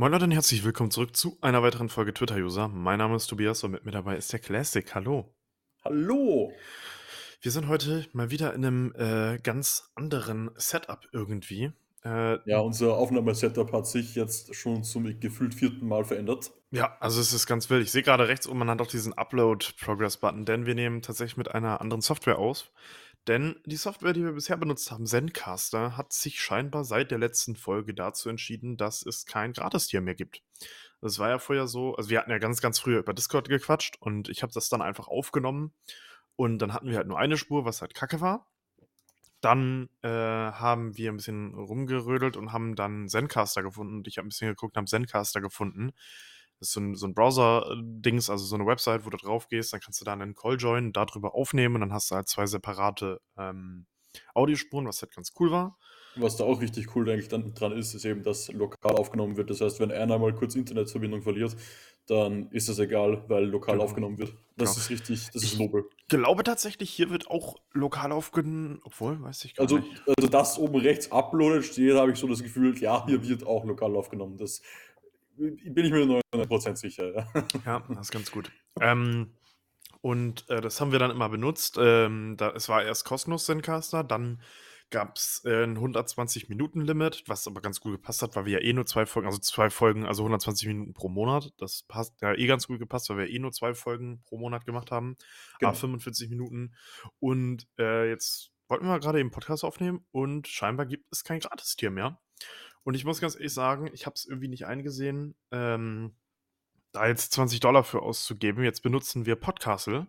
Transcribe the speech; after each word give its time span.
Moin 0.00 0.12
Leute 0.12 0.24
und 0.24 0.30
herzlich 0.30 0.64
willkommen 0.64 0.90
zurück 0.90 1.14
zu 1.14 1.36
einer 1.42 1.62
weiteren 1.62 1.90
Folge 1.90 2.14
Twitter-User. 2.14 2.68
Mein 2.68 2.96
Name 2.96 3.16
ist 3.16 3.26
Tobias 3.26 3.62
und 3.64 3.72
mit 3.72 3.84
mir 3.84 3.90
dabei 3.90 4.16
ist 4.16 4.32
der 4.32 4.40
Classic. 4.40 4.94
Hallo. 4.94 5.28
Hallo. 5.84 6.54
Wir 7.42 7.50
sind 7.50 7.68
heute 7.68 8.06
mal 8.14 8.30
wieder 8.30 8.54
in 8.54 8.64
einem 8.64 8.94
äh, 8.96 9.38
ganz 9.42 9.90
anderen 9.96 10.52
Setup 10.56 11.06
irgendwie. 11.12 11.72
Äh, 12.02 12.38
ja, 12.48 12.60
unser 12.60 12.94
Aufnahmesetup 12.96 13.74
hat 13.74 13.86
sich 13.86 14.14
jetzt 14.14 14.54
schon 14.54 14.84
zum 14.84 15.20
gefühlt 15.20 15.54
vierten 15.54 15.86
Mal 15.86 16.06
verändert. 16.06 16.50
Ja, 16.70 16.96
also 17.00 17.20
es 17.20 17.34
ist 17.34 17.46
ganz 17.46 17.68
wild. 17.68 17.82
Ich 17.82 17.92
sehe 17.92 18.02
gerade 18.02 18.26
rechts 18.26 18.48
oben, 18.48 18.60
man 18.60 18.70
hat 18.70 18.80
auch 18.80 18.86
diesen 18.86 19.12
Upload-Progress-Button, 19.12 20.46
denn 20.46 20.64
wir 20.64 20.74
nehmen 20.74 21.02
tatsächlich 21.02 21.36
mit 21.36 21.54
einer 21.54 21.82
anderen 21.82 22.00
Software 22.00 22.38
aus. 22.38 22.70
Denn 23.26 23.60
die 23.66 23.76
Software, 23.76 24.12
die 24.12 24.24
wir 24.24 24.32
bisher 24.32 24.56
benutzt 24.56 24.90
haben, 24.90 25.06
Zencaster, 25.06 25.96
hat 25.96 26.12
sich 26.12 26.40
scheinbar 26.40 26.84
seit 26.84 27.10
der 27.10 27.18
letzten 27.18 27.54
Folge 27.54 27.94
dazu 27.94 28.28
entschieden, 28.28 28.76
dass 28.76 29.04
es 29.04 29.26
kein 29.26 29.52
Gratis-Tier 29.52 30.00
mehr 30.00 30.14
gibt. 30.14 30.42
Das 31.00 31.18
war 31.18 31.28
ja 31.28 31.38
vorher 31.38 31.66
so, 31.66 31.94
also 31.94 32.10
wir 32.10 32.18
hatten 32.18 32.30
ja 32.30 32.38
ganz, 32.38 32.60
ganz 32.60 32.78
früher 32.78 32.98
über 32.98 33.14
Discord 33.14 33.48
gequatscht 33.48 33.96
und 34.00 34.28
ich 34.28 34.42
habe 34.42 34.52
das 34.52 34.68
dann 34.68 34.82
einfach 34.82 35.08
aufgenommen 35.08 35.72
und 36.36 36.58
dann 36.58 36.72
hatten 36.72 36.88
wir 36.88 36.96
halt 36.96 37.06
nur 37.06 37.18
eine 37.18 37.36
Spur, 37.36 37.64
was 37.64 37.82
halt 37.82 37.94
kacke 37.94 38.20
war. 38.20 38.46
Dann 39.42 39.88
äh, 40.02 40.08
haben 40.08 40.96
wir 40.96 41.10
ein 41.10 41.16
bisschen 41.16 41.54
rumgerödelt 41.54 42.36
und 42.36 42.52
haben 42.52 42.76
dann 42.76 43.08
Zencaster 43.08 43.62
gefunden. 43.62 43.98
Und 43.98 44.08
ich 44.08 44.18
habe 44.18 44.26
ein 44.26 44.30
bisschen 44.30 44.48
geguckt, 44.48 44.76
habe 44.76 44.86
Zencaster 44.86 45.40
gefunden. 45.40 45.92
Das 46.60 46.68
ist 46.68 46.74
so 46.74 46.80
ein, 46.80 46.94
so 46.94 47.06
ein 47.06 47.14
Browser-Dings, 47.14 48.30
also 48.30 48.44
so 48.44 48.54
eine 48.54 48.66
Website, 48.66 49.04
wo 49.04 49.10
du 49.10 49.16
drauf 49.16 49.48
gehst, 49.48 49.72
dann 49.72 49.80
kannst 49.80 50.00
du 50.00 50.04
da 50.04 50.12
einen 50.12 50.34
Call 50.34 50.56
joinen, 50.56 50.92
darüber 50.92 51.34
aufnehmen 51.34 51.76
und 51.76 51.80
dann 51.80 51.92
hast 51.92 52.10
du 52.10 52.14
halt 52.14 52.28
zwei 52.28 52.46
separate 52.46 53.20
ähm, 53.38 53.86
Audiospuren, 54.34 54.86
was 54.86 55.00
halt 55.02 55.14
ganz 55.14 55.32
cool 55.40 55.50
war. 55.50 55.78
Was 56.16 56.36
da 56.36 56.44
auch 56.44 56.60
richtig 56.60 56.94
cool 56.94 57.08
eigentlich 57.08 57.28
dann 57.28 57.54
dran 57.54 57.72
ist, 57.72 57.94
ist 57.94 58.04
eben, 58.04 58.22
dass 58.22 58.52
lokal 58.52 58.96
aufgenommen 58.96 59.36
wird. 59.36 59.48
Das 59.48 59.60
heißt, 59.60 59.80
wenn 59.80 59.92
einer 59.92 60.18
mal 60.18 60.34
kurz 60.34 60.56
Internetverbindung 60.56 61.22
verliert, 61.22 61.56
dann 62.06 62.50
ist 62.50 62.68
das 62.68 62.80
egal, 62.80 63.22
weil 63.28 63.44
lokal 63.44 63.74
genau. 63.74 63.84
aufgenommen 63.84 64.18
wird. 64.18 64.34
Das 64.56 64.70
genau. 64.70 64.80
ist 64.80 64.90
richtig, 64.90 65.30
das 65.32 65.44
ist 65.44 65.58
nobel. 65.58 65.84
Ich 66.00 66.08
glaube 66.08 66.42
tatsächlich, 66.42 66.90
hier 66.90 67.10
wird 67.10 67.30
auch 67.30 67.56
lokal 67.72 68.10
aufgenommen, 68.10 68.80
obwohl, 68.82 69.22
weiß 69.22 69.44
ich 69.44 69.54
gar 69.54 69.62
also, 69.62 69.78
nicht. 69.78 70.02
Also 70.06 70.28
das 70.28 70.58
oben 70.58 70.80
rechts 70.80 71.12
uploaded 71.12 71.64
steht, 71.64 71.94
habe 71.94 72.10
ich 72.10 72.18
so 72.18 72.26
das 72.26 72.42
Gefühl, 72.42 72.76
ja, 72.78 73.06
hier 73.06 73.26
wird 73.26 73.46
auch 73.46 73.64
lokal 73.64 73.94
aufgenommen. 73.94 74.36
Das 74.36 74.60
bin 75.40 75.84
ich 75.84 75.90
mir 75.90 76.22
99% 76.32 76.76
sicher. 76.76 77.14
Ja, 77.14 77.26
ja 77.64 77.84
das 77.88 78.06
ist 78.06 78.12
ganz 78.12 78.30
gut. 78.30 78.50
Ähm, 78.80 79.32
und 80.00 80.48
äh, 80.48 80.60
das 80.60 80.80
haben 80.80 80.92
wir 80.92 81.00
dann 81.00 81.10
immer 81.10 81.28
benutzt. 81.28 81.76
Ähm, 81.78 82.36
da, 82.38 82.52
es 82.52 82.68
war 82.68 82.84
erst 82.84 83.04
kostenlos 83.04 83.44
Zencaster, 83.44 84.04
dann 84.04 84.40
gab 84.90 85.16
es 85.16 85.42
äh, 85.44 85.64
ein 85.64 85.76
120-Minuten-Limit, 85.76 87.24
was 87.26 87.46
aber 87.46 87.60
ganz 87.60 87.80
gut 87.80 87.92
gepasst 87.92 88.22
hat, 88.22 88.36
weil 88.36 88.46
wir 88.46 88.60
ja 88.60 88.64
eh 88.64 88.72
nur 88.72 88.86
zwei 88.86 89.06
Folgen, 89.06 89.26
also 89.28 89.38
zwei 89.40 89.70
Folgen, 89.70 90.06
also 90.06 90.22
120 90.22 90.68
Minuten 90.68 90.94
pro 90.94 91.08
Monat. 91.08 91.52
Das 91.58 91.82
passt 91.82 92.20
ja 92.22 92.34
eh 92.34 92.46
ganz 92.46 92.66
gut 92.66 92.78
gepasst, 92.78 93.10
weil 93.10 93.18
wir 93.18 93.28
eh 93.28 93.38
nur 93.38 93.52
zwei 93.52 93.74
Folgen 93.74 94.22
pro 94.24 94.38
Monat 94.38 94.66
gemacht 94.66 94.90
haben. 94.90 95.16
Genau. 95.58 95.74
45 95.74 96.30
Minuten. 96.30 96.74
Und 97.18 97.68
äh, 97.78 98.08
jetzt 98.08 98.52
wollten 98.68 98.86
wir 98.86 98.98
gerade 99.00 99.20
eben 99.20 99.30
Podcast 99.30 99.64
aufnehmen 99.64 100.04
und 100.12 100.48
scheinbar 100.48 100.86
gibt 100.86 101.06
es 101.12 101.24
kein 101.24 101.40
Gratistier 101.40 101.90
mehr. 101.90 102.20
Und 102.82 102.94
ich 102.94 103.04
muss 103.04 103.20
ganz 103.20 103.34
ehrlich 103.34 103.52
sagen, 103.52 103.90
ich 103.92 104.06
habe 104.06 104.14
es 104.14 104.24
irgendwie 104.24 104.48
nicht 104.48 104.66
eingesehen, 104.66 105.34
ähm, 105.50 106.14
da 106.92 107.06
jetzt 107.06 107.32
20 107.32 107.60
Dollar 107.60 107.84
für 107.84 108.02
auszugeben. 108.02 108.64
Jetzt 108.64 108.82
benutzen 108.82 109.26
wir 109.26 109.36
Podcastle. 109.36 110.06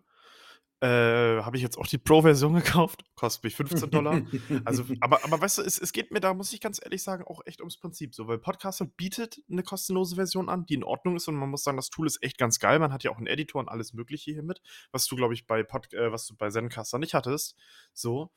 Äh, 0.84 1.44
habe 1.44 1.58
ich 1.58 1.62
jetzt 1.62 1.78
auch 1.78 1.86
die 1.86 2.00
Pro-Version 2.00 2.54
gekauft. 2.56 3.04
Kostet 3.14 3.44
mich 3.44 3.56
15 3.56 3.92
Dollar. 3.92 4.24
also, 4.66 4.84
aber, 5.00 5.24
aber 5.24 5.40
weißt 5.40 5.60
du, 5.60 5.62
es, 5.62 5.78
es 5.78 5.94
geht 5.94 6.10
mir 6.10 6.22
da, 6.22 6.34
muss 6.34 6.52
ich 6.54 6.60
ganz 6.60 6.82
ehrlich 6.84 7.04
sagen, 7.04 7.24
auch 7.24 7.42
echt 7.46 7.62
ums 7.62 7.78
Prinzip 7.78 8.16
so, 8.16 8.28
weil 8.28 8.40
Podcastle 8.40 8.88
bietet 8.88 9.44
eine 9.50 9.62
kostenlose 9.62 10.16
Version 10.16 10.50
an, 10.50 10.66
die 10.66 10.74
in 10.74 10.84
Ordnung 10.84 11.18
ist 11.18 11.28
und 11.28 11.36
man 11.36 11.50
muss 11.50 11.64
sagen, 11.64 11.78
das 11.78 11.92
Tool 11.92 12.08
ist 12.08 12.24
echt 12.24 12.40
ganz 12.40 12.58
geil. 12.58 12.80
Man 12.80 12.92
hat 12.92 13.04
ja 13.04 13.12
auch 13.12 13.18
einen 13.18 13.28
Editor 13.28 13.62
und 13.62 13.70
alles 13.70 13.94
Mögliche 13.94 14.32
hier 14.32 14.42
mit, 14.42 14.60
was 14.92 15.06
du, 15.06 15.16
glaube 15.16 15.36
ich, 15.36 15.46
bei 15.46 15.62
Pod, 15.62 15.94
äh, 15.94 16.12
was 16.12 16.26
du 16.26 16.36
bei 16.36 16.50
Zencaster 16.50 16.98
nicht 16.98 17.14
hattest. 17.14 17.56
So. 17.94 18.32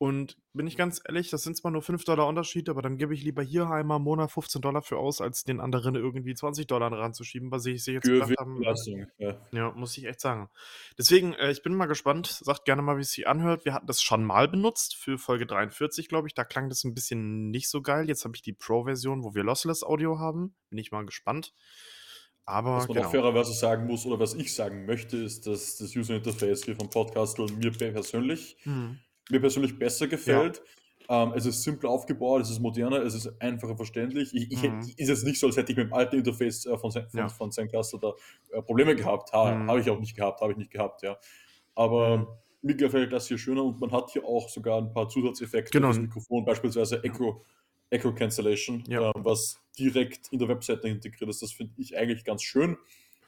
Und 0.00 0.36
bin 0.52 0.68
ich 0.68 0.76
ganz 0.76 1.00
ehrlich, 1.04 1.28
das 1.28 1.42
sind 1.42 1.56
zwar 1.56 1.72
nur 1.72 1.82
5 1.82 2.04
Dollar 2.04 2.28
Unterschied, 2.28 2.68
aber 2.68 2.82
dann 2.82 2.98
gebe 2.98 3.12
ich 3.14 3.24
lieber 3.24 3.42
hier 3.42 3.68
einmal 3.68 3.96
im 3.96 4.04
Monat 4.04 4.30
15 4.30 4.62
Dollar 4.62 4.80
für 4.80 4.96
aus, 4.96 5.20
als 5.20 5.42
den 5.42 5.58
anderen 5.58 5.96
irgendwie 5.96 6.34
20 6.34 6.68
Dollar 6.68 6.92
ranzuschieben, 6.92 7.50
was 7.50 7.66
ich 7.66 7.82
sich 7.82 7.94
jetzt 7.94 8.06
für 8.06 8.20
gedacht 8.20 8.38
haben. 8.38 8.62
Ja. 9.18 9.36
ja, 9.50 9.72
muss 9.72 9.98
ich 9.98 10.04
echt 10.04 10.20
sagen. 10.20 10.50
Deswegen, 10.96 11.34
äh, 11.34 11.50
ich 11.50 11.62
bin 11.62 11.74
mal 11.74 11.86
gespannt. 11.86 12.28
Sagt 12.28 12.64
gerne 12.64 12.80
mal, 12.80 12.96
wie 12.96 13.00
es 13.00 13.10
sich 13.10 13.26
anhört. 13.26 13.64
Wir 13.64 13.74
hatten 13.74 13.88
das 13.88 14.00
schon 14.00 14.22
mal 14.22 14.46
benutzt 14.46 14.94
für 14.94 15.18
Folge 15.18 15.46
43, 15.46 16.08
glaube 16.08 16.28
ich. 16.28 16.34
Da 16.34 16.44
klang 16.44 16.68
das 16.68 16.84
ein 16.84 16.94
bisschen 16.94 17.50
nicht 17.50 17.68
so 17.68 17.82
geil. 17.82 18.06
Jetzt 18.06 18.24
habe 18.24 18.36
ich 18.36 18.42
die 18.42 18.52
Pro-Version, 18.52 19.24
wo 19.24 19.34
wir 19.34 19.42
Lossless 19.42 19.82
Audio 19.82 20.20
haben. 20.20 20.54
Bin 20.70 20.78
ich 20.78 20.92
mal 20.92 21.06
gespannt. 21.06 21.54
Aber 22.44 22.76
was 22.76 22.86
man 22.88 22.96
genau. 22.98 23.08
auch 23.08 23.10
fairerweise 23.10 23.52
sagen 23.52 23.86
muss 23.86 24.06
oder 24.06 24.20
was 24.20 24.34
ich 24.34 24.54
sagen 24.54 24.86
möchte, 24.86 25.16
ist, 25.16 25.48
dass 25.48 25.76
das 25.76 25.96
User 25.96 26.14
Interface 26.14 26.64
hier 26.64 26.76
vom 26.76 26.88
Podcast 26.88 27.38
mir 27.38 27.72
persönlich 27.72 28.56
hm 28.62 29.00
mir 29.30 29.40
persönlich 29.40 29.78
besser 29.78 30.08
gefällt. 30.08 30.58
Ja. 30.58 30.64
Ähm, 31.10 31.32
es 31.34 31.46
ist 31.46 31.62
simpler 31.62 31.88
aufgebaut, 31.88 32.42
es 32.42 32.50
ist 32.50 32.60
moderner, 32.60 32.98
es 32.98 33.14
ist 33.14 33.40
einfacher 33.40 33.76
verständlich. 33.76 34.34
Ich, 34.34 34.52
ich, 34.52 34.62
mhm. 34.62 34.80
Ist 34.80 35.08
jetzt 35.08 35.24
nicht 35.24 35.40
so, 35.40 35.46
als 35.46 35.56
hätte 35.56 35.72
ich 35.72 35.78
mit 35.78 35.86
dem 35.86 35.94
alten 35.94 36.16
Interface 36.16 36.66
äh, 36.66 36.76
von, 36.76 36.92
von, 36.92 37.06
ja. 37.14 37.28
von 37.28 37.50
Zencaster 37.50 37.98
da 37.98 38.12
äh, 38.52 38.60
Probleme 38.60 38.94
gehabt. 38.94 39.32
Ha, 39.32 39.54
mhm. 39.54 39.70
Habe 39.70 39.80
ich 39.80 39.88
auch 39.88 39.98
nicht 39.98 40.14
gehabt, 40.14 40.42
habe 40.42 40.52
ich 40.52 40.58
nicht 40.58 40.70
gehabt, 40.70 41.02
ja. 41.02 41.16
Aber 41.74 42.18
mhm. 42.18 42.26
mir 42.60 42.74
gefällt 42.74 43.10
das 43.12 43.26
hier 43.26 43.38
schöner 43.38 43.64
und 43.64 43.80
man 43.80 43.90
hat 43.90 44.10
hier 44.10 44.24
auch 44.24 44.50
sogar 44.50 44.78
ein 44.78 44.92
paar 44.92 45.08
Zusatzeffekte. 45.08 45.70
Genau. 45.70 45.88
Das 45.88 45.98
Mikrofon, 45.98 46.44
beispielsweise 46.44 47.02
Echo, 47.02 47.42
Echo 47.88 48.12
Cancellation, 48.14 48.84
ja. 48.86 49.06
ähm, 49.06 49.24
was 49.24 49.58
direkt 49.78 50.30
in 50.30 50.38
der 50.38 50.48
Webseite 50.48 50.88
integriert 50.88 51.30
ist. 51.30 51.40
Das 51.40 51.52
finde 51.52 51.72
ich 51.78 51.96
eigentlich 51.96 52.22
ganz 52.22 52.42
schön. 52.42 52.76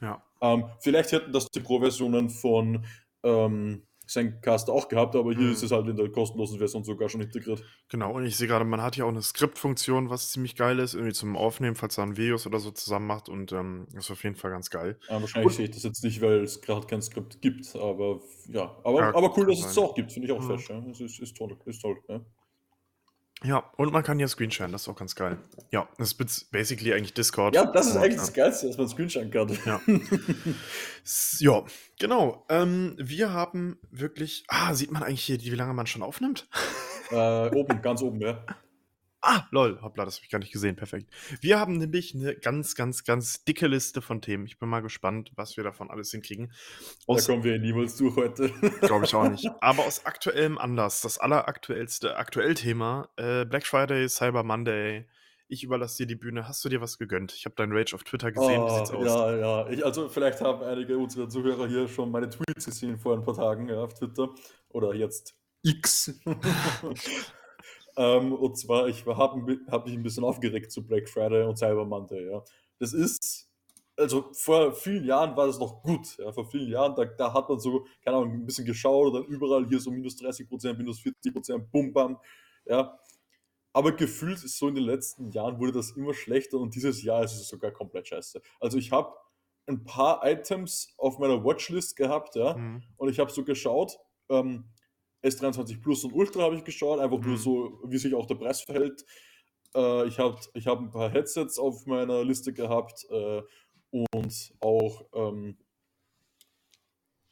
Ja. 0.01 0.23
Ähm, 0.41 0.65
vielleicht 0.81 1.13
hätten 1.13 1.31
das 1.31 1.49
die 1.49 1.61
Pro-Versionen 1.61 2.29
von 2.29 2.85
ähm, 3.23 3.83
sein 4.11 4.41
Cast 4.41 4.69
auch 4.69 4.87
gehabt, 4.87 5.15
aber 5.15 5.31
hier 5.31 5.47
mhm. 5.47 5.53
ist 5.53 5.63
es 5.63 5.71
halt 5.71 5.87
in 5.87 5.95
der 5.95 6.09
kostenlosen 6.11 6.57
Version 6.57 6.83
sogar 6.83 7.07
schon 7.09 7.21
integriert. 7.21 7.63
Genau, 7.89 8.13
und 8.13 8.25
ich 8.25 8.35
sehe 8.35 8.47
gerade, 8.47 8.65
man 8.65 8.81
hat 8.81 8.97
ja 8.97 9.05
auch 9.05 9.09
eine 9.09 9.21
Skriptfunktion, 9.21 10.09
was 10.09 10.31
ziemlich 10.31 10.55
geil 10.55 10.79
ist, 10.79 10.93
irgendwie 10.93 11.13
zum 11.13 11.37
Aufnehmen, 11.37 11.75
falls 11.75 11.97
man 11.97 12.17
Videos 12.17 12.45
oder 12.45 12.59
so 12.59 12.71
zusammen 12.71 13.07
macht 13.07 13.29
und 13.29 13.51
ähm, 13.53 13.87
ist 13.95 14.11
auf 14.11 14.23
jeden 14.23 14.35
Fall 14.35 14.51
ganz 14.51 14.69
geil. 14.69 14.97
Ja, 15.09 15.21
wahrscheinlich 15.21 15.53
sehe 15.53 15.65
ich 15.65 15.71
das 15.71 15.83
jetzt 15.83 16.03
nicht, 16.03 16.21
weil 16.21 16.43
es 16.43 16.61
gerade 16.61 16.87
kein 16.87 17.01
Skript 17.01 17.41
gibt, 17.41 17.75
aber 17.75 18.21
ja, 18.47 18.75
aber, 18.83 18.99
ja, 18.99 19.15
aber 19.15 19.37
cool, 19.37 19.47
dass 19.47 19.59
sein. 19.59 19.69
es 19.69 19.71
es 19.71 19.77
auch 19.77 19.95
gibt, 19.95 20.11
finde 20.11 20.27
ich 20.27 20.33
auch 20.33 20.41
mhm. 20.41 20.47
fresh. 20.47 20.69
Ja. 20.69 20.83
Es 20.91 20.99
ist, 20.99 21.19
ist 21.19 21.37
toll, 21.37 21.57
ist 21.65 21.81
toll. 21.81 21.97
Ja. 22.09 22.21
Ja, 23.43 23.71
und 23.77 23.91
man 23.91 24.03
kann 24.03 24.19
hier 24.19 24.27
Screensharen, 24.27 24.71
das 24.71 24.83
ist 24.83 24.87
auch 24.87 24.95
ganz 24.95 25.15
geil. 25.15 25.37
Ja, 25.71 25.87
das 25.97 26.13
ist 26.13 26.51
basically 26.51 26.93
eigentlich 26.93 27.13
Discord. 27.13 27.55
Ja, 27.55 27.65
das 27.65 27.87
ist 27.87 27.97
eigentlich 27.97 28.17
das 28.17 28.33
Geilste, 28.33 28.67
dass 28.67 28.77
man 28.77 28.87
Screensharen 28.87 29.31
kann. 29.31 29.57
Ja, 29.65 29.81
ja 31.39 31.63
genau. 31.99 32.45
Ähm, 32.49 32.95
wir 32.99 33.33
haben 33.33 33.79
wirklich. 33.89 34.43
Ah, 34.47 34.75
sieht 34.75 34.91
man 34.91 35.01
eigentlich 35.01 35.23
hier, 35.23 35.41
wie 35.41 35.49
lange 35.49 35.73
man 35.73 35.87
schon 35.87 36.03
aufnimmt? 36.03 36.47
Äh, 37.09 37.49
oben, 37.49 37.81
ganz 37.81 38.01
oben, 38.01 38.21
ja. 38.21 38.45
Ah, 39.23 39.43
lol, 39.51 39.79
hoppla, 39.83 40.03
das 40.05 40.15
habe 40.15 40.25
ich 40.25 40.31
gar 40.31 40.39
nicht 40.39 40.51
gesehen. 40.51 40.75
Perfekt. 40.75 41.11
Wir 41.41 41.59
haben 41.59 41.77
nämlich 41.77 42.15
eine 42.15 42.35
ganz, 42.35 42.73
ganz, 42.73 43.03
ganz 43.03 43.43
dicke 43.43 43.67
Liste 43.67 44.01
von 44.01 44.19
Themen. 44.19 44.47
Ich 44.47 44.57
bin 44.57 44.67
mal 44.67 44.81
gespannt, 44.81 45.31
was 45.35 45.57
wir 45.57 45.63
davon 45.63 45.91
alles 45.91 46.09
hinkriegen. 46.09 46.51
Aus, 47.05 47.25
da 47.25 47.33
kommen 47.33 47.43
wir 47.43 47.59
niemals 47.59 47.97
durch 47.97 48.15
heute. 48.15 48.49
Glaube 48.81 49.05
ich 49.05 49.13
auch 49.13 49.29
nicht. 49.29 49.47
Aber 49.61 49.85
aus 49.85 50.07
aktuellem 50.07 50.57
Anlass, 50.57 51.01
das 51.01 51.19
alleraktuellste 51.19 52.17
Aktuellthema, 52.17 53.09
äh, 53.15 53.45
Black 53.45 53.67
Friday, 53.67 54.09
Cyber 54.09 54.43
Monday. 54.43 55.05
Ich 55.47 55.63
überlasse 55.63 55.97
dir 55.97 56.07
die 56.07 56.15
Bühne. 56.15 56.47
Hast 56.47 56.65
du 56.65 56.69
dir 56.69 56.81
was 56.81 56.97
gegönnt? 56.97 57.33
Ich 57.33 57.45
habe 57.45 57.53
deinen 57.55 57.73
Rage 57.73 57.93
auf 57.93 58.03
Twitter 58.03 58.31
gesehen. 58.31 58.61
Oh, 58.61 58.67
Wie 58.67 58.77
sieht's 58.77 58.91
aus? 58.91 59.05
Ja, 59.05 59.35
ja. 59.35 59.69
Ich, 59.69 59.85
also 59.85 60.09
vielleicht 60.09 60.41
haben 60.41 60.63
einige 60.63 60.97
unserer 60.97 61.29
Zuhörer 61.29 61.67
hier 61.67 61.87
schon 61.87 62.09
meine 62.09 62.29
Tweets 62.29 62.65
gesehen 62.65 62.97
vor 62.97 63.17
ein 63.17 63.23
paar 63.23 63.35
Tagen 63.35 63.69
ja, 63.69 63.83
auf 63.83 63.93
Twitter. 63.93 64.29
Oder 64.69 64.95
jetzt 64.95 65.35
X. 65.61 66.19
Ähm, 67.97 68.33
und 68.33 68.57
zwar, 68.57 68.87
ich 68.87 69.05
habe 69.05 69.59
hab 69.69 69.85
mich 69.85 69.95
ein 69.95 70.03
bisschen 70.03 70.23
aufgeregt 70.23 70.71
zu 70.71 70.85
Black 70.85 71.09
Friday 71.09 71.43
und 71.43 71.57
Cyber 71.57 71.85
Monday. 71.85 72.29
Ja. 72.29 72.43
Das 72.79 72.93
ist, 72.93 73.49
also 73.97 74.29
vor 74.33 74.73
vielen 74.73 75.05
Jahren 75.05 75.35
war 75.35 75.47
das 75.47 75.59
noch 75.59 75.81
gut. 75.83 76.17
Ja. 76.17 76.31
Vor 76.31 76.45
vielen 76.45 76.69
Jahren, 76.69 76.95
da, 76.95 77.05
da 77.05 77.33
hat 77.33 77.49
man 77.49 77.59
so, 77.59 77.85
keine 78.03 78.17
Ahnung, 78.17 78.33
ein 78.33 78.45
bisschen 78.45 78.65
geschaut 78.65 79.07
und 79.07 79.13
dann 79.13 79.25
überall 79.25 79.67
hier 79.67 79.79
so 79.79 79.91
minus 79.91 80.15
30 80.17 80.47
Prozent, 80.47 80.77
minus 80.77 80.99
40 80.99 81.33
Prozent, 81.33 81.71
bum, 81.71 81.93
bam. 81.93 82.17
Ja. 82.65 82.99
Aber 83.73 83.93
gefühlt 83.93 84.43
ist 84.43 84.57
so 84.57 84.67
in 84.67 84.75
den 84.75 84.83
letzten 84.83 85.31
Jahren 85.31 85.59
wurde 85.59 85.71
das 85.71 85.91
immer 85.91 86.13
schlechter 86.13 86.57
und 86.57 86.75
dieses 86.75 87.03
Jahr 87.03 87.23
ist 87.23 87.33
es 87.33 87.47
sogar 87.47 87.71
komplett 87.71 88.07
scheiße. 88.07 88.41
Also 88.59 88.77
ich 88.77 88.91
habe 88.91 89.15
ein 89.67 89.83
paar 89.83 90.25
Items 90.25 90.93
auf 90.97 91.19
meiner 91.19 91.43
Watchlist 91.43 91.95
gehabt, 91.95 92.35
ja, 92.35 92.57
mhm. 92.57 92.83
und 92.97 93.09
ich 93.09 93.19
habe 93.19 93.31
so 93.31 93.43
geschaut, 93.43 93.97
ähm, 94.29 94.65
S23 95.23 95.81
Plus 95.81 96.03
und 96.03 96.13
Ultra 96.13 96.43
habe 96.43 96.55
ich 96.55 96.63
geschaut, 96.63 96.99
einfach 96.99 97.19
mhm. 97.19 97.27
nur 97.27 97.37
so, 97.37 97.79
wie 97.85 97.97
sich 97.97 98.13
auch 98.15 98.25
der 98.25 98.35
Preis 98.35 98.61
verhält. 98.61 99.05
Äh, 99.75 100.07
ich 100.07 100.19
habe 100.19 100.39
ich 100.53 100.67
hab 100.67 100.79
ein 100.79 100.91
paar 100.91 101.09
Headsets 101.09 101.59
auf 101.59 101.85
meiner 101.85 102.23
Liste 102.23 102.53
gehabt 102.53 103.05
äh, 103.09 103.41
und 103.91 104.53
auch, 104.59 105.05
ähm, 105.13 105.57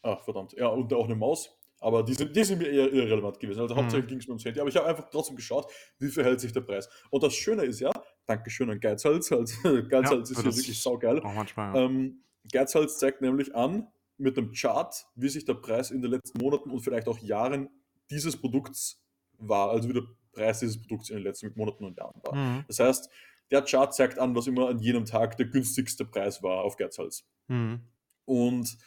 ach 0.02 0.22
verdammt, 0.24 0.54
ja, 0.54 0.68
und 0.68 0.94
auch 0.94 1.06
eine 1.06 1.16
Maus. 1.16 1.56
Aber 1.82 2.04
die 2.04 2.14
sind, 2.14 2.36
die 2.36 2.44
sind 2.44 2.60
mir 2.60 2.70
eher 2.70 2.92
irrelevant 2.92 3.40
gewesen. 3.40 3.62
Also 3.62 3.74
mhm. 3.74 3.80
hauptsächlich 3.80 4.10
ging 4.10 4.20
es 4.20 4.28
mir 4.28 4.34
ums 4.34 4.44
Handy. 4.44 4.60
Aber 4.60 4.70
ich 4.70 4.76
habe 4.76 4.88
einfach 4.88 5.10
trotzdem 5.10 5.36
geschaut, 5.36 5.72
wie 5.98 6.10
verhält 6.10 6.42
sich 6.42 6.52
der 6.52 6.62
Preis. 6.62 6.90
Und 7.10 7.24
das 7.24 7.34
Schöne 7.34 7.64
ist 7.64 7.80
ja, 7.80 7.92
Dankeschön 8.26 8.70
an 8.70 8.80
Geizhals. 8.80 9.32
Also, 9.32 9.56
Geizhals 9.90 10.30
ist 10.30 10.38
für 10.38 10.44
hier 10.44 10.52
das 10.52 10.58
wirklich 10.58 10.82
saugeil. 10.82 11.22
manchmal, 11.24 11.76
ja. 11.76 11.86
Ähm, 11.86 12.24
Geizhals 12.52 12.98
zeigt 12.98 13.22
nämlich 13.22 13.56
an 13.56 13.88
mit 14.18 14.38
einem 14.38 14.52
Chart, 14.52 14.94
wie 15.16 15.30
sich 15.30 15.46
der 15.46 15.54
Preis 15.54 15.92
in 15.92 16.02
den 16.02 16.12
letzten 16.12 16.40
Monaten 16.40 16.70
und 16.70 16.82
vielleicht 16.82 17.08
auch 17.08 17.18
Jahren 17.20 17.70
dieses 18.10 18.38
Produkts 18.40 19.02
war, 19.38 19.70
also 19.70 19.90
wie 19.90 19.94
der 19.94 20.04
Preis 20.32 20.60
dieses 20.60 20.80
Produkts 20.80 21.10
in 21.10 21.18
den 21.18 21.24
letzten 21.24 21.52
Monaten 21.56 21.84
und 21.86 21.98
Jahren 21.98 22.22
war. 22.24 22.36
Mhm. 22.36 22.64
Das 22.68 22.80
heißt, 22.80 23.10
der 23.52 23.64
Chart 23.64 23.94
zeigt 23.94 24.20
an, 24.20 24.36
was 24.36 24.48
immer 24.48 24.70
an 24.70 24.80
jedem 24.80 25.06
Tag 25.06 25.38
der 25.38 25.48
günstigste 25.48 26.06
Preis 26.06 26.44
war 26.44 26.64
auf 26.64 26.78
Geizhals. 26.78 27.26
Mhm. 27.48 27.82
Und 28.26 28.78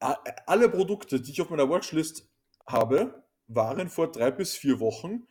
a- 0.00 0.18
alle 0.46 0.68
Produkte, 0.68 1.20
die 1.20 1.32
ich 1.32 1.40
auf 1.40 1.50
meiner 1.50 1.68
Watchlist 1.68 2.28
habe, 2.66 3.24
waren 3.48 3.88
vor 3.88 4.12
drei 4.12 4.30
bis 4.30 4.54
vier 4.54 4.78
Wochen 4.78 5.26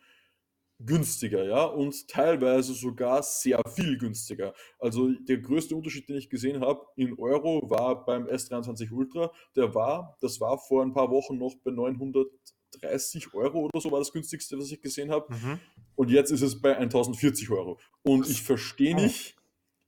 günstiger, 0.80 1.44
ja, 1.44 1.64
und 1.64 2.08
teilweise 2.08 2.72
sogar 2.72 3.22
sehr 3.22 3.60
viel 3.74 3.98
günstiger. 3.98 4.54
Also 4.78 5.10
der 5.28 5.38
größte 5.38 5.74
Unterschied, 5.74 6.08
den 6.08 6.16
ich 6.16 6.30
gesehen 6.30 6.60
habe 6.60 6.86
in 6.96 7.18
Euro, 7.18 7.68
war 7.68 8.04
beim 8.04 8.26
S23 8.26 8.92
Ultra. 8.92 9.32
Der 9.56 9.74
war, 9.74 10.16
das 10.20 10.40
war 10.40 10.58
vor 10.58 10.82
ein 10.84 10.92
paar 10.92 11.10
Wochen 11.10 11.36
noch 11.38 11.54
bei 11.64 11.72
930 11.72 13.34
Euro 13.34 13.66
oder 13.66 13.80
so, 13.80 13.90
war 13.90 13.98
das 13.98 14.12
günstigste, 14.12 14.58
was 14.58 14.70
ich 14.70 14.80
gesehen 14.80 15.10
habe. 15.10 15.32
Mhm. 15.34 15.60
Und 15.96 16.10
jetzt 16.10 16.30
ist 16.30 16.42
es 16.42 16.60
bei 16.60 16.76
1040 16.76 17.50
Euro. 17.50 17.78
Und 18.02 18.28
ich 18.28 18.42
verstehe 18.42 18.94
Oh. 18.94 19.00
nicht, 19.00 19.36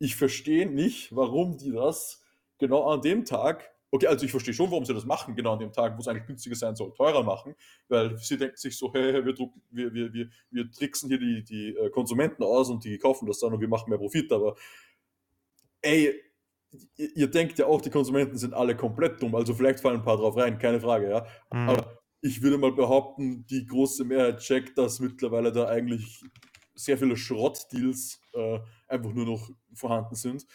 ich 0.01 0.17
verstehe 0.17 0.69
nicht, 0.69 1.15
warum 1.15 1.57
die 1.57 1.71
das 1.73 2.23
genau 2.59 2.85
an 2.89 3.01
dem 3.01 3.25
Tag, 3.25 3.70
okay, 3.91 4.07
also 4.07 4.25
ich 4.25 4.31
verstehe 4.31 4.55
schon, 4.55 4.71
warum 4.71 4.85
sie 4.85 4.95
das 4.95 5.05
machen, 5.05 5.35
genau 5.35 5.55
an 5.55 5.59
dem 5.59 5.73
Tag, 5.73 5.97
wo 5.97 6.01
es 6.01 6.09
eigentlich 6.09 6.27
günstiger 6.27 6.55
sein 6.57 6.77
soll, 6.77 6.93
teurer 6.95 7.23
machen, 7.23 7.55
weil 7.89 8.17
sie 8.19 8.37
denken 8.39 8.57
sich 8.57 8.77
so, 8.77 8.93
hey, 8.93 9.25
wir, 9.25 9.33
drucken, 9.33 9.63
wir, 9.71 9.93
wir, 9.93 10.13
wir, 10.13 10.29
wir 10.51 10.71
tricksen 10.71 11.09
hier 11.09 11.19
die, 11.19 11.43
die 11.45 11.77
äh, 11.77 11.91
Konsumenten 11.91 12.43
aus 12.43 12.71
und 12.71 12.85
die 12.85 12.99
kaufen 12.99 13.27
das 13.27 13.41
dann 13.41 13.53
und 13.53 13.61
wir 13.61 13.69
machen 13.69 13.91
mehr 13.91 13.99
Profit, 13.99 14.33
aber 14.33 14.57
ey, 15.83 16.15
ihr, 16.97 17.17
ihr 17.17 17.27
denkt 17.31 17.59
ja 17.59 17.67
auch, 17.67 17.81
die 17.81 17.91
Konsumenten 17.91 18.37
sind 18.37 18.55
alle 18.55 18.77
komplett 18.77 19.21
dumm, 19.23 19.35
also 19.35 19.55
vielleicht 19.55 19.81
fallen 19.81 20.01
ein 20.01 20.05
paar 20.05 20.17
drauf 20.19 20.37
rein, 20.37 20.59
keine 20.59 20.81
Frage, 20.81 21.11
ja, 21.11 21.27
Mhm. 21.53 21.69
aber 21.69 22.01
ich 22.23 22.43
würde 22.43 22.59
mal 22.59 22.73
behaupten, 22.73 23.47
die 23.47 23.67
große 23.67 24.05
Mehrheit 24.05 24.41
checkt, 24.41 24.77
dass 24.77 25.01
mittlerweile 25.01 25.53
da 25.53 25.67
eigentlich 25.67 26.23
sehr 26.75 26.99
viele 26.99 27.17
Schrottdeals 27.17 28.21
äh, 28.35 28.59
einfach 28.89 29.13
nur 29.13 29.27
noch 29.27 29.51
vorhanden 29.75 30.15
sind. 30.15 30.47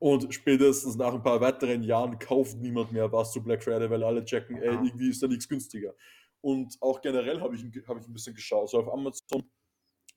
Und 0.00 0.32
spätestens 0.34 0.96
nach 0.96 1.12
ein 1.12 1.22
paar 1.22 1.40
weiteren 1.42 1.82
Jahren 1.82 2.18
kauft 2.18 2.56
niemand 2.58 2.90
mehr 2.90 3.12
was 3.12 3.32
zu 3.32 3.42
Black 3.42 3.62
Friday, 3.62 3.88
weil 3.90 4.02
alle 4.02 4.24
checken, 4.24 4.56
ey, 4.56 4.72
irgendwie 4.72 5.10
ist 5.10 5.22
da 5.22 5.26
nichts 5.28 5.46
günstiger. 5.46 5.94
Und 6.40 6.76
auch 6.80 7.02
generell 7.02 7.40
habe 7.40 7.54
ich, 7.54 7.62
ein- 7.62 7.84
hab 7.86 7.98
ich 8.00 8.06
ein 8.08 8.12
bisschen 8.14 8.34
geschaut. 8.34 8.70
So 8.70 8.78
auf 8.80 8.90
Amazon, 8.92 9.44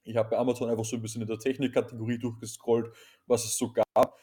ich 0.06 0.16
habe 0.16 0.30
bei 0.30 0.38
Amazon 0.38 0.70
einfach 0.70 0.86
so 0.86 0.96
ein 0.96 1.02
bisschen 1.02 1.22
in 1.22 1.28
der 1.28 1.38
Technikkategorie 1.38 2.18
durchgescrollt, 2.18 2.96
was 3.28 3.44
es 3.44 3.58
so 3.58 3.74
gab. 3.74 4.18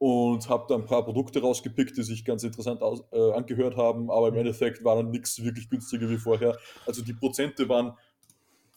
Und 0.00 0.48
habe 0.48 0.66
da 0.68 0.76
ein 0.76 0.84
paar 0.84 1.04
Produkte 1.04 1.40
rausgepickt, 1.40 1.96
die 1.96 2.02
sich 2.04 2.24
ganz 2.24 2.44
interessant 2.44 2.82
aus, 2.82 3.02
äh, 3.10 3.32
angehört 3.32 3.76
haben, 3.76 4.10
aber 4.12 4.28
im 4.28 4.34
Mhm. 4.34 4.40
Endeffekt 4.40 4.84
war 4.84 4.94
dann 4.96 5.10
nichts 5.10 5.42
wirklich 5.42 5.68
günstiger 5.70 6.08
wie 6.08 6.18
vorher. 6.18 6.56
Also 6.86 7.02
die 7.02 7.14
Prozente 7.14 7.68
waren 7.68 7.96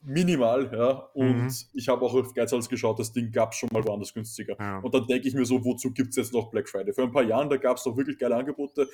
minimal, 0.04 0.70
ja. 0.74 0.92
Und 1.14 1.44
Mhm. 1.46 1.54
ich 1.74 1.88
habe 1.90 2.02
auch 2.06 2.14
auf 2.14 2.34
Geizhals 2.34 2.70
geschaut, 2.70 3.00
das 3.00 3.12
Ding 3.12 3.32
gab 3.32 3.52
es 3.52 3.58
schon 3.58 3.70
mal 3.72 3.84
woanders 3.86 4.14
günstiger. 4.14 4.56
Ja. 4.60 4.80
Und 4.80 4.94
dann 4.94 5.06
denke 5.08 5.28
ich 5.28 5.34
mir 5.34 5.46
so, 5.46 5.64
wozu 5.64 5.92
gibt 5.92 6.10
es 6.12 6.16
jetzt 6.16 6.34
noch 6.34 6.50
Black 6.52 6.68
Friday? 6.70 6.94
Vor 6.94 7.06
ein 7.06 7.12
paar 7.12 7.24
Jahren, 7.24 7.50
da 7.50 7.58
gab 7.58 7.78
es 7.78 7.84
doch 7.84 7.96
wirklich 7.96 8.18
geile 8.18 8.36
Angebote, 8.36 8.88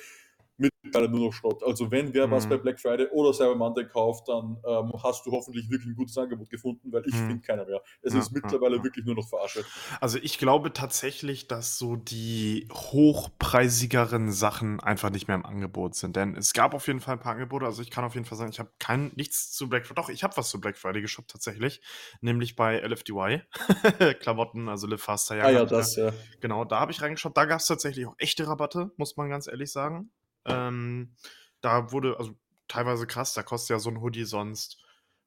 mittlerweile 0.88 1.10
nur 1.10 1.26
noch 1.26 1.32
Schrott. 1.32 1.62
Also 1.62 1.90
wenn 1.90 2.12
wer 2.14 2.30
was 2.30 2.44
Mhm. 2.44 2.50
bei 2.50 2.56
Black 2.58 2.80
Friday 2.80 3.06
oder 3.12 3.32
Cyber 3.32 3.54
Monday 3.56 3.86
kauft, 3.86 4.28
dann 4.28 4.56
ähm, 4.66 4.92
hast 5.02 5.24
du 5.26 5.32
hoffentlich 5.32 5.70
wirklich 5.70 5.88
ein 5.88 5.94
gutes 5.96 6.16
Angebot 6.18 6.50
gefunden, 6.50 6.92
weil 6.92 7.02
ich 7.06 7.14
Mhm. 7.14 7.26
finde 7.26 7.40
keiner 7.46 7.64
mehr. 7.66 7.82
Es 8.02 8.12
Ja, 8.14 8.20
ist 8.20 8.32
ja, 8.32 8.40
mittlerweile 8.42 8.76
ja. 8.76 8.84
wirklich 8.84 9.04
nur 9.04 9.14
noch 9.14 9.28
Verarsche. 9.28 9.64
Also 10.00 10.18
ich 10.22 10.38
glaube 10.38 10.72
tatsächlich, 10.72 11.48
dass 11.48 11.78
so 11.78 11.96
die 11.96 12.68
hochpreisigeren 12.72 14.30
Sachen 14.32 14.80
einfach 14.80 15.10
nicht 15.10 15.28
mehr 15.28 15.36
im 15.36 15.44
Angebot 15.46 15.94
sind. 15.94 16.16
Denn 16.16 16.36
es 16.36 16.52
gab 16.52 16.74
auf 16.74 16.86
jeden 16.86 17.00
Fall 17.00 17.14
ein 17.14 17.20
paar 17.20 17.32
Angebote. 17.34 17.66
Also 17.66 17.82
ich 17.82 17.90
kann 17.90 18.04
auf 18.04 18.14
jeden 18.14 18.26
Fall 18.26 18.38
sagen, 18.38 18.50
ich 18.50 18.58
habe 18.58 18.70
kein 18.78 19.12
nichts 19.16 19.52
zu 19.52 19.68
Black 19.68 19.86
Friday. 19.86 20.02
Doch, 20.02 20.08
ich 20.08 20.24
habe 20.24 20.36
was 20.36 20.50
zu 20.50 20.60
Black 20.60 20.76
Friday 20.76 21.02
geshoppt 21.02 21.30
tatsächlich. 21.30 21.80
Nämlich 22.20 22.56
bei 22.56 22.78
LFDY. 22.80 23.42
Klamotten, 24.20 24.68
also 24.68 24.86
Live 24.86 25.02
Faster 25.02 25.34
Ah 25.34 25.50
ja, 25.50 25.58
hab 25.60 25.64
ich 25.66 25.70
das, 25.70 25.96
ja. 25.96 26.12
Genau, 26.40 26.64
da 26.64 26.80
habe 26.80 26.92
ich 26.92 27.00
reingeschaut. 27.02 27.36
Da 27.36 27.44
gab 27.44 27.60
es 27.60 27.66
tatsächlich 27.66 28.06
auch 28.06 28.14
echte 28.18 28.46
Rabatte, 28.46 28.90
muss 28.96 29.16
man 29.16 29.28
ganz 29.28 29.46
ehrlich 29.46 29.70
sagen. 29.72 30.10
Ähm, 30.48 31.14
da 31.60 31.92
wurde, 31.92 32.18
also 32.18 32.34
teilweise 32.68 33.06
krass, 33.06 33.34
da 33.34 33.42
kostet 33.42 33.70
ja 33.70 33.78
so 33.78 33.90
ein 33.90 34.00
Hoodie 34.00 34.24
sonst, 34.24 34.78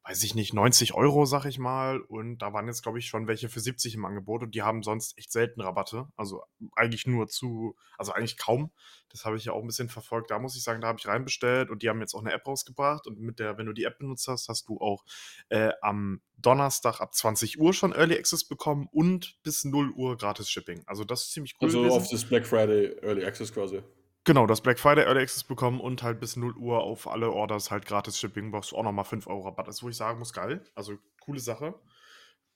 weiß 0.03 0.23
ich 0.23 0.33
nicht, 0.33 0.53
90 0.53 0.93
Euro, 0.95 1.25
sag 1.25 1.45
ich 1.45 1.59
mal. 1.59 1.99
Und 2.01 2.39
da 2.39 2.53
waren 2.53 2.67
jetzt, 2.67 2.81
glaube 2.81 2.99
ich, 2.99 3.07
schon 3.07 3.27
welche 3.27 3.49
für 3.49 3.59
70 3.59 3.95
im 3.95 4.05
Angebot 4.05 4.41
und 4.41 4.55
die 4.55 4.63
haben 4.63 4.81
sonst 4.81 5.17
echt 5.17 5.31
selten 5.31 5.61
Rabatte. 5.61 6.07
Also 6.15 6.43
eigentlich 6.75 7.05
nur 7.05 7.27
zu, 7.27 7.75
also 7.97 8.11
eigentlich 8.11 8.37
kaum. 8.37 8.71
Das 9.09 9.25
habe 9.25 9.37
ich 9.37 9.45
ja 9.45 9.53
auch 9.53 9.61
ein 9.61 9.67
bisschen 9.67 9.89
verfolgt. 9.89 10.31
Da 10.31 10.39
muss 10.39 10.55
ich 10.55 10.63
sagen, 10.63 10.81
da 10.81 10.87
habe 10.87 10.97
ich 10.99 11.07
reinbestellt 11.07 11.69
und 11.69 11.83
die 11.83 11.89
haben 11.89 11.99
jetzt 11.99 12.15
auch 12.15 12.21
eine 12.21 12.31
App 12.31 12.47
rausgebracht. 12.47 13.05
Und 13.05 13.19
mit 13.19 13.37
der, 13.39 13.57
wenn 13.57 13.67
du 13.67 13.73
die 13.73 13.83
App 13.83 13.99
benutzt 13.99 14.27
hast, 14.27 14.47
hast 14.49 14.69
du 14.69 14.79
auch 14.79 15.03
äh, 15.49 15.71
am 15.81 16.21
Donnerstag 16.37 16.99
ab 16.99 17.13
20 17.13 17.59
Uhr 17.59 17.73
schon 17.73 17.93
Early 17.93 18.17
Access 18.17 18.47
bekommen 18.47 18.87
und 18.91 19.37
bis 19.43 19.65
0 19.65 19.91
Uhr 19.91 20.17
gratis 20.17 20.49
Shipping. 20.49 20.81
Also 20.87 21.03
das 21.03 21.23
ist 21.23 21.33
ziemlich 21.33 21.55
cool. 21.61 21.67
Also 21.67 21.79
gewesen. 21.79 21.97
auf 21.97 22.09
das 22.09 22.25
Black 22.25 22.47
Friday 22.47 22.95
Early 23.03 23.23
Access 23.23 23.53
quasi. 23.53 23.83
Genau, 24.23 24.45
das 24.45 24.61
Black 24.61 24.79
Friday 24.79 25.05
Early 25.05 25.21
Access 25.21 25.43
bekommen 25.43 25.79
und 25.79 26.03
halt 26.03 26.19
bis 26.19 26.35
0 26.35 26.55
Uhr 26.55 26.83
auf 26.83 27.07
alle 27.07 27.31
Orders 27.31 27.71
halt 27.71 27.85
gratis 27.85 28.19
Shipping, 28.19 28.51
brauchst 28.51 28.71
du 28.71 28.75
auch 28.75 28.83
nochmal 28.83 29.05
5 29.05 29.25
Euro 29.27 29.45
Rabatt. 29.45 29.67
Das 29.67 29.77
ist, 29.77 29.83
wo 29.83 29.89
ich 29.89 29.97
sagen 29.97 30.19
muss, 30.19 30.33
geil. 30.33 30.63
Also 30.75 30.97
coole 31.21 31.39
Sache. 31.39 31.73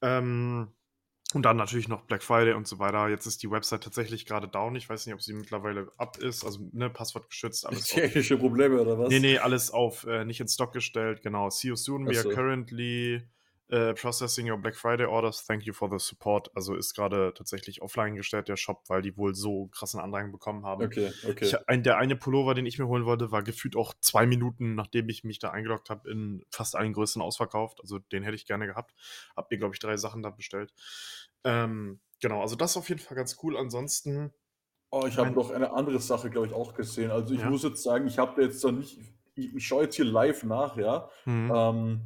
Ähm, 0.02 0.68
und 1.34 1.42
dann 1.44 1.58
natürlich 1.58 1.88
noch 1.88 2.04
Black 2.04 2.22
Friday 2.22 2.54
und 2.54 2.68
so 2.68 2.78
weiter. 2.78 3.10
Jetzt 3.10 3.26
ist 3.26 3.42
die 3.42 3.50
Website 3.50 3.84
tatsächlich 3.84 4.28
gerade 4.28 4.48
down. 4.48 4.76
Ich 4.76 4.88
weiß 4.88 5.06
nicht, 5.06 5.16
ob 5.16 5.22
sie 5.22 5.34
mittlerweile 5.34 5.92
ab 5.98 6.18
ist. 6.18 6.46
Also, 6.46 6.70
ne, 6.72 6.90
Passwort 6.90 7.30
geschützt, 7.30 7.66
alles 7.66 7.80
auf. 7.92 7.96
Technische 7.96 8.38
Probleme 8.38 8.80
oder 8.80 9.00
was? 9.00 9.10
Nee, 9.10 9.20
nee, 9.20 9.38
alles 9.40 9.72
auf 9.72 10.06
äh, 10.06 10.24
nicht 10.24 10.40
in 10.40 10.48
Stock 10.48 10.72
gestellt. 10.72 11.24
Genau. 11.24 11.50
See 11.50 11.70
you 11.70 11.76
soon. 11.76 12.06
We 12.06 12.12
are 12.12 12.24
so. 12.24 12.30
currently 12.30 13.24
äh, 13.70 13.94
processing 13.94 14.50
your 14.50 14.58
Black 14.58 14.76
Friday 14.76 15.06
orders. 15.06 15.44
Thank 15.46 15.64
you 15.64 15.74
for 15.74 15.90
the 15.90 15.98
support. 15.98 16.52
Also 16.56 16.76
ist 16.76 16.94
gerade 16.94 17.34
tatsächlich 17.36 17.82
offline 17.82 18.16
gestellt, 18.16 18.48
der 18.48 18.58
Shop, 18.58 18.84
weil 18.88 19.02
die 19.02 19.18
wohl 19.18 19.34
so 19.34 19.68
krassen 19.68 20.00
Andrang 20.00 20.32
bekommen 20.32 20.66
haben. 20.66 20.84
Okay, 20.84 21.12
okay. 21.28 21.46
Ich, 21.46 21.70
ein, 21.70 21.82
der 21.84 21.98
eine 21.98 22.16
Pullover, 22.16 22.54
den 22.54 22.66
ich 22.66 22.78
mir 22.78 22.88
holen 22.88 23.06
wollte, 23.06 23.32
war 23.32 23.42
gefühlt 23.44 23.76
auch 23.76 23.94
zwei 24.02 24.26
Minuten, 24.28 24.76
nachdem 24.76 25.10
ich 25.10 25.24
mich 25.24 25.40
da 25.40 25.50
eingeloggt 25.52 25.90
habe, 25.90 26.10
in 26.12 26.44
fast 26.52 26.76
allen 26.76 26.94
Größen 26.94 27.22
ausverkauft. 27.22 27.80
Also 27.82 28.00
den 28.00 28.24
hätte 28.24 28.36
ich 28.36 28.46
gerne 28.46 28.68
gehabt. 28.68 28.94
Hab 29.36 29.50
mir, 29.50 29.58
glaube 29.58 29.74
ich, 29.74 29.80
drei 29.80 29.98
Sachen 29.98 30.22
da 30.22 30.30
bestellt. 30.30 30.74
Ähm, 31.44 32.00
genau, 32.22 32.42
also 32.42 32.56
das 32.56 32.72
ist 32.72 32.78
auf 32.78 32.90
jeden 32.90 33.02
Fall 33.02 33.18
ganz 33.18 33.38
cool. 33.44 33.58
Ansonsten, 33.58 34.32
Oh, 34.92 35.06
ich 35.08 35.18
habe 35.18 35.32
noch 35.32 35.50
eine 35.50 35.74
andere 35.74 36.00
Sache, 36.00 36.30
glaube 36.30 36.48
ich, 36.48 36.54
auch 36.54 36.74
gesehen. 36.74 37.12
Also 37.12 37.34
ich 37.34 37.42
Ja. 37.42 37.50
muss 37.50 37.64
jetzt 37.64 37.84
sagen, 37.84 38.08
ich 38.08 38.18
habe 38.18 38.42
jetzt 38.42 38.64
da 38.64 38.72
nicht, 38.72 38.98
ich, 39.34 39.54
ich 39.56 39.68
schaue 39.68 39.84
jetzt 39.84 39.96
hier 39.96 40.06
live 40.06 40.44
nach, 40.44 40.78
ja. 40.78 41.10
hm, 41.26 41.52
Ähm, 41.54 42.02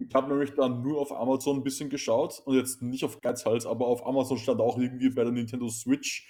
ich 0.00 0.14
habe 0.14 0.28
nämlich 0.28 0.52
dann 0.54 0.82
nur 0.82 1.00
auf 1.00 1.12
Amazon 1.12 1.58
ein 1.58 1.62
bisschen 1.62 1.90
geschaut 1.90 2.42
und 2.44 2.56
jetzt 2.56 2.82
nicht 2.82 3.04
auf 3.04 3.20
Geizhals, 3.20 3.66
aber 3.66 3.86
auf 3.86 4.06
Amazon 4.06 4.38
stand 4.38 4.60
auch 4.60 4.78
irgendwie 4.78 5.10
bei 5.10 5.22
der 5.24 5.32
Nintendo 5.32 5.68
Switch 5.68 6.26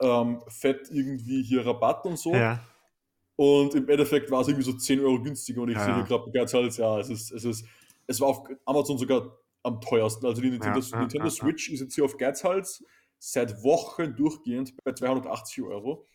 ähm, 0.00 0.42
fett 0.48 0.88
irgendwie 0.90 1.42
hier 1.42 1.64
Rabatt 1.66 2.04
und 2.04 2.18
so. 2.18 2.34
ja, 2.34 2.60
Und 3.36 3.74
im 3.74 3.88
Endeffekt 3.88 4.30
war 4.30 4.40
es 4.40 4.48
irgendwie 4.48 4.64
so 4.64 4.72
10 4.72 5.00
Euro 5.00 5.22
günstiger 5.22 5.62
und 5.62 5.68
ich 5.70 5.76
Ja, 5.76 5.84
sehe 5.84 5.94
hier 5.94 6.04
gerade 6.04 6.30
Geizhals, 6.30 6.76
ja, 6.78 6.98
es 6.98 7.10
ist, 7.10 7.30
es 7.32 7.44
ist, 7.44 7.66
es 8.06 8.20
war 8.20 8.28
auf 8.28 8.48
Amazon 8.64 8.98
sogar 8.98 9.38
am 9.62 9.80
teuersten. 9.80 10.24
Also 10.26 10.40
die 10.40 10.50
Nintendo, 10.50 10.80
Ja, 10.80 10.98
Nintendo. 11.00 11.28
Switch 11.30 11.70
ist 11.70 11.80
jetzt 11.80 11.94
hier 11.94 12.04
auf 12.04 12.16
Geizhals 12.16 12.84
seit 13.18 13.62
Wochen 13.62 14.14
durchgehend 14.16 14.74
bei 14.84 14.92
280 14.92 15.64
Euro. 15.64 16.06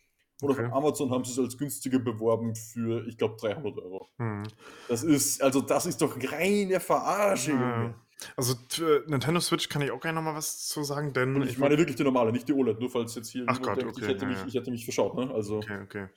Und 0.42 0.50
Okay. 0.52 0.66
auf 0.66 0.74
Amazon 0.74 1.12
haben 1.12 1.24
sie 1.24 1.32
es 1.34 1.40
als 1.40 1.58
günstiger 1.58 2.00
beworben 2.00 2.56
für, 2.56 3.06
ich 3.08 3.18
glaube, 3.18 3.36
300 3.40 3.78
Euro. 3.78 4.10
hm. 4.18 4.44
Das 4.88 5.04
ist, 5.04 5.42
also 5.42 5.62
das 5.62 5.86
ist 5.86 6.02
doch 6.02 6.18
reine 6.32 6.80
Verarsche, 6.80 7.52
Ja. 7.52 7.96
Also 8.36 8.56
für 8.70 9.04
Nintendo 9.08 9.40
Switch 9.40 9.70
kann 9.70 9.82
ich 9.82 9.92
auch 9.92 10.00
gerne 10.00 10.16
noch 10.18 10.24
mal 10.24 10.36
was 10.36 10.68
zu 10.68 10.84
sagen, 10.84 11.14
denn 11.14 11.36
Und 11.36 11.50
ich 11.50 11.58
meine 11.58 11.78
wirklich 11.78 11.96
die 11.96 12.04
normale, 12.04 12.32
nicht 12.32 12.48
die 12.48 12.54
OLED, 12.54 12.80
nur 12.80 12.90
falls 12.90 13.16
jetzt 13.16 13.30
hier 13.30 13.46
Ach 13.48 13.62
Gott, 13.62 13.78
denkt, 13.82 13.98
ich, 13.98 14.04
okay, 14.04 14.14
hätte 14.14 14.26
ja, 14.26 14.30
mich, 14.30 14.40
ja. 14.40 14.46
ich 14.48 14.54
hätte 14.56 14.72
mich 14.72 14.84
verschaut, 14.84 15.16
ne? 15.16 15.32
Also, 15.34 15.58
Okay, 15.58 15.80
okay. 15.84 16.08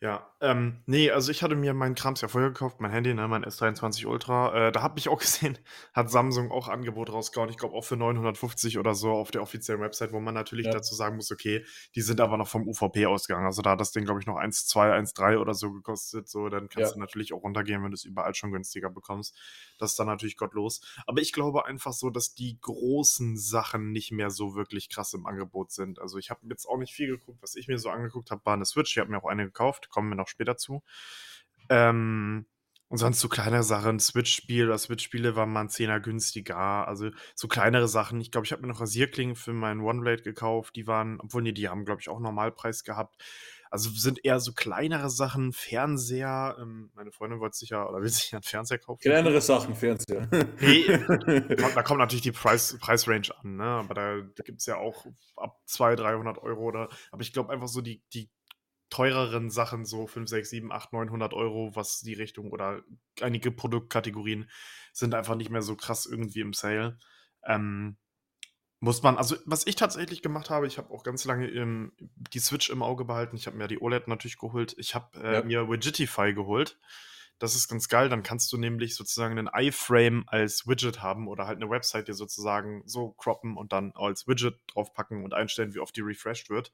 Ja, 0.00 0.28
ähm, 0.40 0.82
nee, 0.86 1.10
also 1.10 1.30
ich 1.30 1.42
hatte 1.42 1.54
mir 1.54 1.74
meinen 1.74 1.94
Krams 1.94 2.20
ja 2.20 2.28
vorher 2.28 2.50
gekauft, 2.50 2.80
mein 2.80 2.90
Handy, 2.90 3.14
ne, 3.14 3.28
mein 3.28 3.44
S23 3.44 4.06
Ultra. 4.06 4.68
Äh, 4.68 4.72
da 4.72 4.82
habe 4.82 4.98
ich 4.98 5.08
auch 5.08 5.18
gesehen, 5.20 5.58
hat 5.92 6.10
Samsung 6.10 6.50
auch 6.50 6.68
Angebot 6.68 7.12
rausgehauen. 7.12 7.50
Ich 7.50 7.58
glaube 7.58 7.74
auch 7.74 7.84
für 7.84 7.96
950 7.96 8.78
oder 8.78 8.94
so 8.94 9.12
auf 9.12 9.30
der 9.30 9.42
offiziellen 9.42 9.80
Website, 9.80 10.12
wo 10.12 10.20
man 10.20 10.34
natürlich 10.34 10.66
Ja. 10.66 10.72
dazu 10.72 10.94
sagen 10.94 11.16
muss, 11.16 11.30
okay, 11.30 11.64
die 11.94 12.00
sind 12.00 12.20
aber 12.20 12.36
noch 12.36 12.48
vom 12.48 12.66
UVP 12.66 13.06
ausgegangen. 13.06 13.46
Also 13.46 13.62
da 13.62 13.70
hat 13.70 13.80
das 13.80 13.92
Ding, 13.92 14.04
glaube 14.04 14.20
ich, 14.20 14.26
noch 14.26 14.36
1,2, 14.36 14.92
1,3 14.92 15.38
oder 15.38 15.54
so 15.54 15.72
gekostet. 15.72 16.28
So, 16.28 16.48
dann 16.48 16.68
kannst 16.68 16.94
du 16.96 16.98
natürlich 17.00 17.32
auch 17.32 17.42
runtergehen, 17.42 17.82
wenn 17.84 17.90
du 17.90 17.94
es 17.94 18.04
überall 18.04 18.34
schon 18.34 18.50
günstiger 18.52 18.90
bekommst. 18.90 19.36
Das 19.78 19.92
ist 19.92 19.98
dann 19.98 20.06
natürlich 20.06 20.36
gottlos. 20.36 20.80
Aber 21.06 21.20
ich 21.20 21.32
glaube 21.32 21.51
einfach 21.60 21.92
so, 21.92 22.10
dass 22.10 22.34
die 22.34 22.58
großen 22.60 23.36
Sachen 23.36 23.92
nicht 23.92 24.12
mehr 24.12 24.30
so 24.30 24.54
wirklich 24.54 24.88
krass 24.88 25.14
im 25.14 25.26
Angebot 25.26 25.72
sind. 25.72 25.98
Also 26.00 26.18
ich 26.18 26.30
habe 26.30 26.40
jetzt 26.48 26.66
auch 26.66 26.78
nicht 26.78 26.92
viel 26.94 27.08
geguckt. 27.08 27.42
Was 27.42 27.54
ich 27.54 27.68
mir 27.68 27.78
so 27.78 27.90
angeguckt 27.90 28.30
habe, 28.30 28.44
war 28.44 28.54
eine 28.54 28.64
Switch. 28.64 28.92
Ich 28.92 28.98
habe 28.98 29.10
mir 29.10 29.18
auch 29.18 29.28
eine 29.28 29.44
gekauft, 29.44 29.88
kommen 29.90 30.08
wir 30.10 30.16
noch 30.16 30.28
später 30.28 30.56
zu. 30.56 30.82
Ähm, 31.68 32.46
Und 32.88 32.98
sonst 32.98 33.20
so 33.20 33.28
kleinere 33.28 33.62
Sachen, 33.62 34.00
Switch-Spiel 34.00 34.66
oder 34.66 34.76
Switch-Spiele 34.78 35.34
waren 35.34 35.50
mal 35.50 35.62
ein 35.62 35.70
Zehner 35.70 35.98
günstiger. 36.00 36.86
Also 36.86 37.10
so 37.34 37.48
kleinere 37.48 37.88
Sachen. 37.88 38.20
Ich 38.20 38.30
glaube, 38.30 38.44
ich 38.46 38.52
habe 38.52 38.62
mir 38.62 38.68
noch 38.68 38.80
Rasierklingen 38.82 39.34
für 39.36 39.54
meinen 39.54 39.80
OneBlade 39.80 40.22
gekauft. 40.22 40.76
Die 40.76 40.86
waren, 40.86 41.18
obwohl, 41.20 41.42
nee, 41.42 41.52
die 41.52 41.68
haben, 41.70 41.86
glaube 41.86 42.02
ich, 42.02 42.10
auch 42.10 42.20
Normalpreis 42.20 42.84
gehabt. 42.84 43.16
Also 43.72 43.88
sind 43.88 44.22
eher 44.22 44.38
so 44.38 44.52
kleinere 44.52 45.08
Sachen, 45.08 45.54
Fernseher. 45.54 46.58
Ähm, 46.60 46.90
meine 46.92 47.10
Freundin 47.10 47.40
wollte 47.40 47.56
sich 47.56 47.70
ja 47.70 47.88
oder 47.88 48.02
will 48.02 48.08
sich 48.10 48.30
ja 48.30 48.36
einen 48.36 48.42
Fernseher 48.42 48.78
kaufen. 48.78 49.00
Kleinere 49.00 49.40
Sachen, 49.40 49.74
Fernseher. 49.74 50.28
Nee, 50.60 50.84
da 51.56 51.82
kommt 51.82 51.98
natürlich 51.98 52.20
die 52.20 52.32
Preis, 52.32 52.76
Preisrange 52.78 53.34
an, 53.40 53.56
ne? 53.56 53.64
Aber 53.64 53.94
da, 53.94 54.20
da 54.20 54.42
gibt 54.42 54.60
es 54.60 54.66
ja 54.66 54.76
auch 54.76 55.06
ab 55.36 55.58
200, 55.64 56.00
300 56.00 56.38
Euro 56.42 56.64
oder. 56.64 56.90
Aber 57.12 57.22
ich 57.22 57.32
glaube 57.32 57.50
einfach 57.50 57.68
so 57.68 57.80
die, 57.80 58.02
die 58.12 58.28
teureren 58.90 59.48
Sachen, 59.48 59.86
so 59.86 60.06
5, 60.06 60.28
6, 60.28 60.50
7, 60.50 60.70
8, 60.70 60.92
900 60.92 61.32
Euro, 61.32 61.74
was 61.74 62.00
die 62.00 62.12
Richtung 62.12 62.50
oder 62.50 62.82
einige 63.22 63.50
Produktkategorien 63.50 64.50
sind 64.92 65.14
einfach 65.14 65.34
nicht 65.34 65.48
mehr 65.48 65.62
so 65.62 65.76
krass 65.76 66.04
irgendwie 66.04 66.40
im 66.40 66.52
Sale. 66.52 66.98
Ähm, 67.46 67.96
muss 68.82 69.00
man, 69.04 69.16
also 69.16 69.36
was 69.46 69.64
ich 69.64 69.76
tatsächlich 69.76 70.22
gemacht 70.22 70.50
habe, 70.50 70.66
ich 70.66 70.76
habe 70.76 70.92
auch 70.92 71.04
ganz 71.04 71.24
lange 71.24 71.46
im, 71.46 71.92
die 72.00 72.40
Switch 72.40 72.68
im 72.68 72.82
Auge 72.82 73.04
behalten. 73.04 73.36
Ich 73.36 73.46
habe 73.46 73.56
mir 73.56 73.68
die 73.68 73.80
OLED 73.80 74.08
natürlich 74.08 74.38
geholt. 74.38 74.74
Ich 74.76 74.96
habe 74.96 75.22
äh, 75.22 75.34
Ja. 75.34 75.42
mir 75.44 75.68
Widgetify 75.68 76.34
geholt. 76.34 76.80
Das 77.38 77.54
ist 77.54 77.68
ganz 77.68 77.88
geil. 77.88 78.08
Dann 78.08 78.24
kannst 78.24 78.52
du 78.52 78.56
nämlich 78.58 78.96
sozusagen 78.96 79.38
einen 79.38 79.48
iFrame 79.54 80.24
als 80.26 80.66
Widget 80.66 81.00
haben 81.00 81.28
oder 81.28 81.46
halt 81.46 81.58
eine 81.62 81.70
Website 81.70 82.08
dir 82.08 82.14
sozusagen 82.14 82.82
so 82.84 83.12
croppen 83.12 83.56
und 83.56 83.72
dann 83.72 83.92
als 83.94 84.26
Widget 84.26 84.58
draufpacken 84.66 85.22
und 85.22 85.32
einstellen, 85.32 85.74
wie 85.74 85.78
oft 85.78 85.94
die 85.96 86.00
refreshed 86.00 86.50
wird. 86.50 86.72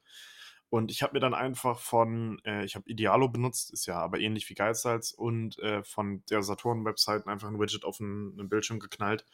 Und 0.70 0.90
ich 0.90 1.02
habe 1.02 1.14
mir 1.14 1.20
dann 1.20 1.32
einfach 1.32 1.78
von, 1.78 2.40
äh, 2.44 2.64
ich 2.64 2.74
habe 2.74 2.88
Idealo 2.88 3.28
benutzt, 3.28 3.72
ist 3.72 3.86
ja 3.86 3.98
aber 3.98 4.20
ähnlich 4.20 4.48
wie 4.50 4.54
Geizhals, 4.54 5.12
und 5.12 5.58
äh, 5.60 5.82
von 5.82 6.22
der 6.28 6.42
Saturn-Website 6.42 7.26
einfach 7.26 7.48
ein 7.48 7.58
Widget 7.58 7.84
auf 7.84 8.00
einen, 8.00 8.38
einen 8.38 8.48
Bildschirm 8.50 8.78
geknallt, 8.78 9.24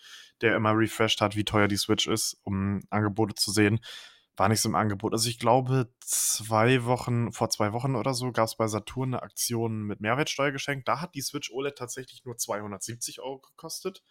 der 0.42 0.54
immer 0.54 0.76
refreshed 0.76 1.20
hat, 1.20 1.34
wie 1.34 1.44
teuer 1.44 1.66
die 1.66 1.76
Switch 1.76 2.06
ist, 2.06 2.40
um 2.44 2.82
Angebote 2.90 3.34
zu 3.34 3.50
sehen. 3.50 3.80
War 4.36 4.48
nichts 4.48 4.64
im 4.64 4.74
Angebot. 4.74 5.12
Also 5.12 5.28
ich 5.28 5.38
glaube, 5.38 5.92
zwei 6.00 6.84
Wochen, 6.84 7.32
vor 7.32 7.50
zwei 7.50 7.72
Wochen 7.72 7.94
oder 7.94 8.14
so, 8.14 8.32
gab 8.32 8.46
es 8.46 8.56
bei 8.56 8.66
Saturn 8.66 9.14
eine 9.14 9.22
Aktion 9.22 9.82
mit 9.82 10.00
Mehrwertsteuer 10.00 10.50
geschenkt. 10.50 10.88
Da 10.88 11.00
hat 11.00 11.14
die 11.14 11.20
Switch 11.20 11.52
OLED 11.52 11.76
tatsächlich 11.76 12.24
nur 12.24 12.36
270 12.36 13.20
Euro 13.20 13.38
gekostet. 13.38 14.02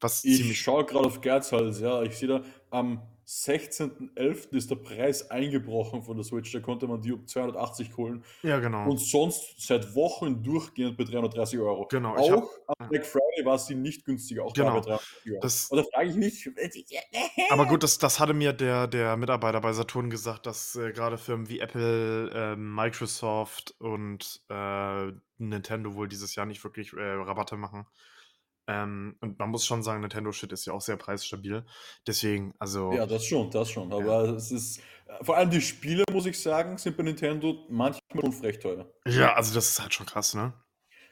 Was 0.00 0.24
Ich 0.24 0.38
ziemlich 0.38 0.60
schaue 0.60 0.84
gerade 0.84 1.06
auf 1.06 1.20
Geizhals, 1.20 1.78
ja. 1.80 2.02
Ich 2.02 2.18
sehe 2.18 2.28
da, 2.28 2.42
am 2.70 3.02
16.11. 3.32 4.54
ist 4.56 4.70
der 4.70 4.76
Preis 4.76 5.30
eingebrochen 5.30 6.02
von 6.02 6.16
der 6.18 6.24
Switch. 6.24 6.52
Da 6.52 6.60
konnte 6.60 6.86
man 6.86 7.00
die 7.00 7.12
um 7.12 7.26
280 7.26 7.96
holen. 7.96 8.22
Ja, 8.42 8.58
genau. 8.60 8.88
Und 8.90 8.98
sonst 8.98 9.54
seit 9.56 9.94
Wochen 9.94 10.42
durchgehend 10.42 10.98
bei 10.98 11.04
330 11.04 11.58
Euro. 11.58 11.86
Genau, 11.90 12.14
ich 12.22 12.30
hab- 12.30 12.42
Auch 12.42 12.50
am 12.78 12.88
Black 12.90 13.06
Friday 13.06 13.44
war 13.44 13.58
sie 13.58 13.74
nicht 13.74 14.04
günstiger, 14.04 14.44
auch 14.44 14.52
da 14.52 14.62
Genau. 14.64 14.74
bei 14.74 14.80
330 14.82 15.32
Euro. 15.32 15.40
Das- 15.40 15.70
Und 15.70 15.78
da 15.78 15.84
frage 15.94 16.10
ich 16.10 16.16
mich, 16.16 16.50
Aber 17.50 17.66
gut, 17.66 17.82
das, 17.82 17.96
das 17.98 18.20
hatte 18.20 18.34
mir 18.34 18.52
der, 18.52 18.86
der 18.86 19.16
Mitarbeiter 19.16 19.60
bei 19.62 19.72
Saturn 19.72 20.10
gesagt, 20.10 20.44
dass 20.46 20.76
äh, 20.76 20.92
gerade 20.92 21.16
Firmen 21.16 21.48
wie 21.48 21.60
Apple, 21.60 22.30
ähm, 22.34 22.74
Microsoft 22.74 23.74
und 23.78 24.42
äh, 24.50 25.12
Nintendo 25.38 25.94
wohl 25.94 26.06
dieses 26.08 26.34
Jahr 26.34 26.44
nicht 26.46 26.62
wirklich 26.62 26.92
äh, 26.92 27.00
Rabatte 27.00 27.56
machen. 27.56 27.86
Ähm, 28.66 29.16
und 29.20 29.38
man 29.38 29.50
muss 29.50 29.66
schon 29.66 29.82
sagen, 29.82 30.00
Nintendo-Shit 30.00 30.52
ist 30.52 30.66
ja 30.66 30.72
auch 30.72 30.80
sehr 30.80 30.96
preisstabil. 30.96 31.64
Deswegen, 32.06 32.54
also. 32.58 32.92
Ja, 32.92 33.06
das 33.06 33.24
schon, 33.24 33.50
das 33.50 33.70
schon. 33.70 33.92
Aber 33.92 34.30
es 34.30 34.52
ist, 34.52 34.78
äh, 35.06 35.24
vor 35.24 35.36
allem 35.36 35.50
die 35.50 35.60
Spiele, 35.60 36.04
muss 36.12 36.26
ich 36.26 36.40
sagen, 36.40 36.78
sind 36.78 36.96
bei 36.96 37.02
Nintendo 37.02 37.66
manchmal 37.68 38.20
schon 38.20 38.32
frech 38.32 38.60
teuer. 38.60 38.88
Ja, 39.06 39.34
also 39.34 39.54
das 39.54 39.68
ist 39.70 39.80
halt 39.80 39.92
schon 39.94 40.06
krass, 40.06 40.34
ne? 40.34 40.52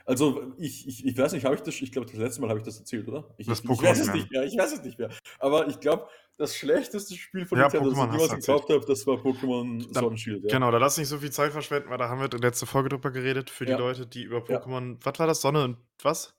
Also, 0.06 0.54
ich, 0.58 0.88
ich, 0.88 1.04
ich 1.06 1.16
weiß 1.16 1.32
nicht, 1.32 1.44
habe 1.44 1.54
ich 1.54 1.60
das, 1.60 1.80
ich 1.80 1.92
glaube, 1.92 2.06
das 2.08 2.16
letzte 2.16 2.40
Mal 2.40 2.48
habe 2.48 2.58
ich 2.58 2.64
das 2.64 2.78
erzählt, 2.78 3.06
oder? 3.06 3.32
Ich, 3.36 3.46
Das 3.46 3.60
ich, 3.60 3.70
ich 3.70 3.82
weiß 3.82 4.00
es 4.00 4.12
nicht 4.12 4.30
mehr, 4.30 4.44
ich 4.44 4.56
weiß 4.56 4.72
es 4.72 4.82
nicht 4.82 4.98
mehr. 4.98 5.10
Aber 5.38 5.68
ich 5.68 5.78
glaube, 5.78 6.08
das 6.36 6.56
schlechteste 6.56 7.14
Spiel 7.14 7.46
von 7.46 7.58
Ja, 7.58 7.64
Nintendo, 7.64 7.90
das 7.90 7.98
Pokémon 7.98 8.06
ich 8.06 8.14
hast 8.14 8.22
jemals 8.22 8.46
gekauft 8.46 8.70
habe, 8.70 8.86
das 8.86 9.06
war 9.06 9.16
Pokémon 9.16 10.08
and 10.08 10.18
Shield. 10.18 10.44
Ja. 10.44 10.50
Genau, 10.50 10.70
da 10.70 10.78
lass 10.78 10.96
nicht 10.96 11.08
so 11.08 11.18
viel 11.18 11.30
Zeit 11.30 11.52
verschwenden, 11.52 11.90
weil 11.90 11.98
da 11.98 12.08
haben 12.08 12.18
wir 12.18 12.24
in 12.24 12.30
der 12.30 12.40
letzten 12.40 12.66
Folge 12.66 12.88
drüber 12.88 13.10
geredet, 13.10 13.50
für 13.50 13.66
die 13.66 13.72
Ja. 13.72 13.78
Leute, 13.78 14.06
die 14.06 14.22
über 14.22 14.42
Ja. 14.48 14.58
Pokémon. 14.58 14.96
Was 15.02 15.18
war 15.18 15.26
das? 15.26 15.42
Sonne 15.42 15.64
und 15.64 15.76
was? 16.02 16.34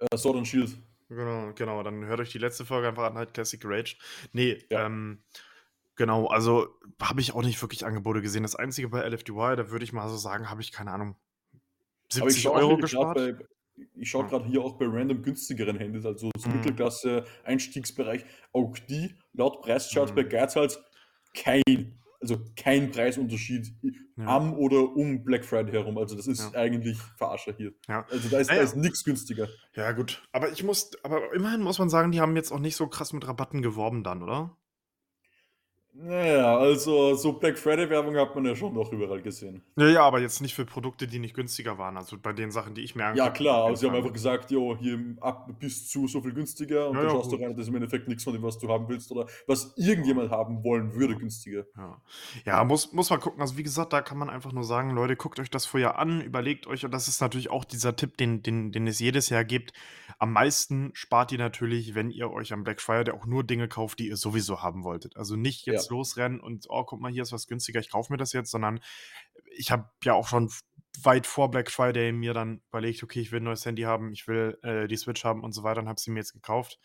Äh, 0.00 0.16
Sword 0.16 0.36
and 0.38 0.48
Shield. 0.48 0.76
Genau, 1.08 1.52
genau. 1.54 1.82
Dann 1.82 2.04
hört 2.06 2.20
euch 2.20 2.30
die 2.30 2.38
letzte 2.38 2.64
Folge 2.64 2.88
einfach 2.88 3.04
an, 3.04 3.14
halt 3.14 3.34
Classic 3.34 3.60
Rage. 3.64 3.96
Nee, 4.32 4.64
Ja. 4.70 4.86
ähm, 4.86 5.22
genau, 5.96 6.26
also 6.28 6.68
habe 7.02 7.20
ich 7.20 7.32
auch 7.34 7.42
nicht 7.42 7.60
wirklich 7.60 7.84
Angebote 7.84 8.22
gesehen. 8.22 8.42
Das 8.44 8.56
einzige 8.56 8.88
bei 8.88 9.02
LFDY, 9.02 9.56
da 9.56 9.70
würde 9.70 9.84
ich 9.84 9.92
mal 9.92 10.08
so 10.08 10.16
sagen, 10.16 10.48
habe 10.50 10.60
ich 10.62 10.72
keine 10.72 10.92
Ahnung, 10.92 11.16
Aber 12.16 12.28
ich 12.28 12.34
70 12.34 12.42
schaue 12.42 12.54
Euro 12.58 12.76
gespart. 12.76 13.16
gerade 13.16 13.34
bei, 13.34 13.44
ich 13.96 14.10
schaue 14.10 14.26
gerade 14.26 14.44
hier 14.46 14.62
auch 14.62 14.78
bei 14.78 14.86
random 14.86 15.22
günstigeren 15.22 15.76
Handys, 15.78 16.04
also 16.06 16.30
so 16.38 16.48
Mhm. 16.48 16.56
Mittelklasse, 16.56 17.24
Einstiegsbereich, 17.44 18.24
auch 18.52 18.76
die 18.88 19.14
laut 19.32 19.62
Preischart 19.62 20.10
Mhm. 20.10 20.14
bei 20.14 20.22
Geizhals 20.24 20.78
kein, 21.34 21.62
also 22.20 22.38
kein 22.56 22.90
Preisunterschied 22.90 23.72
Ja. 24.16 24.26
am 24.26 24.52
oder 24.54 24.94
um 24.94 25.24
Black 25.24 25.44
Friday 25.44 25.72
herum. 25.72 25.96
Also 25.98 26.14
das 26.16 26.26
ist 26.26 26.52
Ja. 26.52 26.58
eigentlich 26.60 26.98
Verarsche 27.16 27.54
hier. 27.56 27.72
Ja. 27.88 28.04
Also 28.10 28.28
da 28.28 28.38
ist, 28.38 28.48
Naja. 28.50 28.62
ist 28.62 28.76
nichts 28.76 29.04
günstiger. 29.04 29.48
ja, 29.74 29.92
gut. 29.92 30.22
Aber 30.32 30.50
ich 30.52 30.62
muss, 30.62 30.90
aber 31.02 31.32
immerhin 31.34 31.62
muss 31.62 31.78
man 31.78 31.88
sagen, 31.88 32.12
die 32.12 32.20
haben 32.20 32.36
jetzt 32.36 32.52
auch 32.52 32.58
nicht 32.58 32.76
so 32.76 32.86
krass 32.88 33.12
mit 33.12 33.26
Rabatten 33.26 33.62
geworben 33.62 34.04
dann, 34.04 34.22
oder? 34.22 34.56
Naja, 35.92 36.56
also 36.56 37.14
so 37.16 37.32
Black 37.32 37.58
Friday-Werbung 37.58 38.16
hat 38.16 38.34
man 38.34 38.44
ja 38.44 38.54
schon 38.54 38.74
noch 38.74 38.92
überall 38.92 39.20
gesehen. 39.20 39.62
Ja, 39.76 39.88
ja, 39.88 40.02
aber 40.02 40.20
jetzt 40.20 40.40
nicht 40.40 40.54
für 40.54 40.64
Produkte, 40.64 41.08
die 41.08 41.18
nicht 41.18 41.34
günstiger 41.34 41.78
waren. 41.78 41.96
Also 41.96 42.16
bei 42.16 42.32
den 42.32 42.52
Sachen, 42.52 42.74
die 42.74 42.82
ich 42.82 42.94
mir 42.94 43.12
Ja, 43.16 43.28
klar, 43.30 43.64
aber 43.66 43.76
sie 43.76 43.86
haben 43.86 43.96
einfach 43.96 44.12
gesagt, 44.12 44.52
jo, 44.52 44.76
hier 44.78 44.98
ab 45.20 45.48
bis 45.58 45.88
zu 45.88 46.06
so 46.06 46.22
viel 46.22 46.32
günstiger 46.32 46.88
und 46.88 46.94
Ja, 46.94 47.02
dann 47.02 47.10
ja, 47.10 47.10
schaust 47.10 47.32
du 47.32 47.36
gut. 47.36 47.44
rein, 47.44 47.54
das 47.56 47.62
ist 47.62 47.68
im 47.68 47.74
Endeffekt 47.74 48.06
nichts 48.06 48.22
von 48.22 48.32
dem, 48.32 48.42
was 48.42 48.58
du 48.58 48.68
haben 48.68 48.88
willst 48.88 49.10
oder 49.10 49.26
was 49.48 49.76
irgendjemand 49.76 50.30
haben 50.30 50.62
wollen 50.62 50.94
würde, 50.94 51.16
günstiger. 51.16 51.66
Ja, 51.76 52.00
ja 52.44 52.64
muss, 52.64 52.92
muss 52.92 53.10
man 53.10 53.18
gucken. 53.20 53.40
Also 53.40 53.56
wie 53.56 53.64
gesagt, 53.64 53.92
da 53.92 54.00
kann 54.00 54.16
man 54.18 54.30
einfach 54.30 54.52
nur 54.52 54.64
sagen, 54.64 54.90
Leute, 54.90 55.16
guckt 55.16 55.40
euch 55.40 55.50
das 55.50 55.66
vorher 55.66 55.98
an, 55.98 56.20
überlegt 56.20 56.66
euch, 56.68 56.84
und 56.84 56.92
das 56.92 57.08
ist 57.08 57.20
natürlich 57.20 57.50
auch 57.50 57.64
dieser 57.64 57.96
Tipp, 57.96 58.16
den, 58.16 58.42
den, 58.42 58.70
den 58.70 58.86
es 58.86 59.00
jedes 59.00 59.28
Jahr 59.28 59.44
gibt. 59.44 59.72
Am 60.20 60.32
meisten 60.34 60.90
spart 60.94 61.32
ihr 61.32 61.38
natürlich, 61.38 61.94
wenn 61.94 62.10
ihr 62.10 62.30
euch 62.30 62.52
am 62.52 62.62
Black 62.62 62.80
Friday 62.82 63.12
auch 63.14 63.24
nur 63.26 63.42
Dinge 63.42 63.68
kauft, 63.68 63.98
die 63.98 64.08
ihr 64.08 64.18
sowieso 64.18 64.62
haben 64.62 64.84
wolltet. 64.84 65.16
Also 65.16 65.34
nicht 65.34 65.66
jetzt 65.66 65.90
Ja. 65.90 65.96
losrennen 65.96 66.40
und, 66.40 66.66
oh, 66.68 66.84
guck 66.84 67.00
mal, 67.00 67.10
hier 67.10 67.22
ist 67.22 67.32
was 67.32 67.46
günstiger, 67.46 67.80
ich 67.80 67.90
kaufe 67.90 68.12
mir 68.12 68.18
das 68.18 68.34
jetzt, 68.34 68.50
sondern 68.50 68.80
ich 69.56 69.70
habe 69.72 69.90
ja 70.04 70.12
auch 70.14 70.28
schon 70.28 70.50
weit 71.02 71.26
vor 71.26 71.50
Black 71.50 71.70
Friday 71.70 72.12
mir 72.12 72.34
dann 72.34 72.60
überlegt, 72.68 73.02
okay, 73.02 73.20
ich 73.20 73.32
will 73.32 73.40
ein 73.40 73.44
neues 73.44 73.64
Handy 73.64 73.82
haben, 73.82 74.12
ich 74.12 74.28
will 74.28 74.58
äh, 74.62 74.86
die 74.88 74.96
Switch 74.96 75.24
haben 75.24 75.42
und 75.42 75.52
so 75.52 75.62
weiter 75.62 75.80
und 75.80 75.88
habe 75.88 76.00
sie 76.00 76.10
mir 76.10 76.20
jetzt 76.20 76.34
gekauft. 76.34 76.78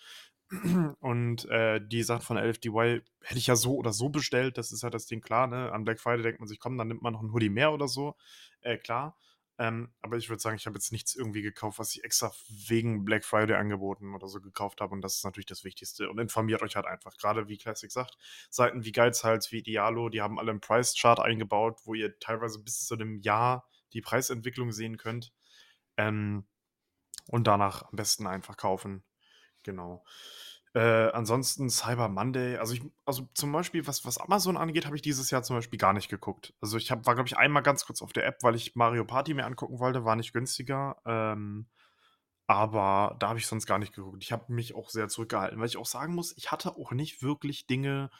Und 0.99 1.45
äh, 1.49 1.81
die 1.85 2.03
Sachen 2.03 2.21
von 2.21 2.37
LFDY 2.37 3.01
hätte 3.23 3.39
ich 3.39 3.47
ja 3.47 3.55
so 3.55 3.75
oder 3.77 3.91
so 3.91 4.09
bestellt. 4.09 4.59
Das 4.59 4.71
ist 4.71 4.83
halt 4.83 4.93
das 4.93 5.07
Ding 5.07 5.19
klar. 5.21 5.47
Ne? 5.47 5.71
An 5.71 5.83
Black 5.85 5.99
Friday 5.99 6.21
denkt 6.21 6.39
man 6.39 6.47
sich, 6.47 6.59
komm, 6.59 6.77
dann 6.77 6.87
nimmt 6.87 7.01
man 7.01 7.13
noch 7.13 7.23
ein 7.23 7.33
Hoodie 7.33 7.49
mehr 7.49 7.73
oder 7.73 7.87
so. 7.87 8.15
Äh, 8.61 8.77
klar. 8.77 9.17
Ähm, 9.57 9.93
aber 10.01 10.17
ich 10.17 10.29
würde 10.29 10.41
sagen, 10.41 10.57
ich 10.57 10.65
habe 10.65 10.75
jetzt 10.75 10.91
nichts 10.91 11.15
irgendwie 11.15 11.41
gekauft, 11.41 11.79
was 11.79 11.95
ich 11.95 12.03
extra 12.03 12.31
wegen 12.67 13.05
Black 13.05 13.23
Friday 13.23 13.55
angeboten 13.55 14.13
oder 14.13 14.27
so 14.27 14.41
gekauft 14.41 14.81
habe. 14.81 14.93
Und 14.93 15.01
das 15.01 15.15
ist 15.15 15.23
natürlich 15.23 15.45
das 15.45 15.63
Wichtigste. 15.63 16.09
Und 16.09 16.19
informiert 16.19 16.61
euch 16.61 16.75
halt 16.75 16.85
einfach. 16.85 17.15
Gerade 17.17 17.47
wie 17.47 17.57
Classic 17.57 17.91
sagt, 17.91 18.17
Seiten 18.49 18.83
wie 18.83 18.91
Geizhals, 18.91 19.51
wie 19.51 19.63
Dialo, 19.63 20.09
die 20.09 20.21
haben 20.21 20.39
alle 20.39 20.51
einen 20.51 20.61
Price-Chart 20.61 21.19
eingebaut, 21.19 21.79
wo 21.85 21.93
ihr 21.93 22.19
teilweise 22.19 22.59
bis 22.59 22.85
zu 22.85 22.95
einem 22.95 23.21
Jahr 23.21 23.69
die 23.93 24.01
Preisentwicklung 24.01 24.71
sehen 24.73 24.97
könnt. 24.97 25.31
Ähm, 25.97 26.45
und 27.27 27.47
danach 27.47 27.83
am 27.83 27.95
besten 27.95 28.27
einfach 28.27 28.57
kaufen. 28.57 29.03
Genau. 29.63 30.03
Äh, 30.75 31.09
ansonsten 31.13 31.69
Cyber 31.69 32.09
Monday, 32.09 32.57
also 32.57 32.73
ich, 32.73 32.81
also 33.05 33.29
zum 33.33 33.53
Beispiel, 33.53 33.87
was, 33.87 34.03
was 34.03 34.17
Amazon 34.17 34.57
angeht, 34.57 34.85
habe 34.85 34.97
ich 34.97 35.01
dieses 35.01 35.31
Jahr 35.31 35.41
zum 35.41 35.55
Beispiel 35.55 35.79
gar 35.79 35.93
nicht 35.93 36.09
geguckt. 36.09 36.53
Also 36.59 36.75
ich 36.77 36.91
hab, 36.91 37.05
war, 37.05 37.15
glaube 37.15 37.29
ich, 37.29 37.37
einmal 37.37 37.63
ganz 37.63 37.85
kurz 37.85 38.01
auf 38.01 38.11
der 38.11 38.25
App, 38.25 38.43
weil 38.43 38.55
ich 38.55 38.75
Mario 38.75 39.05
Party 39.05 39.33
mir 39.33 39.45
angucken 39.45 39.79
wollte, 39.79 40.03
war 40.03 40.17
nicht 40.17 40.33
günstiger. 40.33 40.97
Ähm, 41.05 41.67
aber 42.47 43.15
da 43.19 43.29
habe 43.29 43.39
ich 43.39 43.47
sonst 43.47 43.67
gar 43.67 43.79
nicht 43.79 43.95
geguckt. 43.95 44.21
Ich 44.21 44.33
habe 44.33 44.51
mich 44.51 44.75
auch 44.75 44.89
sehr 44.89 45.07
zurückgehalten, 45.07 45.59
weil 45.59 45.67
ich 45.67 45.77
auch 45.77 45.85
sagen 45.85 46.13
muss, 46.13 46.35
ich 46.37 46.51
hatte 46.51 46.75
auch 46.75 46.91
nicht 46.91 47.23
wirklich 47.23 47.67
Dinge, 47.67 48.11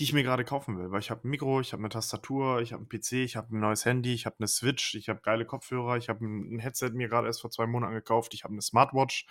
die 0.00 0.04
ich 0.04 0.12
mir 0.12 0.24
gerade 0.24 0.44
kaufen 0.44 0.78
will. 0.78 0.90
Weil 0.90 1.00
ich 1.00 1.10
habe 1.12 1.28
ein 1.28 1.30
Mikro, 1.30 1.60
ich 1.60 1.72
habe 1.72 1.82
eine 1.82 1.88
Tastatur, 1.90 2.62
ich 2.62 2.72
habe 2.72 2.80
einen 2.82 2.88
PC, 2.88 3.12
ich 3.24 3.36
habe 3.36 3.56
ein 3.56 3.60
neues 3.60 3.84
Handy, 3.84 4.12
ich 4.12 4.26
habe 4.26 4.36
eine 4.40 4.48
Switch, 4.48 4.96
ich 4.96 5.08
habe 5.08 5.20
geile 5.22 5.46
Kopfhörer, 5.46 5.98
ich 5.98 6.08
habe 6.08 6.24
ein, 6.24 6.56
ein 6.56 6.58
Headset 6.58 6.90
mir 6.94 7.08
gerade 7.08 7.28
erst 7.28 7.42
vor 7.42 7.50
zwei 7.50 7.66
Monaten 7.68 7.94
gekauft, 7.94 8.34
ich 8.34 8.42
habe 8.42 8.54
eine 8.54 8.62
Smartwatch. 8.62 9.26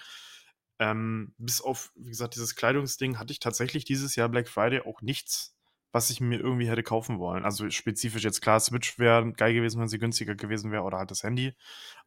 Ähm, 0.81 1.35
bis 1.37 1.61
auf, 1.61 1.91
wie 1.95 2.09
gesagt, 2.09 2.35
dieses 2.35 2.55
Kleidungsding 2.55 3.19
hatte 3.19 3.31
ich 3.33 3.39
tatsächlich 3.39 3.85
dieses 3.85 4.15
Jahr 4.15 4.29
Black 4.29 4.49
Friday 4.49 4.81
auch 4.81 5.01
nichts, 5.01 5.55
was 5.91 6.09
ich 6.09 6.21
mir 6.21 6.39
irgendwie 6.39 6.67
hätte 6.69 6.83
kaufen 6.83 7.19
wollen. 7.19 7.45
Also 7.45 7.69
spezifisch 7.69 8.23
jetzt 8.23 8.41
klar, 8.41 8.59
Switch 8.59 8.97
wäre 8.97 9.31
geil 9.33 9.53
gewesen, 9.53 9.79
wenn 9.79 9.89
sie 9.89 9.99
günstiger 9.99 10.35
gewesen 10.35 10.71
wäre 10.71 10.83
oder 10.83 10.97
halt 10.97 11.11
das 11.11 11.23
Handy. 11.23 11.53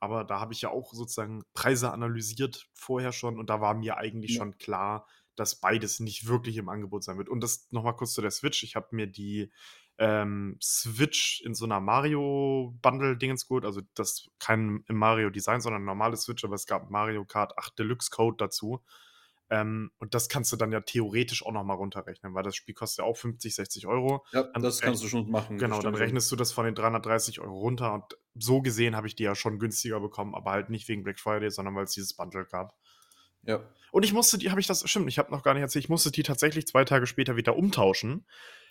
Aber 0.00 0.25
da 0.25 0.40
habe 0.40 0.52
ich 0.54 0.62
ja 0.62 0.71
auch 0.71 0.93
sozusagen 0.93 1.45
Preise 1.54 1.93
analysiert 1.93 2.69
vorher 2.75 3.12
schon 3.12 3.38
und 3.38 3.49
da 3.50 3.61
war 3.61 3.75
mir 3.75 3.97
eigentlich 3.99 4.33
Ja. 4.33 4.38
schon 4.38 4.59
klar, 4.59 5.07
dass 5.37 5.57
beides 5.61 6.00
nicht 6.00 6.26
wirklich 6.26 6.57
im 6.57 6.69
Angebot 6.69 7.04
sein 7.04 7.19
wird. 7.19 7.28
Und 7.28 7.40
das 7.43 7.69
nochmal 7.71 7.97
kurz 7.97 8.12
zu 8.14 8.23
der 8.23 8.31
Switch. 8.33 8.62
Ich 8.64 8.76
habe 8.76 8.88
mir 8.93 9.07
die 9.07 9.52
ähm, 9.98 10.58
Switch 10.62 11.42
in 11.44 11.54
so 11.54 11.64
einer 11.64 11.80
Mario-Bundle-Dingens 11.80 13.46
geholt. 13.46 13.64
Also 13.64 13.80
das 13.94 14.28
kein 14.38 14.84
im 14.88 14.96
Mario-Design, 14.96 15.60
sondern 15.60 15.82
ein 15.82 15.86
normales 15.86 16.22
Switch, 16.22 16.44
aber 16.44 16.54
es 16.54 16.66
gab 16.66 16.90
Mario 16.90 17.24
Kart 17.24 17.56
8 17.58 17.78
Deluxe 17.78 18.10
Code 18.10 18.36
dazu. 18.38 18.82
Ähm, 19.50 19.90
und 19.98 20.14
das 20.14 20.28
kannst 20.28 20.52
du 20.52 20.56
dann 20.56 20.72
ja 20.72 20.80
theoretisch 20.80 21.44
auch 21.44 21.52
nochmal 21.52 21.76
runterrechnen, 21.76 22.34
weil 22.34 22.42
das 22.42 22.56
Spiel 22.56 22.74
kostet 22.74 23.04
ja 23.04 23.04
auch 23.04 23.16
50, 23.16 23.54
60 23.54 23.86
Euro. 23.86 24.24
Ja, 24.32 24.44
Dann 24.44 24.62
das 24.62 24.80
kannst 24.80 25.04
du 25.04 25.08
schon 25.08 25.30
machen. 25.30 25.58
Genau, 25.58 25.80
dann 25.80 25.94
rechnest 25.94 26.32
du 26.32 26.36
das 26.36 26.50
von 26.50 26.64
den 26.64 26.74
330 26.74 27.40
Euro 27.40 27.58
runter 27.58 27.92
und 27.92 28.04
so 28.34 28.62
gesehen 28.62 28.96
habe 28.96 29.06
ich 29.06 29.16
die 29.16 29.22
ja 29.22 29.34
schon 29.34 29.58
günstiger 29.58 30.00
bekommen, 30.00 30.34
aber 30.34 30.52
halt 30.52 30.70
nicht 30.70 30.88
wegen 30.88 31.04
Black 31.04 31.20
Friday, 31.20 31.50
sondern 31.50 31.74
weil 31.74 31.84
es 31.84 31.92
dieses 31.92 32.14
Bundle 32.14 32.46
gab. 32.46 32.74
Ja. 33.42 33.60
Und 33.92 34.04
ich 34.04 34.14
musste 34.14 34.38
die, 34.38 34.50
habe 34.50 34.60
ich 34.60 34.66
das, 34.66 34.88
stimmt, 34.88 35.08
ich 35.08 35.18
habe 35.18 35.30
noch 35.30 35.42
gar 35.42 35.52
nicht 35.52 35.62
erzählt, 35.62 35.84
ich 35.84 35.90
musste 35.90 36.10
die 36.10 36.22
tatsächlich 36.22 36.66
zwei 36.66 36.84
Tage 36.84 37.06
später 37.06 37.36
wieder 37.36 37.56
umtauschen, 37.56 38.26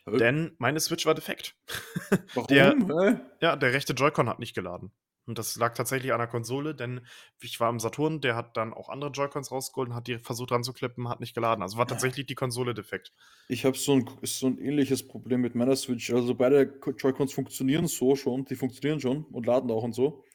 denn 0.07 0.55
meine 0.57 0.79
Switch 0.79 1.05
war 1.05 1.15
defekt. 1.15 1.55
Warum? 2.33 2.47
der-? 2.47 3.21
Ja, 3.41 3.55
der 3.55 3.73
rechte 3.73 3.93
Joy-Con 3.93 4.29
hat 4.29 4.39
nicht 4.39 4.53
geladen. 4.53 4.91
Und 5.25 5.39
das 5.39 5.55
lag 5.55 5.73
tatsächlich 5.73 6.11
an 6.11 6.19
der 6.19 6.27
Konsole, 6.27 6.75
denn 6.75 6.99
ich 7.41 7.59
war 7.59 7.69
im 7.69 7.79
Saturn, 7.79 8.19
der 8.19 8.35
hat 8.35 8.57
dann 8.57 8.73
auch 8.73 8.89
andere 8.89 9.09
Joy-Cons 9.11 9.51
rausgeholt 9.51 9.89
und 9.89 9.95
hat 9.95 10.07
die 10.07 10.17
versucht 10.17 10.51
ranzuklippen, 10.51 11.07
hat 11.07 11.21
nicht 11.21 11.33
geladen. 11.33 11.61
Also 11.61 11.77
war 11.77 11.87
tatsächlich 11.87 12.25
die 12.25 12.35
Konsole 12.35 12.73
defekt. 12.73 13.13
Ich 13.47 13.63
habe 13.63 13.77
so 13.77 13.93
ein, 13.93 14.09
so 14.23 14.47
ein 14.47 14.57
ähnliches 14.57 15.07
Problem 15.07 15.39
mit 15.39 15.55
meiner 15.55 15.77
Switch. 15.77 16.11
Also 16.11 16.35
beide 16.35 16.63
Joy-Cons 16.97 17.31
funktionieren 17.31 17.87
so 17.87 18.17
schon, 18.17 18.43
die 18.45 18.55
funktionieren 18.55 18.99
schon 18.99 19.23
und 19.25 19.45
laden 19.45 19.71
auch 19.71 19.83
und 19.83 19.93
so. 19.93 20.25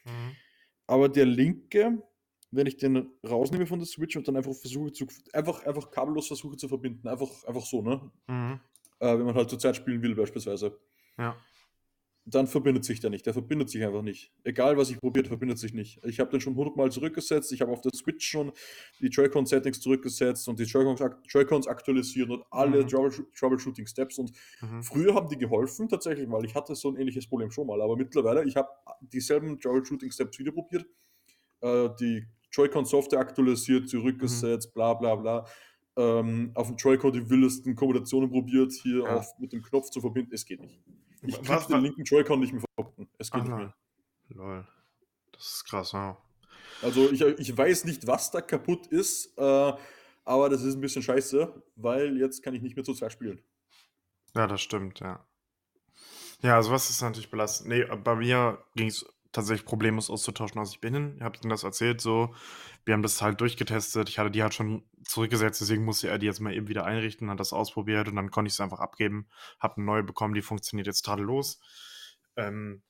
Aber 0.86 1.10
der 1.10 1.26
linke, 1.26 2.02
wenn 2.50 2.66
ich 2.66 2.78
den 2.78 3.10
rausnehme 3.28 3.66
von 3.66 3.78
der 3.78 3.86
Switch 3.86 4.16
und 4.16 4.26
dann 4.26 4.36
einfach 4.36 4.54
versuche 4.54 4.90
zu, 4.92 5.06
einfach, 5.34 5.66
einfach 5.66 5.90
kabellos 5.90 6.28
versuche 6.28 6.56
zu 6.56 6.66
verbinden, 6.66 7.06
einfach, 7.08 7.44
einfach 7.44 7.66
so, 7.66 7.82
ne? 7.82 8.10
Mhm. 8.26 8.60
Äh, 9.00 9.18
wenn 9.18 9.26
man 9.26 9.34
halt 9.34 9.50
zur 9.50 9.58
Zeit 9.58 9.76
spielen 9.76 10.02
will, 10.02 10.14
beispielsweise. 10.14 10.78
Ja. 11.18 11.36
Dann 12.30 12.46
verbindet 12.46 12.84
sich 12.84 13.00
der 13.00 13.08
nicht. 13.08 13.24
Der 13.24 13.32
verbindet 13.32 13.70
sich 13.70 13.82
einfach 13.82 14.02
nicht. 14.02 14.34
Egal, 14.44 14.76
was 14.76 14.90
ich 14.90 14.98
probiert, 15.00 15.28
verbindet 15.28 15.58
sich 15.58 15.72
nicht. 15.72 15.98
Ich 16.04 16.20
habe 16.20 16.30
den 16.30 16.42
schon 16.42 16.54
hundertmal 16.56 16.92
zurückgesetzt. 16.92 17.52
Ich 17.52 17.62
habe 17.62 17.72
auf 17.72 17.80
der 17.80 17.90
Switch 17.94 18.28
schon 18.28 18.52
die 19.00 19.06
Joy-Con-Settings 19.06 19.80
zurückgesetzt 19.80 20.46
und 20.46 20.58
die 20.58 20.64
Joy-Cons 20.64 21.00
Joy-Cons 21.26 21.66
aktualisiert 21.68 22.28
und 22.28 22.44
alle 22.50 22.82
Mhm. 22.82 22.88
Troublesho- 22.88 23.24
Troubleshooting-Steps. 23.38 24.18
Und 24.18 24.32
Mhm. 24.60 24.82
Früher 24.82 25.14
haben 25.14 25.28
die 25.30 25.38
geholfen, 25.38 25.88
tatsächlich, 25.88 26.28
weil 26.30 26.44
ich 26.44 26.54
hatte 26.54 26.74
so 26.74 26.90
ein 26.90 26.96
ähnliches 26.96 27.26
Problem 27.26 27.50
schon 27.50 27.66
mal. 27.66 27.80
Aber 27.80 27.96
mittlerweile, 27.96 28.44
ich 28.44 28.56
habe 28.56 28.68
dieselben 29.00 29.58
Troubleshooting-Steps 29.58 30.38
wieder 30.38 30.52
probiert. 30.52 30.84
Äh, 31.62 31.88
die 31.98 32.26
Joy-Con-Software 32.52 33.20
aktualisiert, 33.20 33.88
zurückgesetzt, 33.88 34.74
bla 34.74 34.92
bla 34.92 35.16
bla. 35.16 35.46
Ähm, 35.98 36.52
auf 36.54 36.68
dem 36.68 36.76
Joy-Con 36.76 37.12
die 37.12 37.28
wildesten 37.28 37.74
Kombinationen 37.74 38.30
probiert, 38.30 38.72
hier 38.72 39.02
Ja. 39.02 39.16
auf, 39.16 39.36
mit 39.40 39.52
dem 39.52 39.62
Knopf 39.62 39.90
zu 39.90 40.00
verbinden. 40.00 40.32
Es 40.32 40.44
geht 40.46 40.60
nicht. 40.60 40.80
Ich 41.22 41.34
krieg 41.34 41.48
was- 41.48 41.66
den 41.66 41.80
linken 41.80 42.04
Joy-Con 42.04 42.38
nicht 42.38 42.52
mehr 42.52 42.62
verbunden. 42.76 43.10
Es 43.18 43.30
geht 43.32 43.40
Ach, 43.42 43.46
nicht 43.46 43.56
mehr. 43.56 43.74
Lol. 44.28 44.68
Das 45.32 45.42
ist 45.44 45.64
krass, 45.64 45.90
ja. 45.92 46.16
Also 46.82 47.10
ich, 47.10 47.20
ich 47.20 47.56
weiß 47.56 47.84
nicht, 47.86 48.06
was 48.06 48.30
da 48.30 48.40
kaputt 48.40 48.86
ist, 48.86 49.36
äh, 49.36 49.72
aber 50.24 50.48
das 50.48 50.62
ist 50.62 50.74
ein 50.76 50.80
bisschen 50.80 51.02
scheiße, 51.02 51.62
weil 51.74 52.16
jetzt 52.18 52.42
kann 52.44 52.54
ich 52.54 52.62
nicht 52.62 52.76
mehr 52.76 52.84
zu 52.84 52.94
zweit 52.94 53.12
spielen. 53.12 53.42
Ja, 54.36 54.46
das 54.46 54.60
stimmt, 54.60 55.00
ja. 55.00 55.26
Ja, 56.42 56.54
also 56.54 56.70
was 56.70 56.90
ist 56.90 57.02
natürlich 57.02 57.30
belastend. 57.30 57.70
Nee, 57.70 57.84
bei 58.04 58.14
mir 58.14 58.62
ging 58.76 58.86
es 58.86 59.04
tatsächlich 59.32 59.66
problemlos 59.66 60.10
auszutauschen, 60.10 60.58
als 60.60 60.70
ich 60.70 60.80
bin. 60.80 61.16
Ich 61.16 61.22
habe 61.22 61.36
Ihnen 61.42 61.50
das 61.50 61.64
erzählt, 61.64 62.00
so. 62.00 62.32
Wir 62.88 62.94
haben 62.94 63.02
das 63.02 63.20
halt 63.20 63.38
durchgetestet. 63.42 64.08
Ich 64.08 64.18
hatte 64.18 64.30
die 64.30 64.42
halt 64.42 64.54
schon 64.54 64.82
zurückgesetzt, 65.04 65.60
deswegen 65.60 65.84
musste 65.84 66.08
er 66.08 66.16
die 66.16 66.24
jetzt 66.24 66.40
mal 66.40 66.54
eben 66.54 66.68
wieder 66.68 66.86
einrichten, 66.86 67.28
hat 67.28 67.38
das 67.38 67.52
ausprobiert 67.52 68.08
und 68.08 68.16
dann 68.16 68.30
konnte 68.30 68.48
ich 68.48 68.54
es 68.54 68.60
einfach 68.60 68.80
abgeben. 68.80 69.28
Habe 69.60 69.76
eine 69.76 69.84
neue 69.84 70.02
bekommen, 70.02 70.32
die 70.32 70.40
funktioniert 70.40 70.86
jetzt 70.86 71.04
tadellos. 71.04 71.60
Ähm, 72.36 72.82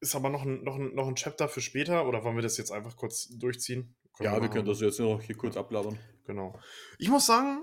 ist 0.00 0.16
aber 0.16 0.30
noch 0.30 0.42
ein, 0.42 0.64
noch, 0.64 0.74
ein, 0.74 0.92
noch 0.96 1.06
ein 1.06 1.14
Chapter 1.14 1.48
für 1.48 1.60
später 1.60 2.08
oder 2.08 2.24
wollen 2.24 2.34
wir 2.34 2.42
das 2.42 2.58
jetzt 2.58 2.72
einfach 2.72 2.96
kurz 2.96 3.28
durchziehen? 3.38 3.94
Ja, 4.18 4.32
wir 4.32 4.40
machen. 4.40 4.50
können 4.50 4.66
das 4.66 4.80
jetzt 4.80 4.98
noch 4.98 5.22
hier 5.22 5.36
kurz 5.36 5.56
ablabern. 5.56 5.96
Genau. 6.24 6.58
Ich 6.98 7.08
muss 7.08 7.26
sagen, 7.26 7.62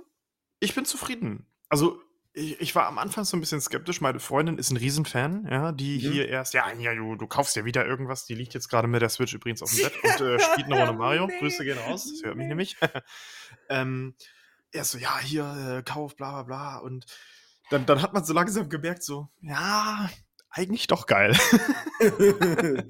ich 0.62 0.74
bin 0.74 0.86
zufrieden. 0.86 1.48
Also, 1.68 2.00
ich, 2.34 2.60
ich 2.60 2.76
war 2.76 2.88
am 2.88 2.98
Anfang 2.98 3.24
so 3.24 3.38
ein 3.38 3.40
bisschen 3.40 3.62
skeptisch. 3.62 4.02
Meine 4.02 4.20
Freundin 4.20 4.58
ist 4.58 4.72
ein 4.72 4.78
Riesenfan, 4.78 5.48
ja, 5.50 5.72
die 5.72 5.98
Mhm. 5.98 6.12
hier 6.12 6.28
erst, 6.30 6.54
ja, 6.54 6.72
ja, 6.74 6.96
du, 6.96 7.16
du 7.16 7.28
kaufst 7.28 7.56
ja 7.56 7.64
wieder 7.64 7.86
irgendwas. 7.86 8.26
Die 8.26 8.34
liegt 8.36 8.54
jetzt 8.54 8.70
gerade 8.70 8.88
mit 8.88 9.02
der 9.02 9.10
Switch 9.10 9.34
übrigens 9.34 9.62
auf 9.62 9.72
dem 9.72 9.84
Bett 9.84 9.94
und 10.04 10.22
äh, 10.22 10.40
spielt 10.40 10.66
eine 10.66 10.80
Runde 10.80 10.94
Mario. 10.94 11.28
Nee. 11.28 11.38
Grüße 11.40 11.64
gehen 11.64 11.78
raus, 11.78 12.10
das 12.12 12.24
hört 12.24 12.36
mich 12.36 12.48
nämlich. 12.48 12.76
ähm, 13.70 14.16
er 14.72 14.84
so, 14.84 14.98
ja, 14.98 15.20
hier, 15.20 15.78
äh, 15.80 15.84
kauf, 15.84 16.16
bla, 16.16 16.42
bla, 16.42 16.44
bla. 16.44 16.78
Und 16.80 17.06
dann, 17.70 17.86
dann 17.86 18.02
hat 18.02 18.14
man 18.14 18.26
so 18.26 18.34
langsam 18.34 18.68
gemerkt, 18.68 19.04
so, 19.04 19.30
ja, 19.42 20.10
eigentlich 20.50 20.88
doch 20.88 21.06
geil. 21.06 21.38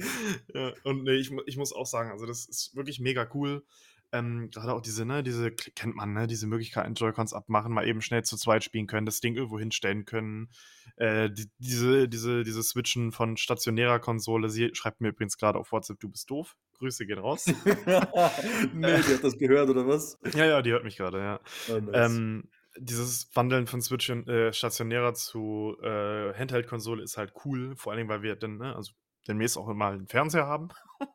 ja, 0.54 0.74
und 0.84 1.04
nee, 1.04 1.16
ich, 1.16 1.32
ich 1.46 1.58
muss 1.58 1.74
auch 1.74 1.86
sagen, 1.86 2.12
also 2.12 2.26
das 2.26 2.46
ist 2.46 2.76
wirklich 2.76 3.00
mega 3.00 3.28
cool. 3.34 3.66
Ähm, 4.14 4.50
Gerade 4.52 4.74
auch 4.74 4.82
diese, 4.82 5.06
ne, 5.06 5.24
diese, 5.24 5.52
kennt 5.52 5.96
man, 5.96 6.14
ne, 6.14 6.28
diese 6.28 6.46
Möglichkeiten, 6.48 6.94
Joy-Cons 6.94 7.34
abmachen, 7.34 7.74
mal 7.74 7.88
eben 7.88 8.02
schnell 8.02 8.24
zu 8.24 8.38
zweit 8.38 8.64
spielen 8.64 8.88
können, 8.88 9.06
das 9.06 9.20
Ding 9.20 9.36
irgendwo 9.36 9.58
hinstellen 9.60 10.06
können. 10.06 10.50
Äh, 10.98 11.32
die, 11.32 11.50
diese, 11.58 12.08
diese, 12.08 12.44
diese 12.44 12.62
Switchen 12.62 13.12
von 13.12 13.38
stationärer 13.38 14.00
Konsole, 14.00 14.50
sie 14.50 14.70
schreibt 14.74 15.02
mir 15.02 15.10
übrigens 15.10 15.38
gerade 15.38 15.58
auf 15.58 15.72
WhatsApp, 15.72 16.00
du 16.00 16.10
bist 16.10 16.30
doof. 16.30 16.56
Grüße 16.78 17.06
gehen 17.06 17.20
raus. 17.20 17.46
nee, 18.74 19.02
die 19.02 19.14
hat 19.14 19.24
das 19.24 19.38
gehört, 19.38 19.70
oder 19.70 19.88
was? 19.88 20.18
ja, 20.34 20.46
ja, 20.46 20.62
die 20.62 20.72
hört 20.72 20.84
mich 20.84 20.98
gerade, 20.98 21.20
ja. 21.20 21.40
Oh, 21.70 21.80
nice. 21.80 22.12
Ähm, 22.12 22.50
dieses 22.78 23.30
Wandeln 23.36 23.68
von 23.68 23.82
Switch 23.82 24.10
äh, 24.10 24.54
stationärer 24.54 25.14
zu 25.14 25.76
äh, 25.82 26.34
Handheld-Konsole 26.34 27.04
ist 27.04 27.18
halt 27.18 27.34
cool, 27.46 27.76
vor 27.76 27.94
allem, 27.94 28.08
weil 28.10 28.22
wir 28.22 28.36
dann, 28.36 28.58
ne, 28.58 28.76
also 28.76 28.92
demnächst 29.28 29.58
auch 29.58 29.72
mal 29.74 29.94
einen 29.94 30.08
Fernseher 30.08 30.48
haben. 30.48 30.70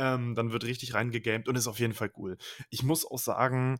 ähm, 0.00 0.34
dann 0.34 0.50
wird 0.50 0.64
richtig 0.64 0.94
reingegamed 0.94 1.46
und 1.46 1.56
ist 1.56 1.66
auf 1.66 1.78
jeden 1.78 1.92
Fall 1.92 2.10
cool. 2.16 2.38
Ich 2.70 2.82
muss 2.82 3.04
auch 3.04 3.18
sagen, 3.18 3.78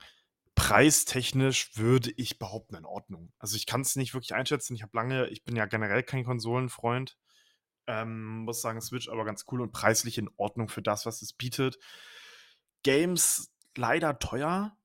preistechnisch 0.54 1.70
würde 1.76 2.12
ich 2.16 2.38
behaupten, 2.38 2.74
in 2.74 2.84
Ordnung. 2.84 3.32
Also 3.38 3.56
ich 3.56 3.64
kann 3.64 3.80
es 3.80 3.96
nicht 3.96 4.12
wirklich 4.12 4.34
einschätzen. 4.34 4.74
Ich 4.74 4.82
habe 4.82 4.94
lange, 4.94 5.28
ich 5.28 5.44
bin 5.44 5.56
ja 5.56 5.64
generell 5.64 6.02
kein 6.02 6.24
Konsolenfreund. 6.24 7.16
Ähm, 7.86 8.40
muss 8.40 8.60
sagen, 8.60 8.82
Switch 8.82 9.08
aber 9.08 9.24
ganz 9.24 9.46
cool 9.50 9.62
und 9.62 9.72
preislich 9.72 10.18
in 10.18 10.28
Ordnung 10.36 10.68
für 10.68 10.82
das, 10.82 11.06
was 11.06 11.22
es 11.22 11.32
bietet. 11.32 11.78
Games 12.82 13.50
leider 13.74 14.18
teuer, 14.18 14.76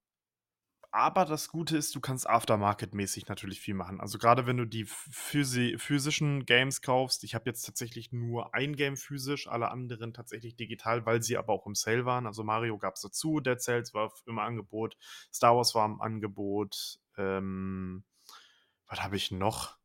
aber 0.95 1.25
das 1.25 1.49
Gute 1.49 1.75
ist, 1.75 1.93
du 1.93 1.99
kannst 1.99 2.25
Aftermarket-mäßig 2.25 3.27
natürlich 3.27 3.59
viel 3.59 3.73
machen. 3.73 3.99
Also 3.99 4.17
gerade 4.17 4.47
wenn 4.47 4.55
du 4.55 4.63
die 4.63 4.85
physi 4.85 5.75
physischen 5.77 6.45
Games 6.45 6.81
kaufst, 6.81 7.25
ich 7.25 7.35
habe 7.35 7.49
jetzt 7.49 7.63
tatsächlich 7.63 8.13
nur 8.13 8.55
ein 8.55 8.77
Game 8.77 8.95
physisch, 8.95 9.49
alle 9.49 9.71
anderen 9.71 10.13
tatsächlich 10.13 10.55
digital, 10.55 11.05
weil 11.05 11.21
sie 11.21 11.35
aber 11.35 11.51
auch 11.51 11.67
im 11.67 11.75
Sale 11.75 12.05
waren. 12.05 12.25
Also 12.25 12.45
Mario 12.45 12.77
gab 12.77 12.93
es 12.95 13.01
dazu, 13.01 13.41
Dead 13.41 13.59
Cells 13.59 13.93
war 13.93 14.13
im 14.25 14.39
Angebot, 14.39 14.95
Star 15.33 15.57
Wars 15.57 15.75
war 15.75 15.85
im 15.85 15.99
Angebot, 15.99 17.01
ähm, 17.17 18.05
was 18.87 19.03
habe 19.03 19.17
ich 19.17 19.31
noch? 19.31 19.77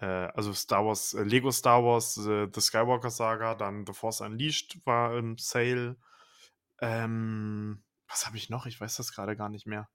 Äh, 0.00 0.06
also 0.06 0.54
Star 0.54 0.86
Wars, 0.86 1.12
äh, 1.12 1.24
Lego 1.24 1.50
Star 1.50 1.84
Wars, 1.84 2.16
äh, 2.16 2.48
The 2.50 2.60
Skywalker 2.62 3.10
Saga, 3.10 3.54
dann 3.54 3.84
The 3.86 3.92
Force 3.92 4.22
Unleashed 4.22 4.80
war 4.86 5.14
im 5.14 5.36
Sale. 5.36 5.98
Ähm, 6.80 7.84
was 8.08 8.26
habe 8.26 8.38
ich 8.38 8.48
noch? 8.48 8.64
Ich 8.64 8.80
weiß 8.80 8.96
das 8.96 9.12
gerade 9.12 9.36
gar 9.36 9.50
nicht 9.50 9.66
mehr. 9.66 9.90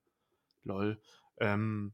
Lol. 0.69 1.01
Ähm, 1.39 1.93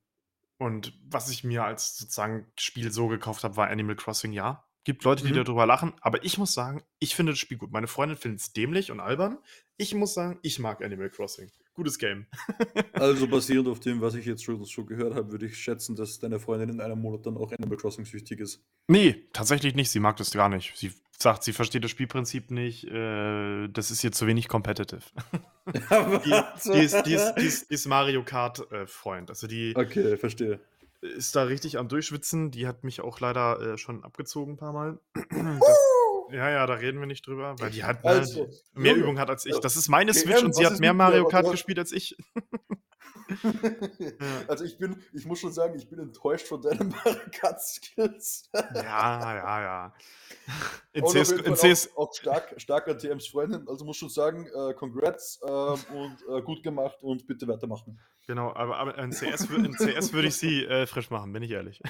und 0.57 0.93
was 1.09 1.29
ich 1.29 1.43
mir 1.43 1.63
als 1.65 1.97
sozusagen 1.97 2.45
Spiel 2.57 2.91
so 2.91 3.07
gekauft 3.07 3.43
habe, 3.43 3.57
war 3.57 3.69
Animal 3.69 3.95
Crossing, 3.95 4.31
ja. 4.31 4.63
Gibt 4.85 5.03
Leute, 5.03 5.23
die 5.25 5.31
Mhm. 5.33 5.43
darüber 5.43 5.65
lachen, 5.65 5.93
aber 6.01 6.23
ich 6.23 6.37
muss 6.37 6.53
sagen, 6.53 6.83
ich 6.99 7.15
finde 7.15 7.31
das 7.31 7.39
Spiel 7.39 7.57
gut. 7.57 7.71
Meine 7.71 7.87
Freundin 7.87 8.17
findet 8.17 8.41
es 8.41 8.53
dämlich 8.53 8.91
und 8.91 8.99
albern. 8.99 9.39
Ich 9.77 9.95
muss 9.95 10.13
sagen, 10.13 10.37
ich 10.43 10.59
mag 10.59 10.83
Animal 10.83 11.09
Crossing. 11.09 11.51
Gutes 11.73 11.97
Game. 11.97 12.27
Also 12.93 13.27
basierend 13.27 13.67
auf 13.67 13.79
dem, 13.81 13.99
was 13.99 14.15
ich 14.15 14.25
jetzt 14.25 14.43
schon 14.45 14.63
so 14.63 14.85
gehört 14.85 15.15
habe, 15.15 15.31
würde 15.31 15.47
ich 15.47 15.57
schätzen, 15.57 15.95
dass 15.95 16.19
deine 16.19 16.39
Freundin 16.39 16.69
in 16.69 16.79
einem 16.81 16.99
Monat 17.01 17.25
dann 17.25 17.35
auch 17.35 17.51
Animal 17.51 17.77
Crossing 17.77 18.05
süchtig 18.05 18.39
ist. 18.39 18.63
Nee, 18.87 19.25
tatsächlich 19.33 19.75
nicht. 19.75 19.89
Sie 19.91 19.99
mag 19.99 20.15
das 20.17 20.31
gar 20.31 20.47
nicht. 20.47 20.71
Sie 20.77 20.93
sagt, 21.21 21.43
sie 21.43 21.53
versteht 21.53 21.83
das 21.83 21.91
Spielprinzip 21.91 22.51
nicht. 22.51 22.85
Äh, 22.85 23.67
das 23.69 23.91
ist 23.91 24.03
ihr 24.03 24.11
zu 24.11 24.27
wenig 24.27 24.47
competitive. 24.47 25.01
Die, 25.67 26.29
die, 26.71 26.77
ist, 26.77 27.03
die, 27.05 27.13
ist, 27.13 27.33
die, 27.35 27.43
ist, 27.45 27.69
die 27.71 27.73
ist 27.73 27.87
Mario 27.87 28.23
Kart-Freund. 28.23 29.31
also 29.31 29.47
die 29.47 29.73
Okay, 29.75 30.15
verstehe. 30.15 30.59
ist 31.01 31.35
da 31.35 31.41
richtig 31.43 31.79
am 31.79 31.87
Durchschwitzen. 31.87 32.51
Die 32.51 32.67
hat 32.67 32.83
mich 32.83 33.01
auch 33.01 33.19
leider 33.19 33.59
äh, 33.59 33.77
schon 33.79 34.03
abgezogen 34.03 34.53
ein 34.53 34.57
paar 34.57 34.73
Mal. 34.73 34.99
Das, 35.13 35.25
ja, 36.35 36.49
ja, 36.49 36.65
da 36.67 36.73
reden 36.75 36.99
wir 36.99 37.07
nicht 37.07 37.25
drüber, 37.25 37.55
weil 37.59 37.71
die 37.71 37.83
hat 37.83 38.03
Also, 38.05 38.49
mehr 38.73 38.91
Junge, 38.91 39.03
Übung 39.03 39.19
hat 39.19 39.29
als 39.29 39.45
ich. 39.45 39.55
äh, 39.55 39.59
Das 39.61 39.75
ist 39.75 39.87
meine 39.89 40.13
Switch 40.13 40.43
und 40.43 40.53
sie 40.55 40.65
hat 40.65 40.79
mehr? 40.79 40.93
Mario 40.93 41.27
Kart 41.27 41.49
gespielt 41.49 41.79
als 41.79 41.91
ich. 41.91 42.15
Also 44.47 44.65
ich 44.65 44.77
bin, 44.77 45.01
ich 45.11 45.25
muss 45.25 45.39
schon 45.39 45.51
sagen, 45.51 45.73
ich 45.75 45.89
bin 45.89 45.97
enttäuscht 45.97 46.45
von 46.47 46.61
deinen 46.61 46.89
Mario 47.05 47.21
Kart 47.31 47.59
Skills. 47.59 48.49
Ja, 48.53 49.35
ja, 49.35 49.61
ja. 49.61 49.93
In 50.93 51.03
CS, 51.05 51.31
in 51.31 51.55
CS, 51.55 51.89
auch, 51.95 52.09
auch 52.09 52.13
stark, 52.13 52.53
stark 52.57 52.87
an 52.87 52.99
TMs 52.99 53.27
Freundin. 53.27 53.67
Also 53.67 53.83
muss 53.83 53.97
schon 53.97 54.09
sagen, 54.09 54.45
äh, 54.45 54.73
congrats 54.75 55.39
ähm, 55.43 55.79
und 55.95 56.17
äh, 56.29 56.41
gut 56.43 56.61
gemacht 56.61 56.97
und 57.01 57.25
bitte 57.25 57.47
weitermachen. 57.47 57.99
genau, 58.27 58.53
aber, 58.53 58.77
aber 58.77 58.97
in 58.99 59.09
CS, 59.11 59.45
in 59.49 59.73
CS 59.73 60.13
würde 60.13 60.27
ich 60.27 60.35
sie 60.37 60.63
äh, 60.65 60.85
frisch 60.85 61.09
machen, 61.09 61.33
bin 61.33 61.41
ich 61.41 61.49
ehrlich. 61.51 61.81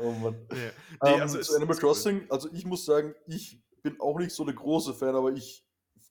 Oh 0.00 0.12
Mann. 0.12 0.46
Nee. 0.50 0.56
Nee, 0.56 0.70
Nee, 1.02 1.20
also 1.20 1.40
zu 1.40 1.56
Animal 1.56 1.76
ist 1.76 1.82
cool. 1.82 1.88
Crossing, 1.88 2.30
also 2.30 2.48
ich 2.52 2.64
muss 2.64 2.84
sagen, 2.84 3.14
ich 3.26 3.60
bin 3.82 4.00
auch 4.00 4.18
nicht 4.18 4.32
so 4.32 4.44
der 4.44 4.54
große 4.54 4.94
Fan, 4.94 5.14
aber 5.14 5.32
ich 5.32 5.64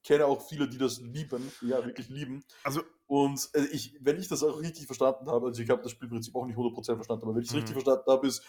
kenne 0.03 0.25
auch 0.25 0.41
viele, 0.47 0.67
die 0.69 0.77
das 0.77 0.99
lieben, 1.01 1.51
ja, 1.61 1.83
wirklich 1.85 2.07
lieben. 2.09 2.43
Also, 2.63 2.81
Und 3.07 3.49
äh, 3.53 3.65
ich, 3.71 3.97
wenn 4.01 4.17
ich 4.19 4.27
das 4.27 4.43
auch 4.43 4.59
richtig 4.61 4.85
verstanden 4.85 5.29
habe, 5.29 5.47
also 5.47 5.61
ich 5.61 5.69
habe 5.69 5.81
das 5.81 5.91
Spielprinzip 5.91 6.35
auch 6.35 6.45
nicht 6.45 6.57
100% 6.57 6.97
verstanden, 6.97 7.23
aber 7.25 7.35
wenn 7.35 7.41
ich 7.41 7.47
es 7.49 7.53
Mhm. 7.53 7.59
richtig 7.59 7.73
verstanden 7.73 8.09
habe, 8.11 8.27
ist, 8.27 8.43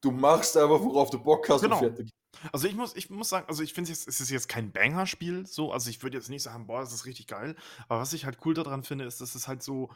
du 0.00 0.10
machst 0.10 0.56
einfach, 0.56 0.80
worauf 0.80 1.10
du 1.10 1.18
Bock 1.22 1.48
hast 1.48 1.62
Genau. 1.62 1.78
und 1.78 1.80
fertig. 1.80 2.10
also 2.52 2.66
ich 2.66 2.74
muss, 2.74 2.94
ich 2.96 3.10
muss 3.10 3.28
sagen, 3.28 3.46
also 3.48 3.62
ich 3.62 3.72
finde 3.74 3.92
es 3.92 4.06
es 4.06 4.20
ist 4.20 4.30
jetzt 4.30 4.48
kein 4.48 4.72
Banger-Spiel, 4.72 5.46
so, 5.46 5.72
also 5.72 5.90
ich 5.90 6.02
würde 6.02 6.16
jetzt 6.16 6.28
nicht 6.28 6.42
sagen, 6.42 6.66
boah, 6.66 6.80
das 6.80 6.92
ist 6.92 7.06
richtig 7.06 7.26
geil, 7.28 7.56
aber 7.88 8.00
was 8.00 8.12
ich 8.12 8.24
halt 8.24 8.38
cool 8.44 8.54
daran 8.54 8.82
finde, 8.82 9.04
ist, 9.04 9.20
dass 9.20 9.34
es 9.34 9.46
halt 9.48 9.62
so, 9.62 9.90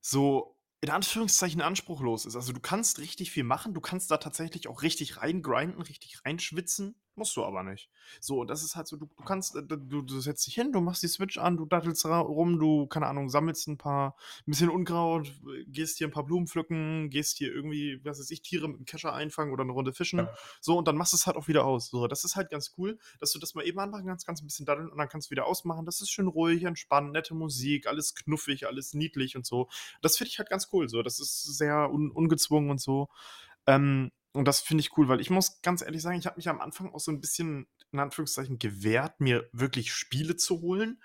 so 0.00 0.53
in 0.84 0.90
Anführungszeichen 0.90 1.62
anspruchlos 1.62 2.26
ist. 2.26 2.36
Also 2.36 2.52
du 2.52 2.60
kannst 2.60 2.98
richtig 2.98 3.30
viel 3.30 3.42
machen, 3.42 3.72
du 3.72 3.80
kannst 3.80 4.10
da 4.10 4.18
tatsächlich 4.18 4.68
auch 4.68 4.82
richtig 4.82 5.16
reingrinden, 5.16 5.80
richtig 5.80 6.22
reinschwitzen, 6.26 6.94
musst 7.16 7.36
du 7.36 7.44
aber 7.44 7.62
nicht. 7.62 7.90
So, 8.20 8.40
und 8.40 8.48
das 8.48 8.62
ist 8.62 8.76
halt 8.76 8.86
so, 8.86 8.96
du, 8.96 9.06
du 9.06 9.24
kannst, 9.24 9.56
äh, 9.56 9.62
du, 9.62 10.02
du 10.02 10.20
setzt 10.20 10.46
dich 10.46 10.54
hin, 10.54 10.72
du 10.72 10.80
machst 10.80 11.02
die 11.02 11.08
Switch 11.08 11.38
an, 11.38 11.56
du 11.56 11.66
dattelst 11.66 12.04
rum, 12.06 12.58
du, 12.58 12.86
keine 12.86 13.06
Ahnung, 13.06 13.28
sammelst 13.28 13.68
ein 13.68 13.78
paar, 13.78 14.16
ein 14.46 14.50
bisschen 14.50 14.70
Unkraut, 14.70 15.32
gehst 15.66 15.98
hier 15.98 16.08
ein 16.08 16.12
paar 16.12 16.24
Blumen 16.24 16.46
pflücken, 16.46 17.10
gehst 17.10 17.38
hier 17.38 17.52
irgendwie, 17.52 18.00
was 18.04 18.18
weiß 18.18 18.30
ich, 18.30 18.42
Tiere 18.42 18.68
mit 18.68 18.78
dem 18.78 18.86
Kescher 18.86 19.12
einfangen 19.12 19.52
oder 19.52 19.62
eine 19.62 19.72
Runde 19.72 19.92
fischen. 19.92 20.20
Ja. 20.20 20.34
So, 20.60 20.76
und 20.78 20.88
dann 20.88 20.96
machst 20.96 21.12
du 21.12 21.16
es 21.16 21.26
halt 21.26 21.36
auch 21.36 21.48
wieder 21.48 21.64
aus. 21.64 21.88
So, 21.88 22.06
das 22.06 22.24
ist 22.24 22.36
halt 22.36 22.50
ganz 22.50 22.74
cool, 22.78 22.98
dass 23.20 23.32
du 23.32 23.38
das 23.38 23.54
mal 23.54 23.66
eben 23.66 23.78
anmachen 23.78 24.06
kannst, 24.06 24.26
kannst 24.26 24.42
ein 24.42 24.46
bisschen 24.46 24.66
daddeln 24.66 24.88
und 24.88 24.98
dann 24.98 25.08
kannst 25.08 25.28
du 25.28 25.30
wieder 25.32 25.46
ausmachen. 25.46 25.86
Das 25.86 26.00
ist 26.00 26.10
schön 26.10 26.26
ruhig, 26.26 26.64
entspannt, 26.64 27.12
nette 27.12 27.34
Musik, 27.34 27.86
alles 27.86 28.14
knuffig, 28.14 28.66
alles 28.66 28.94
niedlich 28.94 29.36
und 29.36 29.46
so. 29.46 29.68
Das 30.02 30.16
finde 30.16 30.30
ich 30.30 30.38
halt 30.38 30.50
ganz 30.50 30.68
cool. 30.72 30.88
So, 30.88 31.02
das 31.02 31.20
ist 31.20 31.42
sehr 31.44 31.90
un 31.90 32.10
ungezwungen 32.10 32.70
und 32.70 32.80
so. 32.80 33.08
Ähm, 33.66 34.10
und 34.34 34.46
das 34.46 34.60
finde 34.60 34.80
ich 34.82 34.98
cool, 34.98 35.08
weil 35.08 35.20
ich 35.20 35.30
muss 35.30 35.62
ganz 35.62 35.80
ehrlich 35.80 36.02
sagen, 36.02 36.18
ich 36.18 36.26
habe 36.26 36.36
mich 36.36 36.48
am 36.48 36.60
Anfang 36.60 36.92
auch 36.92 36.98
so 36.98 37.12
ein 37.12 37.20
bisschen, 37.20 37.68
in 37.92 38.00
Anführungszeichen, 38.00 38.58
gewehrt, 38.58 39.20
mir 39.20 39.48
wirklich 39.52 39.94
Spiele 39.94 40.36
zu 40.36 40.60
holen, 40.60 41.00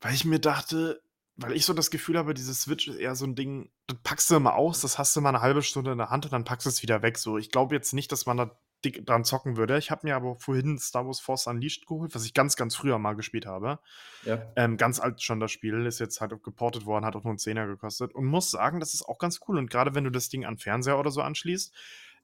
weil 0.00 0.14
ich 0.14 0.24
mir 0.24 0.40
dachte, 0.40 1.00
weil 1.36 1.52
ich 1.52 1.64
so 1.64 1.72
das 1.72 1.90
Gefühl 1.90 2.18
habe, 2.18 2.34
diese 2.34 2.54
Switch 2.54 2.88
ist 2.88 2.96
eher 2.96 3.14
so 3.14 3.24
ein 3.24 3.36
Ding, 3.36 3.70
das 3.86 3.98
packst 4.02 4.30
du 4.30 4.40
mal 4.40 4.54
aus, 4.54 4.80
das 4.80 4.98
hast 4.98 5.14
du 5.14 5.20
mal 5.20 5.28
eine 5.30 5.40
halbe 5.40 5.62
Stunde 5.62 5.92
in 5.92 5.98
der 5.98 6.10
Hand 6.10 6.24
und 6.24 6.32
dann 6.32 6.44
packst 6.44 6.66
du 6.66 6.70
es 6.70 6.82
wieder 6.82 7.02
weg. 7.02 7.18
So, 7.18 7.38
ich 7.38 7.52
glaube 7.52 7.74
jetzt 7.74 7.92
nicht, 7.92 8.10
dass 8.10 8.26
man 8.26 8.36
da 8.36 8.58
dick 8.84 9.06
dran 9.06 9.24
zocken 9.24 9.56
würde. 9.56 9.78
Ich 9.78 9.92
habe 9.92 10.06
mir 10.06 10.16
aber 10.16 10.34
vorhin 10.36 10.76
Star 10.78 11.06
Wars 11.06 11.20
Force 11.20 11.46
Unleashed 11.46 11.86
geholt, 11.86 12.14
was 12.14 12.24
ich 12.24 12.34
ganz, 12.34 12.56
ganz 12.56 12.74
früher 12.74 12.98
mal 12.98 13.14
gespielt 13.14 13.46
habe. 13.46 13.78
Ja. 14.24 14.42
Ähm, 14.56 14.76
ganz 14.76 14.98
alt 14.98 15.22
schon 15.22 15.38
das 15.38 15.52
Spiel, 15.52 15.86
ist 15.86 16.00
jetzt 16.00 16.20
halt 16.20 16.32
auch 16.32 16.42
geportet 16.42 16.84
worden, 16.84 17.04
hat 17.04 17.14
auch 17.14 17.22
nur 17.22 17.30
einen 17.30 17.38
Zehner 17.38 17.66
gekostet 17.66 18.12
und 18.12 18.24
muss 18.24 18.50
sagen, 18.50 18.80
das 18.80 18.94
ist 18.94 19.02
auch 19.02 19.18
ganz 19.18 19.38
cool. 19.46 19.58
Und 19.58 19.70
gerade 19.70 19.94
wenn 19.94 20.04
du 20.04 20.10
das 20.10 20.30
Ding 20.30 20.44
an 20.44 20.58
Fernseher 20.58 20.98
oder 20.98 21.10
so 21.10 21.22
anschließt 21.22 21.72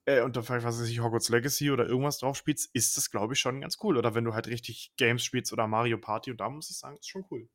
äh, 0.06 0.22
und 0.22 0.36
da 0.36 0.42
vielleicht, 0.42 0.64
was 0.64 0.80
weiß 0.80 0.88
ich, 0.88 1.00
Hogwarts 1.00 1.28
Legacy 1.28 1.70
oder 1.70 1.86
irgendwas 1.86 2.18
drauf 2.18 2.36
spielst, 2.36 2.70
ist 2.74 2.96
das, 2.96 3.10
glaube 3.10 3.34
ich, 3.34 3.40
schon 3.40 3.60
ganz 3.60 3.76
cool. 3.82 3.96
Oder 3.98 4.14
wenn 4.14 4.24
du 4.24 4.34
halt 4.34 4.46
richtig 4.48 4.92
Games 4.96 5.24
spielst 5.24 5.52
oder 5.52 5.66
Mario 5.66 5.98
Party 5.98 6.30
und 6.30 6.40
da 6.40 6.48
muss 6.48 6.70
ich 6.70 6.78
sagen, 6.78 6.96
ist 6.96 7.08
schon 7.08 7.24
cool. 7.30 7.48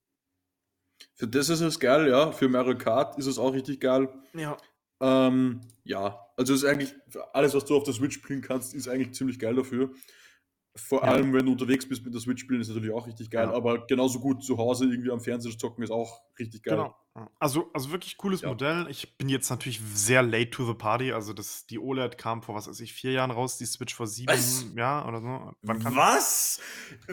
Für 1.16 1.28
das 1.28 1.50
ist 1.50 1.62
es 1.62 1.80
geil, 1.80 2.08
ja. 2.10 2.32
Für 2.32 2.48
Mario 2.48 2.78
Kart 2.78 3.18
ist 3.18 3.26
es 3.26 3.40
auch 3.40 3.54
richtig 3.54 3.80
geil. 3.80 4.08
Ja. 4.34 4.58
Ähm, 5.02 5.62
ja, 5.84 6.28
also 6.38 6.54
ist 6.54 6.64
eigentlich, 6.64 6.94
alles, 7.34 7.56
was 7.56 7.66
du 7.66 7.76
auf 7.76 7.84
der 7.84 7.94
Switch 7.94 8.16
spielen 8.16 8.42
kannst, 8.42 8.76
ist 8.76 8.88
eigentlich 8.88 9.14
ziemlich 9.16 9.40
geil 9.40 9.56
dafür. 9.56 9.92
Vor 10.76 11.02
Ja. 11.04 11.08
allem, 11.10 11.34
wenn 11.34 11.46
du 11.48 11.54
unterwegs 11.54 11.88
bist 11.90 12.06
mit 12.06 12.14
der 12.14 12.22
Switch 12.22 12.42
spielen, 12.44 12.62
ist 12.62 12.70
natürlich 12.70 12.92
auch 12.94 13.08
richtig 13.08 13.30
geil, 13.32 13.48
Ja. 13.48 13.54
aber 13.54 13.88
genauso 13.88 14.20
gut 14.20 14.44
zu 14.44 14.58
Hause 14.58 14.86
irgendwie 14.86 15.12
am 15.12 15.20
Fernseher 15.20 15.58
zocken 15.58 15.84
ist 15.84 15.92
auch 15.92 16.22
richtig 16.40 16.64
geil. 16.64 16.78
Genau. 16.78 16.96
Ja. 17.16 17.30
Also, 17.40 17.70
also 17.74 17.92
wirklich 17.92 18.16
cooles 18.18 18.42
Ja. 18.42 18.48
Modell. 18.50 18.88
Ich 18.90 19.18
bin 19.18 19.28
jetzt 19.28 19.50
natürlich 19.50 19.82
sehr 19.94 20.24
late 20.24 20.50
to 20.52 20.66
the 20.66 20.74
party. 20.74 21.12
Also 21.12 21.34
das, 21.34 21.66
die 21.66 21.78
OLED 21.78 22.18
kam 22.18 22.42
vor, 22.42 22.56
was 22.56 22.70
weiß 22.70 22.80
ich, 22.80 22.94
vier 22.94 23.12
Jahren 23.12 23.32
raus, 23.32 23.58
die 23.58 23.66
Switch 23.66 23.94
vor 23.94 24.08
sieben 24.08 24.32
Was? 24.32 24.66
Jahren 24.76 25.10
oder 25.10 25.20
so. 25.20 25.54
Wann 25.64 25.80
kam 25.84 25.96
Was? 25.98 26.62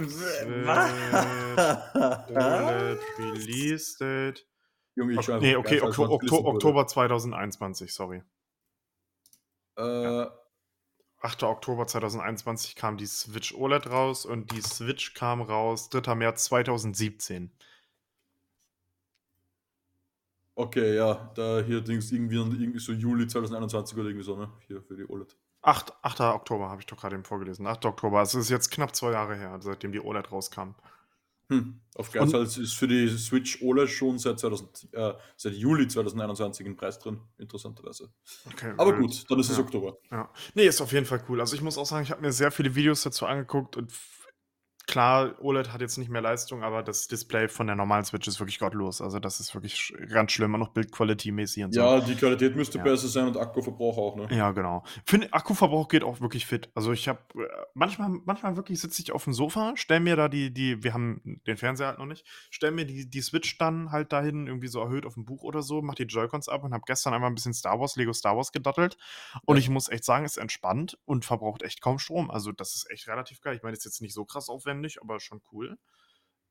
OLED 2.29 3.01
Release 3.19 3.97
Date? 3.99 4.47
Junge, 4.95 5.13
ich 5.13 5.19
Ok- 5.19 5.25
schau 5.25 5.39
nee, 5.39 5.57
einfach 5.57 5.61
okay, 5.71 5.81
Okto 5.81 6.03
was 6.03 6.11
Okto. 6.11 6.37
Oktober 6.49 6.87
2021, 6.87 7.93
sorry. 7.95 8.23
Äh, 9.77 10.27
8. 11.21 11.43
Oktober 11.43 11.87
2021 11.87 12.77
kam 12.77 12.97
die 12.97 13.07
Switch 13.07 13.53
OLED 13.55 13.89
raus 13.91 14.25
und 14.27 14.53
die 14.53 14.63
Switch 14.63 15.15
kam 15.15 15.41
raus 15.43 15.89
3. 15.91 16.15
März 16.15 16.45
2017. 16.45 17.53
okay, 20.59 20.97
ja, 20.97 21.31
da 21.35 21.61
hier 21.61 21.81
Dings 21.81 22.11
irgendwie, 22.13 22.37
irgendwie 22.37 22.79
so 22.79 22.93
Juli 22.93 23.27
2021 23.27 23.97
oder 23.99 24.09
irgendwie 24.09 24.25
so, 24.25 24.37
ne? 24.37 24.51
Hier 24.67 24.83
für 24.83 24.97
die 24.97 25.09
OLED. 25.09 25.37
8, 25.63 25.93
8. 26.03 26.21
Oktober 26.21 26.69
habe 26.69 26.81
ich 26.81 26.87
doch 26.87 26.97
gerade 26.99 27.15
eben 27.17 27.25
vorgelesen. 27.25 27.67
8. 27.67 27.85
Oktober. 27.87 28.23
Es 28.23 28.35
ist 28.35 28.49
jetzt 28.51 28.71
knapp 28.71 28.95
zwei 28.95 29.13
Jahre 29.13 29.37
her, 29.37 29.59
seitdem 29.61 29.93
die 29.93 30.01
OLED 30.01 30.31
rauskam. 30.31 30.75
Hm. 31.51 31.81
Auf 31.95 32.09
Und- 32.09 32.13
Geizhals 32.15 32.59
ist 32.59 32.75
für 32.75 32.87
die 32.87 33.09
Switch 33.09 33.63
OLED 33.63 33.89
schon 33.89 34.19
seit, 34.19 34.39
2000, 34.39 34.89
äh, 34.93 35.15
seit 35.37 35.55
Juli 35.55 35.89
2021 35.89 36.67
ein 36.67 36.77
Preis 36.77 36.99
drin, 36.99 37.21
interessanterweise. 37.39 38.11
Okay, 38.53 38.75
Aber 38.77 38.93
gut, 38.95 39.25
dann 39.31 39.41
ist 39.41 39.49
es 39.51 39.57
Ja. 39.57 39.65
Oktober. 39.65 39.97
Ja. 40.11 40.31
Nee, 40.55 40.67
ist 40.67 40.81
auf 40.83 40.93
jeden 40.93 41.07
Fall 41.07 41.23
cool. 41.29 41.41
Also 41.41 41.57
ich 41.57 41.63
muss 41.63 41.79
auch 41.79 41.87
sagen, 41.87 42.03
ich 42.05 42.11
habe 42.11 42.21
mir 42.21 42.33
sehr 42.33 42.51
viele 42.51 42.75
Videos 42.75 43.03
dazu 43.03 43.25
angeguckt 43.27 43.77
und 43.79 43.91
klar, 44.99 45.35
OLED 45.41 45.73
hat 45.73 45.81
jetzt 45.81 45.97
nicht 45.97 46.09
mehr 46.11 46.21
Leistung, 46.21 46.65
aber 46.65 46.83
das 46.83 47.07
Display 47.07 47.47
von 47.49 47.69
der 47.69 47.77
normalen 47.77 48.05
Switch 48.05 48.27
ist 48.27 48.41
wirklich 48.41 48.59
gottlos. 48.59 49.01
Also 49.01 49.21
das 49.21 49.39
ist 49.39 49.55
wirklich 49.55 49.95
ganz 50.09 50.33
schlimm, 50.33 50.53
auch 50.57 50.59
noch 50.59 50.73
Bildquality-mäßig 50.75 51.65
und 51.67 51.73
so. 51.73 51.81
Ja, 51.81 52.01
die 52.01 52.17
Qualität 52.17 52.57
müsste 52.57 52.79
Ja. 52.79 52.85
besser 52.85 53.07
sein 53.07 53.29
und 53.29 53.37
Akkuverbrauch 53.37 53.97
auch, 53.97 54.17
ne? 54.17 54.27
Ja, 54.37 54.51
genau. 54.51 54.83
Finde, 55.07 55.33
Akkuverbrauch 55.33 55.87
geht 55.89 56.03
auch 56.03 56.21
wirklich 56.21 56.47
fit. 56.47 56.71
Also 56.75 56.91
ich 56.93 57.07
habe 57.09 57.21
manchmal, 57.75 58.11
manchmal 58.25 58.57
wirklich 58.57 58.81
sitze 58.81 59.01
ich 59.01 59.13
auf 59.13 59.23
dem 59.23 59.35
Sofa, 59.35 59.73
stell 59.77 60.01
mir 60.01 60.17
da 60.17 60.29
die, 60.29 60.53
die, 60.53 60.83
wir 60.83 60.93
haben 60.95 61.41
den 61.47 61.57
Fernseher 61.57 61.87
halt 61.89 61.99
noch 62.01 62.07
nicht, 62.07 62.27
stell 62.51 62.73
mir 62.73 62.85
die, 62.85 63.09
die 63.09 63.21
Switch 63.23 63.57
dann 63.59 63.93
halt 63.93 64.13
dahin, 64.13 64.49
irgendwie 64.49 64.67
so 64.69 64.81
erhöht 64.81 65.07
auf 65.07 65.15
dem 65.15 65.25
Buch 65.25 65.45
oder 65.45 65.63
so, 65.63 65.81
mach 65.81 65.95
die 65.95 66.03
Joy-Cons 66.05 66.49
ab 66.49 66.65
und 66.65 66.75
habe 66.75 66.83
gestern 66.87 67.15
einmal 67.15 67.31
ein 67.31 67.37
bisschen 67.37 67.55
Star 67.55 67.79
Wars, 67.79 67.95
Lego 67.95 68.13
Star 68.13 68.37
Wars 68.37 68.51
gedattelt. 68.51 68.97
Und 69.45 69.57
Ja. 69.57 69.61
ich 69.61 69.71
muss 69.71 69.89
echt 69.89 70.03
sagen, 70.05 70.25
ist 70.25 70.39
entspannt 70.39 70.99
und 71.05 71.25
verbraucht 71.25 71.63
echt 71.63 71.81
kaum 71.83 72.01
Strom. 72.01 72.33
Also 72.33 72.51
das 72.51 72.75
ist 72.75 72.91
echt 72.91 73.07
relativ 73.07 73.41
geil. 73.41 73.55
Ich 73.55 73.63
meine, 73.63 73.77
ist 73.77 73.85
jetzt 73.85 74.03
nicht 74.03 74.15
so 74.15 74.25
krass 74.25 74.49
aufwendig, 74.49 74.88
aber 75.01 75.21
schon 75.21 75.41
cool. 75.53 75.77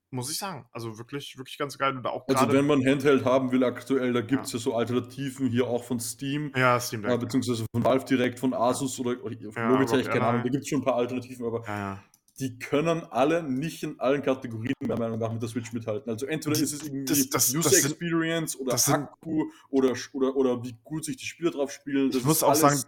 Muss 0.10 0.32
ich 0.32 0.38
sagen. 0.38 0.66
Also 0.72 0.98
wirklich, 0.98 1.38
wirklich 1.38 1.58
ganz 1.58 1.78
geil. 1.78 1.98
Und 1.98 2.06
auch 2.08 2.26
Also 2.30 2.54
wenn 2.54 2.66
man 2.66 2.86
Handheld 2.86 3.26
haben 3.26 3.52
will 3.52 3.64
aktuell, 3.66 4.14
da 4.14 4.22
gibt 4.22 4.46
es 4.46 4.54
ja. 4.54 4.60
so 4.60 4.74
Alternativen 4.74 5.50
hier 5.50 5.68
auch 5.68 5.84
von 5.84 6.00
Steam, 6.00 6.54
ja, 6.56 6.80
Steam 6.80 7.04
äh, 7.04 7.10
Deck. 7.10 7.20
beziehungsweise 7.20 7.66
von 7.74 7.84
Valve 7.84 8.06
direkt, 8.06 8.40
von 8.40 8.54
Asus 8.54 8.98
oder, 9.02 9.22
oder 9.22 9.36
von 9.52 9.52
Ja, 9.64 9.70
Logitech, 9.70 10.08
keine 10.08 10.26
Ahnung, 10.26 10.44
da 10.44 10.50
gibt 10.50 10.64
es 10.64 10.70
schon 10.70 10.80
ein 10.80 10.86
paar 10.86 10.96
Alternativen, 10.96 11.46
aber 11.46 11.62
ja, 11.68 11.78
ja. 11.78 12.04
die 12.40 12.58
können 12.58 13.04
alle 13.12 13.44
nicht 13.44 13.84
in 13.84 14.00
allen 14.00 14.22
Kategorien 14.22 14.72
meiner 14.80 14.98
Meinung 14.98 15.20
nach 15.20 15.34
mit 15.34 15.42
der 15.42 15.50
Switch 15.50 15.74
mithalten. 15.74 16.10
Also 16.10 16.26
entweder 16.26 16.56
ist 16.58 16.72
es 16.72 16.84
irgendwie 16.84 17.04
das- 17.04 17.30
das- 17.30 17.54
User 17.54 17.70
das 17.70 17.82
sind- 17.82 17.92
Experience 17.92 18.58
oder 18.58 18.78
sind- 18.78 18.94
Akku 18.96 19.44
oder, 19.70 19.94
oder, 20.14 20.36
oder 20.38 20.64
wie 20.64 20.74
gut 20.86 21.04
sich 21.04 21.18
die 21.18 21.26
Spiele 21.26 21.52
drauf 21.52 21.70
spielen. 21.70 22.08
Ich 22.12 22.16
Das 22.16 22.24
muss 22.24 22.44
auch 22.44 22.56
sagen, 22.56 22.82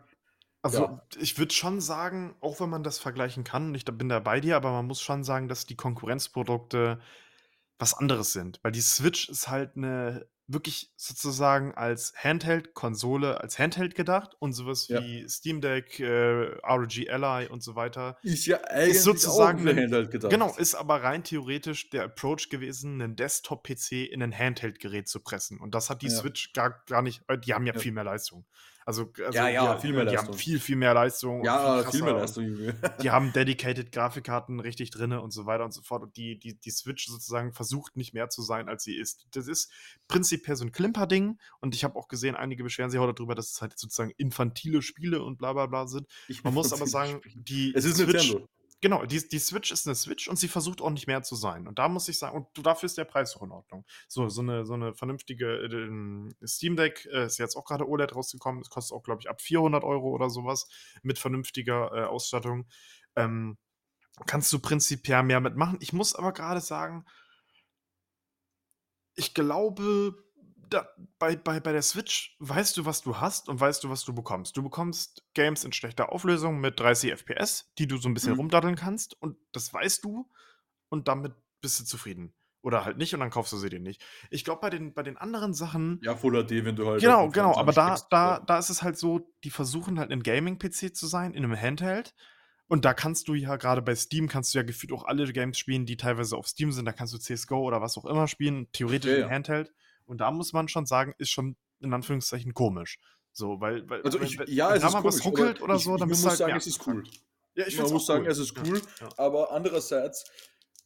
also 0.61 0.83
ja. 0.85 1.01
ich 1.19 1.37
würde 1.37 1.53
schon 1.53 1.79
sagen, 1.81 2.35
auch 2.41 2.59
wenn 2.59 2.69
man 2.69 2.83
das 2.83 2.99
vergleichen 2.99 3.43
kann, 3.43 3.73
ich 3.75 3.85
da- 3.85 3.91
bin 3.91 4.09
da 4.09 4.19
bei 4.19 4.39
dir, 4.39 4.55
aber 4.55 4.71
man 4.71 4.85
muss 4.87 5.01
schon 5.01 5.23
sagen, 5.23 5.47
dass 5.47 5.65
die 5.65 5.75
Konkurrenzprodukte 5.75 6.99
was 7.77 7.93
anderes 7.93 8.33
sind. 8.33 8.59
Weil 8.63 8.73
die 8.73 8.81
Switch 8.81 9.29
ist 9.29 9.47
halt 9.47 9.77
eine 9.77 10.27
wirklich 10.51 10.91
sozusagen 10.97 11.75
als 11.75 12.11
Handheld-Konsole, 12.63 13.39
als 13.39 13.59
Handheld 13.59 13.93
gedacht 13.93 14.35
und 14.39 14.53
sowas 14.53 14.87
Ja. 14.87 14.99
wie 15.01 15.29
Steam 15.29 15.61
Deck, 15.61 15.99
äh, 15.99 16.57
ROG 16.67 17.07
Ally 17.07 17.47
und 17.47 17.61
so 17.63 17.75
weiter. 17.75 18.17
ist 18.23 18.47
ja 18.47 18.57
eigentlich 18.63 19.01
sozusagen 19.01 19.59
auch 19.59 19.63
für 19.63 19.69
ein- 19.69 19.77
Handheld 19.77 20.11
gedacht. 20.11 20.31
Genau, 20.31 20.55
ist 20.57 20.73
aber 20.75 21.03
rein 21.03 21.23
theoretisch 21.23 21.89
der 21.91 22.03
Approach 22.05 22.49
gewesen, 22.49 22.99
einen 23.01 23.15
Desktop-PC 23.15 24.05
in 24.11 24.23
ein 24.23 24.35
Handheld-Gerät 24.37 25.07
zu 25.07 25.19
pressen. 25.19 25.59
Und 25.59 25.75
das 25.75 25.89
hat 25.91 26.01
die 26.01 26.07
Ja. 26.07 26.17
Switch 26.17 26.51
gar, 26.53 26.83
gar 26.87 27.03
nicht, 27.03 27.21
äh, 27.27 27.37
die 27.37 27.53
haben 27.53 27.67
ja, 27.67 27.73
Ja. 27.73 27.79
viel 27.79 27.91
mehr 27.91 28.03
Leistung. 28.03 28.45
Also, 28.85 29.11
also 29.23 29.37
Ja, 29.37 29.49
ja, 29.49 29.75
die, 29.75 29.81
viel 29.81 29.93
mehr 29.93 30.05
die 30.05 30.11
Leistung. 30.11 30.27
haben 30.33 30.37
viel, 30.37 30.59
viel 30.59 30.75
mehr 30.75 30.93
Leistung. 30.93 31.43
Ja, 31.43 31.81
krasser 31.81 31.91
viel 31.91 32.03
mehr 32.03 32.13
Leistung. 32.13 32.57
Die 33.01 33.11
haben 33.11 33.33
dedicated 33.33 33.91
Grafikkarten 33.91 34.59
richtig 34.59 34.91
drin 34.91 35.13
und 35.13 35.31
so 35.31 35.45
weiter 35.45 35.65
und 35.65 35.73
so 35.73 35.81
fort. 35.81 36.03
Und 36.03 36.17
die, 36.17 36.39
die, 36.39 36.55
die 36.59 36.71
Switch 36.71 37.07
sozusagen 37.07 37.53
versucht 37.53 37.95
nicht 37.95 38.13
mehr 38.13 38.29
zu 38.29 38.41
sein, 38.41 38.69
als 38.69 38.83
sie 38.83 38.95
ist. 38.95 39.27
Das 39.31 39.47
ist 39.47 39.71
prinzipiell 40.07 40.55
so 40.55 40.65
ein 40.65 40.71
Klimper-Ding. 40.71 41.37
Und 41.59 41.75
ich 41.75 41.83
habe 41.83 41.97
auch 41.97 42.07
gesehen, 42.07 42.35
einige 42.35 42.63
beschweren 42.63 42.89
sich 42.89 42.99
auch 42.99 43.11
darüber, 43.11 43.35
dass 43.35 43.51
es 43.51 43.61
halt 43.61 43.77
sozusagen 43.77 44.11
infantile 44.17 44.81
Spiele 44.81 45.23
und 45.23 45.37
bla 45.37 45.53
bla 45.53 45.65
bla 45.67 45.87
sind. 45.87 46.07
Ich 46.27 46.43
Man 46.43 46.53
muss 46.55 46.73
aber 46.73 46.87
sagen, 46.87 47.21
die 47.35 47.73
es 47.75 47.85
ist 47.85 47.97
Switch, 47.97 48.13
Nintendo. 48.13 48.49
Genau, 48.81 49.05
die, 49.05 49.27
die 49.27 49.39
Switch 49.39 49.71
ist 49.71 49.87
eine 49.87 49.95
Switch 49.95 50.29
und 50.29 50.37
sie 50.37 50.47
versucht 50.47 50.81
auch 50.81 50.89
nicht 50.89 51.05
mehr 51.05 51.21
zu 51.21 51.35
sein. 51.35 51.67
Und 51.67 51.79
da 51.79 51.89
muss 51.89 52.07
ich 52.07 52.17
sagen, 52.17 52.37
und 52.37 52.65
dafür 52.65 52.87
ist 52.87 52.97
der 52.97 53.03
Preis 53.03 53.35
auch 53.35 53.43
in 53.43 53.51
Ordnung. 53.51 53.85
So, 54.07 54.29
so 54.29 54.41
eine, 54.41 54.65
so 54.65 54.73
eine 54.73 54.93
vernünftige 54.93 55.45
äh, 55.45 55.65
ähm, 55.65 56.33
Steam 56.45 56.77
Deck 56.77 57.05
äh, 57.11 57.25
ist 57.25 57.39
jetzt 57.39 57.57
auch 57.57 57.65
gerade 57.65 57.87
OLED 57.87 58.15
rausgekommen. 58.15 58.61
Es 58.61 58.69
kostet 58.69 58.95
auch, 58.95 59.03
glaube 59.03 59.21
ich, 59.21 59.29
ab 59.29 59.41
400 59.41 59.83
Euro 59.83 60.09
oder 60.09 60.29
sowas 60.29 60.69
mit 61.03 61.19
vernünftiger 61.19 61.91
äh, 61.93 62.03
Ausstattung. 62.05 62.67
Ähm, 63.17 63.57
kannst 64.25 64.51
du 64.53 64.59
prinzipiell 64.59 65.23
mehr 65.23 65.41
mitmachen. 65.41 65.77
Ich 65.81 65.91
muss 65.91 66.15
aber 66.15 66.31
gerade 66.31 66.61
sagen, 66.61 67.05
ich 69.15 69.33
glaube, 69.33 70.15
da, 70.69 70.87
bei, 71.17 71.35
bei, 71.35 71.59
bei 71.59 71.71
der 71.71 71.81
Switch 71.81 72.35
weißt 72.39 72.77
du, 72.77 72.85
was 72.85 73.01
du 73.01 73.17
hast 73.17 73.49
und 73.49 73.59
weißt 73.59 73.83
du, 73.83 73.89
was 73.89 74.03
du 74.05 74.13
bekommst. 74.13 74.55
Du 74.57 74.63
bekommst 74.63 75.23
Games 75.33 75.63
in 75.63 75.73
schlechter 75.73 76.11
Auflösung 76.11 76.59
mit 76.59 76.79
30 76.79 77.11
FPS, 77.11 77.71
die 77.77 77.87
du 77.87 77.97
so 77.97 78.07
ein 78.09 78.13
bisschen 78.13 78.33
Mhm. 78.33 78.39
rumdaddeln 78.39 78.75
kannst 78.75 79.19
und 79.21 79.37
das 79.51 79.73
weißt 79.73 80.03
du 80.05 80.29
und 80.89 81.07
damit 81.07 81.33
bist 81.61 81.79
du 81.79 81.85
zufrieden. 81.85 82.33
Oder 82.61 82.83
halt 82.83 82.97
nicht 82.97 83.13
und 83.13 83.21
dann 83.21 83.29
kaufst 83.29 83.53
du 83.53 83.57
sie 83.57 83.69
dir 83.69 83.79
nicht. 83.79 84.03
Ich 84.29 84.43
glaube, 84.43 84.59
bei 84.59 84.69
den, 84.69 84.93
bei 84.93 85.01
den 85.01 85.15
anderen 85.15 85.53
Sachen. 85.53 85.99
Ja, 86.03 86.13
Full 86.15 86.33
HD, 86.45 86.65
wenn 86.65 86.75
du 86.75 86.87
halt. 86.89 86.99
Genau, 86.99 87.29
genau, 87.29 87.55
aber 87.55 87.71
da, 87.71 87.97
da, 88.09 88.39
da 88.39 88.57
ist 88.59 88.69
es 88.69 88.83
halt 88.83 88.97
so, 88.97 89.33
die 89.45 89.49
versuchen 89.49 89.97
halt 89.97 90.11
ein 90.11 90.23
Gaming-PC 90.23 90.93
zu 90.93 91.07
sein, 91.07 91.33
in 91.33 91.45
einem 91.45 91.55
Handheld. 91.59 92.13
Und 92.67 92.83
da 92.83 92.93
kannst 92.93 93.29
du 93.29 93.33
ja 93.33 93.55
gerade 93.55 93.81
bei 93.81 93.95
Steam 93.95 94.27
kannst 94.27 94.53
du 94.53 94.59
ja 94.59 94.63
gefühlt 94.63 94.91
auch 94.91 95.05
alle 95.05 95.31
Games 95.31 95.57
spielen, 95.57 95.85
die 95.85 95.95
teilweise 95.97 96.35
auf 96.35 96.47
Steam 96.49 96.71
sind. 96.73 96.85
Da 96.85 96.91
kannst 96.91 97.13
du 97.13 97.17
CSGO 97.17 97.59
oder 97.63 97.81
was 97.81 97.97
auch 97.97 98.05
immer 98.05 98.27
spielen, 98.27 98.67
theoretisch 98.73 99.09
Ja, 99.09 99.17
im 99.19 99.23
ja. 99.23 99.29
Handheld. 99.29 99.73
Und 100.09 100.17
da 100.21 100.31
muss 100.31 100.53
man 100.53 100.67
schon 100.67 100.85
sagen, 100.85 101.13
ist 101.17 101.29
schon 101.29 101.55
in 101.81 101.93
Anführungszeichen 101.93 102.53
komisch. 102.53 102.97
So, 103.31 103.61
weil, 103.61 103.87
weil 103.89 104.01
Also 104.01 104.19
ich, 104.19 104.39
wenn- 104.39 104.47
ja, 104.49 104.69
wenn 104.69 104.75
es 104.77 104.81
da 104.81 104.87
ist 104.87 104.93
mal 104.93 105.03
was 105.03 105.19
komisch, 105.19 105.25
aber 105.39 105.47
ruckelt 105.47 105.61
oder 105.61 105.75
ich, 105.75 105.83
so, 105.83 105.97
dann 105.97 106.09
muss 106.09 106.25
halt 106.25 106.37
sagen, 106.37 106.55
es 106.57 106.67
ist 106.67 106.87
cool. 106.87 107.03
Ja, 107.55 107.67
ich 107.67 107.77
Man 107.77 107.91
muss 107.91 108.05
sagen, 108.05 108.23
cool. 108.25 108.31
es 108.31 108.37
ist 108.39 108.57
cool, 108.57 108.81
ja. 109.01 109.09
aber 109.17 109.51
andererseits 109.51 110.25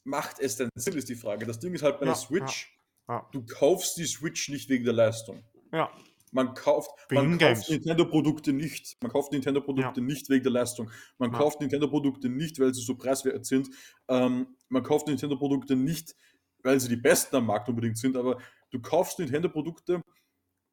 macht 0.03 0.39
es 0.39 0.57
denn 0.57 0.69
Sinn, 0.75 0.95
ist 0.97 1.07
die 1.09 1.15
Frage. 1.15 1.45
Das 1.45 1.59
Ding 1.59 1.73
ist 1.73 1.83
halt 1.83 1.99
bei 1.99 2.05
der 2.05 2.15
Ja, 2.15 2.19
Switch, 2.19 2.77
Ja, 3.07 3.27
du 3.31 3.45
kaufst 3.45 3.97
die 3.97 4.05
Switch 4.05 4.49
nicht 4.49 4.69
wegen 4.69 4.83
der 4.83 4.93
Leistung. 4.93 5.43
ja. 5.71 5.89
Man 6.35 6.55
kauft, 6.55 6.89
man 7.11 7.37
kauft 7.37 7.69
Nintendo-Produkte 7.69 8.53
nicht. 8.53 8.97
Man 9.03 9.11
kauft 9.11 9.31
Nintendo-Produkte 9.33 10.01
nicht 10.01 10.29
wegen 10.29 10.41
der 10.41 10.51
Leistung. 10.51 10.89
Man 11.19 11.31
kauft 11.31 11.61
Nintendo-Produkte 11.61 12.27
nicht, 12.27 12.57
weil 12.59 12.73
sie 12.73 12.81
so 12.81 12.95
preiswert 12.95 13.45
sind. 13.45 13.69
Ähm, 14.07 14.47
man 14.67 14.81
kauft 14.81 15.05
Nintendo-Produkte 15.05 15.75
nicht, 15.75 16.15
weil 16.63 16.79
sie 16.79 16.89
die 16.89 16.95
besten 16.95 17.35
am 17.35 17.45
Markt 17.45 17.69
unbedingt 17.69 17.99
sind, 17.99 18.17
aber 18.17 18.39
du 18.73 18.81
kaufst 18.81 19.19
Nintendo-Produkte, 19.19 20.01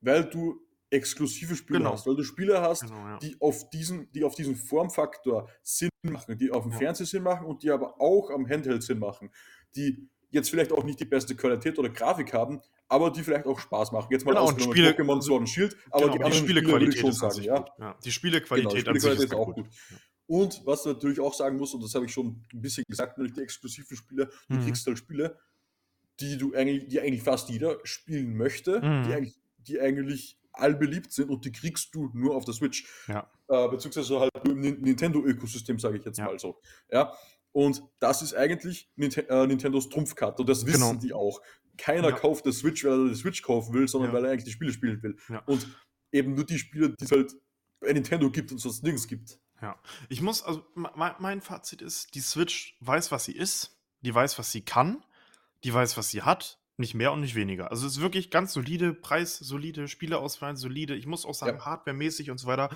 weil 0.01 0.25
du 0.25 0.61
exklusive 0.93 1.55
Spiele 1.55 1.79
Genau. 1.79 1.93
hast, 1.93 2.07
weil 2.07 2.17
du 2.17 2.25
Spiele 2.25 2.61
hast, 2.61 2.83
Genau, 2.83 2.97
ja. 3.07 3.19
die 3.19 3.37
auf 3.41 3.71
diesen, 3.71 4.11
die 4.13 4.25
auf 4.25 4.35
diesen 4.35 4.57
Formfaktor 4.57 5.49
Sinn 5.63 5.91
machen, 6.03 6.37
die 6.37 6.51
auf 6.51 6.65
dem 6.65 6.73
Ja. 6.73 6.79
Fernseher 6.79 7.07
Sinn 7.07 7.23
machen 7.23 7.47
und 7.47 7.63
die 7.63 7.71
aber 7.71 8.01
auch 8.01 8.31
am 8.31 8.49
Handheld 8.49 8.83
Sinn 8.83 8.99
machen, 8.99 9.31
die 9.77 10.09
jetzt 10.31 10.51
vielleicht 10.51 10.73
auch 10.73 10.83
nicht 10.85 10.99
die 10.99 11.05
beste 11.05 11.37
Qualität 11.37 11.79
oder 11.79 11.91
Grafik 11.91 12.33
haben, 12.33 12.61
aber 12.89 13.11
die 13.11 13.23
vielleicht 13.23 13.47
auch 13.47 13.59
Spaß 13.61 13.93
machen. 13.93 14.09
Jetzt 14.11 14.25
mal 14.25 14.33
Genau, 14.33 14.45
ausgenommen 14.45 14.73
Spiele- 14.77 14.91
Pokémon 14.93 15.21
Sword 15.23 15.41
and 15.41 15.49
Shield, 15.49 15.77
aber 15.91 16.09
Genau, 16.11 16.29
die 16.29 16.33
Spiele 16.35 16.61
ich 16.61 16.67
Spielequalität 16.67 16.99
schon 17.01 17.11
ist 17.11 17.19
sagen, 17.21 17.43
ja. 17.43 17.65
Ja, 17.79 17.99
die 18.05 18.11
Spielequalität, 18.11 18.71
Genau, 18.71 18.75
die 18.75 19.01
Spielequalität 19.01 19.19
ist 19.27 19.33
ist 19.33 19.35
auch 19.35 19.47
gut. 19.47 19.57
gut. 19.57 19.69
Und 20.27 20.63
was 20.65 20.85
du 20.85 20.91
natürlich 20.91 21.19
auch 21.21 21.35
sagen 21.35 21.57
musst, 21.57 21.75
und 21.75 21.83
das 21.85 21.95
habe 21.95 22.05
ich 22.07 22.13
schon 22.13 22.45
ein 22.53 22.61
bisschen 22.61 22.85
gesagt, 22.89 23.19
nämlich 23.19 23.35
die 23.35 23.43
exklusiven 23.43 23.97
Spiele, 23.97 24.31
du 24.49 24.57
Mhm. 24.57 24.61
kriegst 24.63 24.87
halt 24.87 24.99
Spiele, 24.99 25.37
die 26.21 26.37
du 26.39 26.55
eigentlich, 26.55 26.89
die 26.89 27.01
eigentlich 27.01 27.23
fast 27.23 27.49
jeder 27.49 27.79
spielen 27.85 28.37
möchte, 28.37 28.81
Mhm. 28.81 29.03
die, 29.05 29.15
eigentlich, 29.15 29.41
die 29.59 29.81
eigentlich 29.81 30.39
allbeliebt 30.53 31.13
sind 31.13 31.31
und 31.31 31.45
die 31.45 31.53
kriegst 31.53 31.95
du 31.95 32.11
nur 32.13 32.35
auf 32.35 32.45
der 32.45 32.55
Switch. 32.55 32.85
Ja. 33.07 33.31
Äh, 33.49 33.69
beziehungsweise 33.69 34.21
halt 34.21 34.31
im 34.45 34.61
Nin- 34.61 34.81
Nintendo-Ökosystem, 34.81 35.79
sage 35.79 35.99
ich 35.99 36.05
jetzt 36.05 36.19
Ja. 36.19 36.27
mal 36.27 36.39
so. 36.39 36.61
Ja. 36.91 37.13
Und 37.53 37.83
das 37.99 38.23
ist 38.23 38.35
eigentlich 38.35 38.89
Ninte 38.97 39.29
äh, 39.29 39.47
Nintendos 39.47 39.89
Trumpfkarte 39.89 40.43
und 40.43 40.49
das 40.49 40.67
wissen 40.67 40.81
Genau. 40.81 40.95
die 41.01 41.13
auch. 41.13 41.41
Keiner 41.77 42.11
Ja. 42.11 42.15
kauft 42.17 42.47
das 42.47 42.59
Switch, 42.59 42.85
weil 42.85 43.07
er 43.07 43.09
die 43.09 43.15
Switch 43.15 43.43
kaufen 43.43 43.73
will, 43.75 43.89
sondern 43.89 44.13
weil 44.13 44.25
er 44.25 44.33
eigentlich 44.33 44.45
die 44.45 44.51
Spiele 44.53 44.73
spielen 44.73 45.03
will. 45.03 45.17
Ja. 45.29 45.39
Und 45.47 45.67
eben 46.13 46.35
nur 46.35 46.45
die 46.45 46.59
Spiele, 46.59 46.91
die 46.91 47.05
es 47.05 47.11
halt 47.11 47.33
bei 47.81 47.93
Nintendo 47.93 48.31
gibt 48.31 48.53
und 48.53 48.59
sonst 48.59 48.83
nirgends 48.83 49.07
gibt. 49.09 49.39
Ja. 49.63 49.79
Ich 50.09 50.21
muss, 50.21 50.43
also 50.43 50.63
me- 50.75 50.91
me- 50.97 51.17
mein 51.19 51.41
Fazit 51.41 51.81
ist, 51.83 52.15
die 52.15 52.21
Switch 52.21 52.77
weiß, 52.81 53.11
was 53.13 53.25
sie 53.25 53.33
ist, 53.37 53.79
die 54.03 54.15
weiß, 54.15 54.39
was 54.39 54.53
sie 54.53 54.63
kann, 54.63 55.05
die 55.65 55.73
weiß, 55.73 55.97
was 55.97 56.11
sie 56.11 56.23
hat, 56.23 56.59
nicht 56.77 56.95
mehr 56.95 57.13
und 57.13 57.21
nicht 57.21 57.35
weniger. 57.35 57.71
Also 57.71 57.87
es 57.87 57.95
ist 57.97 58.01
wirklich 58.01 58.31
ganz 58.31 58.53
solide, 58.53 58.95
Preis, 58.95 59.39
solide, 59.39 59.87
Spieleauswahl, 59.89 60.57
solide. 60.57 60.95
Ich 60.97 61.07
muss 61.07 61.27
auch 61.27 61.35
sagen, 61.35 61.59
Ja. 61.59 61.65
hardwaremäßig 61.67 62.31
und 62.31 62.39
so 62.39 62.47
weiter. 62.47 62.71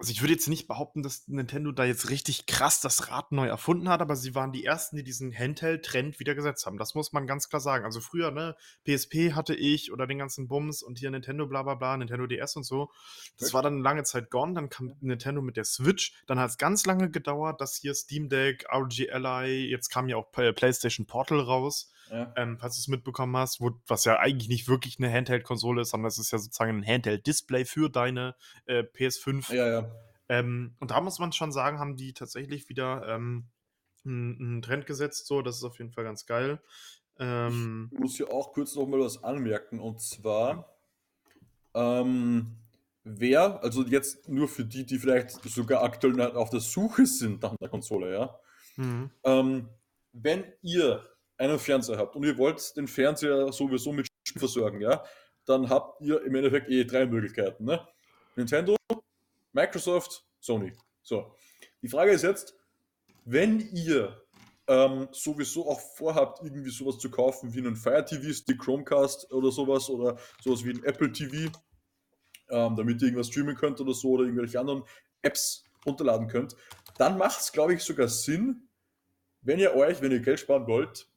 Also 0.00 0.12
ich 0.12 0.20
würde 0.22 0.32
jetzt 0.32 0.46
nicht 0.46 0.68
behaupten, 0.68 1.02
dass 1.02 1.26
Nintendo 1.26 1.72
da 1.72 1.84
jetzt 1.84 2.08
richtig 2.08 2.46
krass 2.46 2.80
das 2.80 3.10
Rad 3.10 3.32
neu 3.32 3.48
erfunden 3.48 3.88
hat, 3.88 4.00
aber 4.00 4.14
sie 4.14 4.32
waren 4.36 4.52
die 4.52 4.64
ersten, 4.64 4.96
die 4.96 5.02
diesen 5.02 5.36
Handheld-Trend 5.36 6.20
wieder 6.20 6.36
gesetzt 6.36 6.66
haben. 6.66 6.78
Das 6.78 6.94
muss 6.94 7.12
man 7.12 7.26
ganz 7.26 7.48
klar 7.48 7.58
sagen. 7.58 7.84
Also 7.84 8.00
früher, 8.00 8.30
ne, 8.30 8.54
PSP 8.86 9.32
hatte 9.34 9.56
ich 9.56 9.92
oder 9.92 10.06
den 10.06 10.18
ganzen 10.18 10.46
Bums 10.46 10.84
und 10.84 11.00
hier 11.00 11.10
Nintendo 11.10 11.48
bla 11.48 11.64
bla 11.64 11.74
bla, 11.74 11.96
Nintendo 11.96 12.28
DS 12.28 12.54
und 12.54 12.62
so. 12.62 12.92
Das 13.40 13.52
war 13.52 13.62
dann 13.62 13.80
lange 13.80 14.04
Zeit 14.04 14.30
gone, 14.30 14.54
dann 14.54 14.68
kam 14.68 14.94
Nintendo 15.00 15.42
mit 15.42 15.56
der 15.56 15.64
Switch, 15.64 16.14
dann 16.28 16.38
hat 16.38 16.50
es 16.50 16.58
ganz 16.58 16.86
lange 16.86 17.10
gedauert, 17.10 17.60
dass 17.60 17.74
hier 17.74 17.92
Steam 17.94 18.28
Deck, 18.28 18.66
ROG 18.72 19.10
Ally, 19.10 19.68
jetzt 19.68 19.88
kam 19.88 20.08
ja 20.08 20.16
auch 20.16 20.30
PlayStation 20.30 21.06
Portal 21.06 21.40
raus, 21.40 21.90
Ja. 22.10 22.32
ähm, 22.36 22.58
falls 22.58 22.76
du 22.76 22.80
es 22.80 22.88
mitbekommen 22.88 23.36
hast, 23.36 23.60
wo, 23.60 23.70
was 23.86 24.04
ja 24.04 24.18
eigentlich 24.18 24.48
nicht 24.48 24.68
wirklich 24.68 24.98
eine 24.98 25.12
Handheld-Konsole 25.12 25.82
ist, 25.82 25.90
sondern 25.90 26.08
es 26.08 26.18
ist 26.18 26.30
ja 26.30 26.38
sozusagen 26.38 26.78
ein 26.78 26.86
Handheld-Display 26.86 27.64
für 27.64 27.90
deine 27.90 28.34
äh, 28.66 28.82
PS5. 28.82 29.52
Ja, 29.54 29.68
ja. 29.68 29.90
Ähm, 30.28 30.74
und 30.80 30.90
da 30.90 31.00
muss 31.00 31.18
man 31.18 31.32
schon 31.32 31.52
sagen, 31.52 31.78
haben 31.78 31.96
die 31.96 32.12
tatsächlich 32.12 32.68
wieder 32.68 33.06
ähm, 33.08 33.48
einen 34.04 34.62
Trend 34.62 34.86
gesetzt, 34.86 35.26
so, 35.26 35.42
das 35.42 35.56
ist 35.56 35.64
auf 35.64 35.78
jeden 35.78 35.92
Fall 35.92 36.04
ganz 36.04 36.26
geil. 36.26 36.60
Ähm, 37.18 37.90
Ich 37.92 37.98
muss 37.98 38.16
hier 38.16 38.30
auch 38.32 38.52
kurz 38.52 38.74
noch 38.74 38.86
mal 38.86 39.00
was 39.00 39.22
anmerken 39.22 39.80
und 39.80 40.00
zwar, 40.00 40.76
ähm, 41.74 42.56
wer, 43.04 43.62
also 43.62 43.84
jetzt 43.84 44.28
nur 44.28 44.48
für 44.48 44.64
die, 44.64 44.86
die 44.86 44.98
vielleicht 44.98 45.30
sogar 45.48 45.82
aktuell 45.82 46.12
noch 46.14 46.34
auf 46.34 46.50
der 46.50 46.60
Suche 46.60 47.06
sind 47.06 47.42
nach 47.42 47.54
einer 47.58 47.70
Konsole, 47.70 48.12
ja, 48.12 48.38
mhm. 48.76 49.10
ähm, 49.24 49.68
wenn 50.12 50.44
ihr 50.62 51.02
einen 51.38 51.58
Fernseher 51.58 51.98
habt 51.98 52.16
und 52.16 52.24
ihr 52.24 52.36
wollt 52.36 52.76
den 52.76 52.88
Fernseher 52.88 53.52
sowieso 53.52 53.92
mit 53.92 54.06
Spielen 54.24 54.40
versorgen, 54.40 54.80
ja, 54.80 55.04
dann 55.46 55.68
habt 55.70 56.00
ihr 56.02 56.22
im 56.22 56.34
Endeffekt 56.34 56.68
eh 56.68 56.84
drei 56.84 57.06
Möglichkeiten, 57.06 57.64
ne? 57.64 57.86
Nintendo, 58.36 58.76
Microsoft, 59.52 60.24
Sony. 60.40 60.72
So. 61.02 61.34
Die 61.82 61.88
Frage 61.88 62.10
ist 62.10 62.22
jetzt, 62.22 62.54
wenn 63.24 63.60
ihr 63.60 64.22
ähm, 64.68 65.08
sowieso 65.12 65.68
auch 65.68 65.80
vorhabt, 65.80 66.42
irgendwie 66.42 66.70
sowas 66.70 66.98
zu 66.98 67.10
kaufen 67.10 67.54
wie 67.54 67.58
einen 67.58 67.76
Fire 67.76 68.04
TV 68.04 68.32
Stick, 68.32 68.60
Chromecast 68.60 69.32
oder 69.32 69.50
sowas 69.50 69.88
oder 69.88 70.18
sowas 70.42 70.64
wie 70.64 70.70
ein 70.70 70.84
Apple 70.84 71.10
TV, 71.10 71.50
ähm, 72.50 72.76
damit 72.76 73.00
ihr 73.00 73.08
irgendwas 73.08 73.28
streamen 73.28 73.56
könnt 73.56 73.80
oder 73.80 73.94
so 73.94 74.10
oder 74.10 74.24
irgendwelche 74.24 74.60
anderen 74.60 74.84
Apps 75.22 75.64
runterladen 75.86 76.28
könnt, 76.28 76.54
dann 76.98 77.16
macht 77.16 77.40
es, 77.40 77.52
glaube 77.52 77.74
ich, 77.74 77.82
sogar 77.82 78.08
Sinn, 78.08 78.68
wenn 79.40 79.58
ihr 79.58 79.74
euch, 79.74 80.02
wenn 80.02 80.12
ihr 80.12 80.20
Geld 80.20 80.40
sparen 80.40 80.66
wollt, 80.66 81.08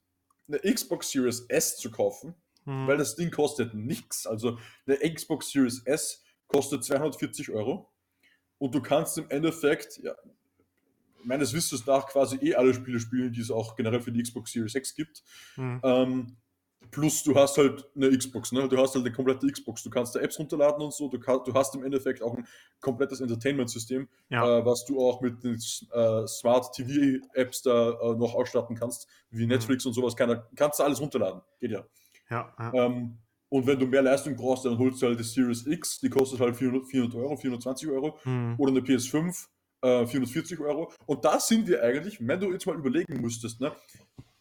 eine 0.47 0.59
Xbox 0.59 1.11
Series 1.11 1.41
S 1.49 1.77
zu 1.77 1.91
kaufen, 1.91 2.35
Mhm. 2.65 2.87
weil 2.87 2.97
das 2.97 3.15
Ding 3.15 3.31
kostet 3.31 3.73
nichts. 3.73 4.27
Also 4.27 4.59
eine 4.85 4.97
Xbox 5.13 5.49
Series 5.51 5.81
S 5.85 6.23
kostet 6.47 6.83
240 6.83 7.49
Euro 7.51 7.91
und 8.57 8.75
du 8.75 8.81
kannst 8.81 9.17
im 9.17 9.29
Endeffekt, 9.29 9.97
ja, 10.03 10.15
meines 11.23 11.53
Wissens 11.53 11.85
nach 11.85 12.07
quasi 12.07 12.37
eh 12.37 12.55
alle 12.55 12.73
Spiele 12.73 12.99
spielen, 12.99 13.31
die 13.31 13.41
es 13.41 13.51
auch 13.51 13.75
generell 13.75 14.01
für 14.01 14.11
die 14.11 14.21
Xbox 14.23 14.51
Series 14.51 14.75
X 14.75 14.95
gibt. 14.95 15.23
Mhm. 15.55 15.79
Ähm, 15.83 16.37
plus 16.91 17.23
du 17.23 17.33
hast 17.35 17.57
halt 17.57 17.87
eine 17.95 18.09
Xbox, 18.15 18.51
ne? 18.51 18.67
Du 18.67 18.77
hast 18.77 18.93
halt 18.95 19.05
eine 19.05 19.13
komplette 19.13 19.47
Xbox. 19.47 19.81
Du 19.83 19.89
kannst 19.89 20.13
da 20.13 20.19
Apps 20.19 20.37
runterladen 20.37 20.83
und 20.83 20.93
so. 20.93 21.07
Du, 21.09 21.19
kann, 21.19 21.39
du 21.45 21.53
hast 21.53 21.73
im 21.75 21.83
Endeffekt 21.83 22.21
auch 22.21 22.35
ein 22.37 22.45
komplettes 22.81 23.21
Entertainment-System, 23.21 24.07
Ja. 24.29 24.59
äh, 24.59 24.65
was 24.65 24.85
du 24.85 24.99
auch 24.99 25.21
mit 25.21 25.43
den 25.43 25.55
äh, 25.55 26.27
Smart 26.27 26.73
TV-Apps 26.73 27.61
da 27.63 27.91
äh, 27.91 28.15
noch 28.15 28.35
ausstatten 28.35 28.75
kannst, 28.75 29.07
wie 29.29 29.47
Netflix 29.47 29.85
und 29.85 29.93
sowas. 29.93 30.15
Kann, 30.15 30.41
kannst 30.55 30.79
du 30.79 30.83
alles 30.83 30.99
runterladen. 31.01 31.41
Geht 31.59 31.71
ja. 31.71 31.85
ja, 32.29 32.53
ja. 32.59 32.73
Ähm, 32.73 33.17
und 33.49 33.67
wenn 33.67 33.79
du 33.79 33.85
mehr 33.85 34.01
Leistung 34.01 34.35
brauchst, 34.35 34.65
dann 34.65 34.77
holst 34.77 35.01
du 35.01 35.07
halt 35.07 35.19
die 35.19 35.23
Series 35.23 35.65
X, 35.67 35.99
die 35.99 36.09
kostet 36.09 36.39
halt 36.39 36.55
400, 36.55 36.85
400 36.87 37.15
Euro, 37.17 37.35
420 37.35 37.89
Euro. 37.89 38.17
Mhm. 38.23 38.55
Oder 38.57 38.71
eine 38.71 38.79
PS5, 38.79 39.47
äh, 39.81 40.05
440 40.05 40.59
Euro. 40.59 40.91
Und 41.05 41.25
da 41.25 41.39
sind 41.39 41.67
wir 41.67 41.83
eigentlich, 41.83 42.25
wenn 42.25 42.39
du 42.39 42.51
jetzt 42.51 42.65
mal 42.65 42.75
überlegen 42.77 43.19
müsstest, 43.21 43.59
ne? 43.59 43.73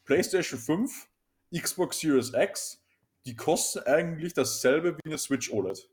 PlayStation 0.05 0.59
5, 0.61 1.09
Xbox 1.53 1.99
Series 2.01 2.33
X, 2.35 2.83
die 3.27 3.37
kosten 3.37 3.81
eigentlich 3.81 4.35
dasselbe 4.35 4.97
wie 4.97 5.09
eine 5.09 5.19
Switch 5.19 5.51
OLED. 5.51 5.89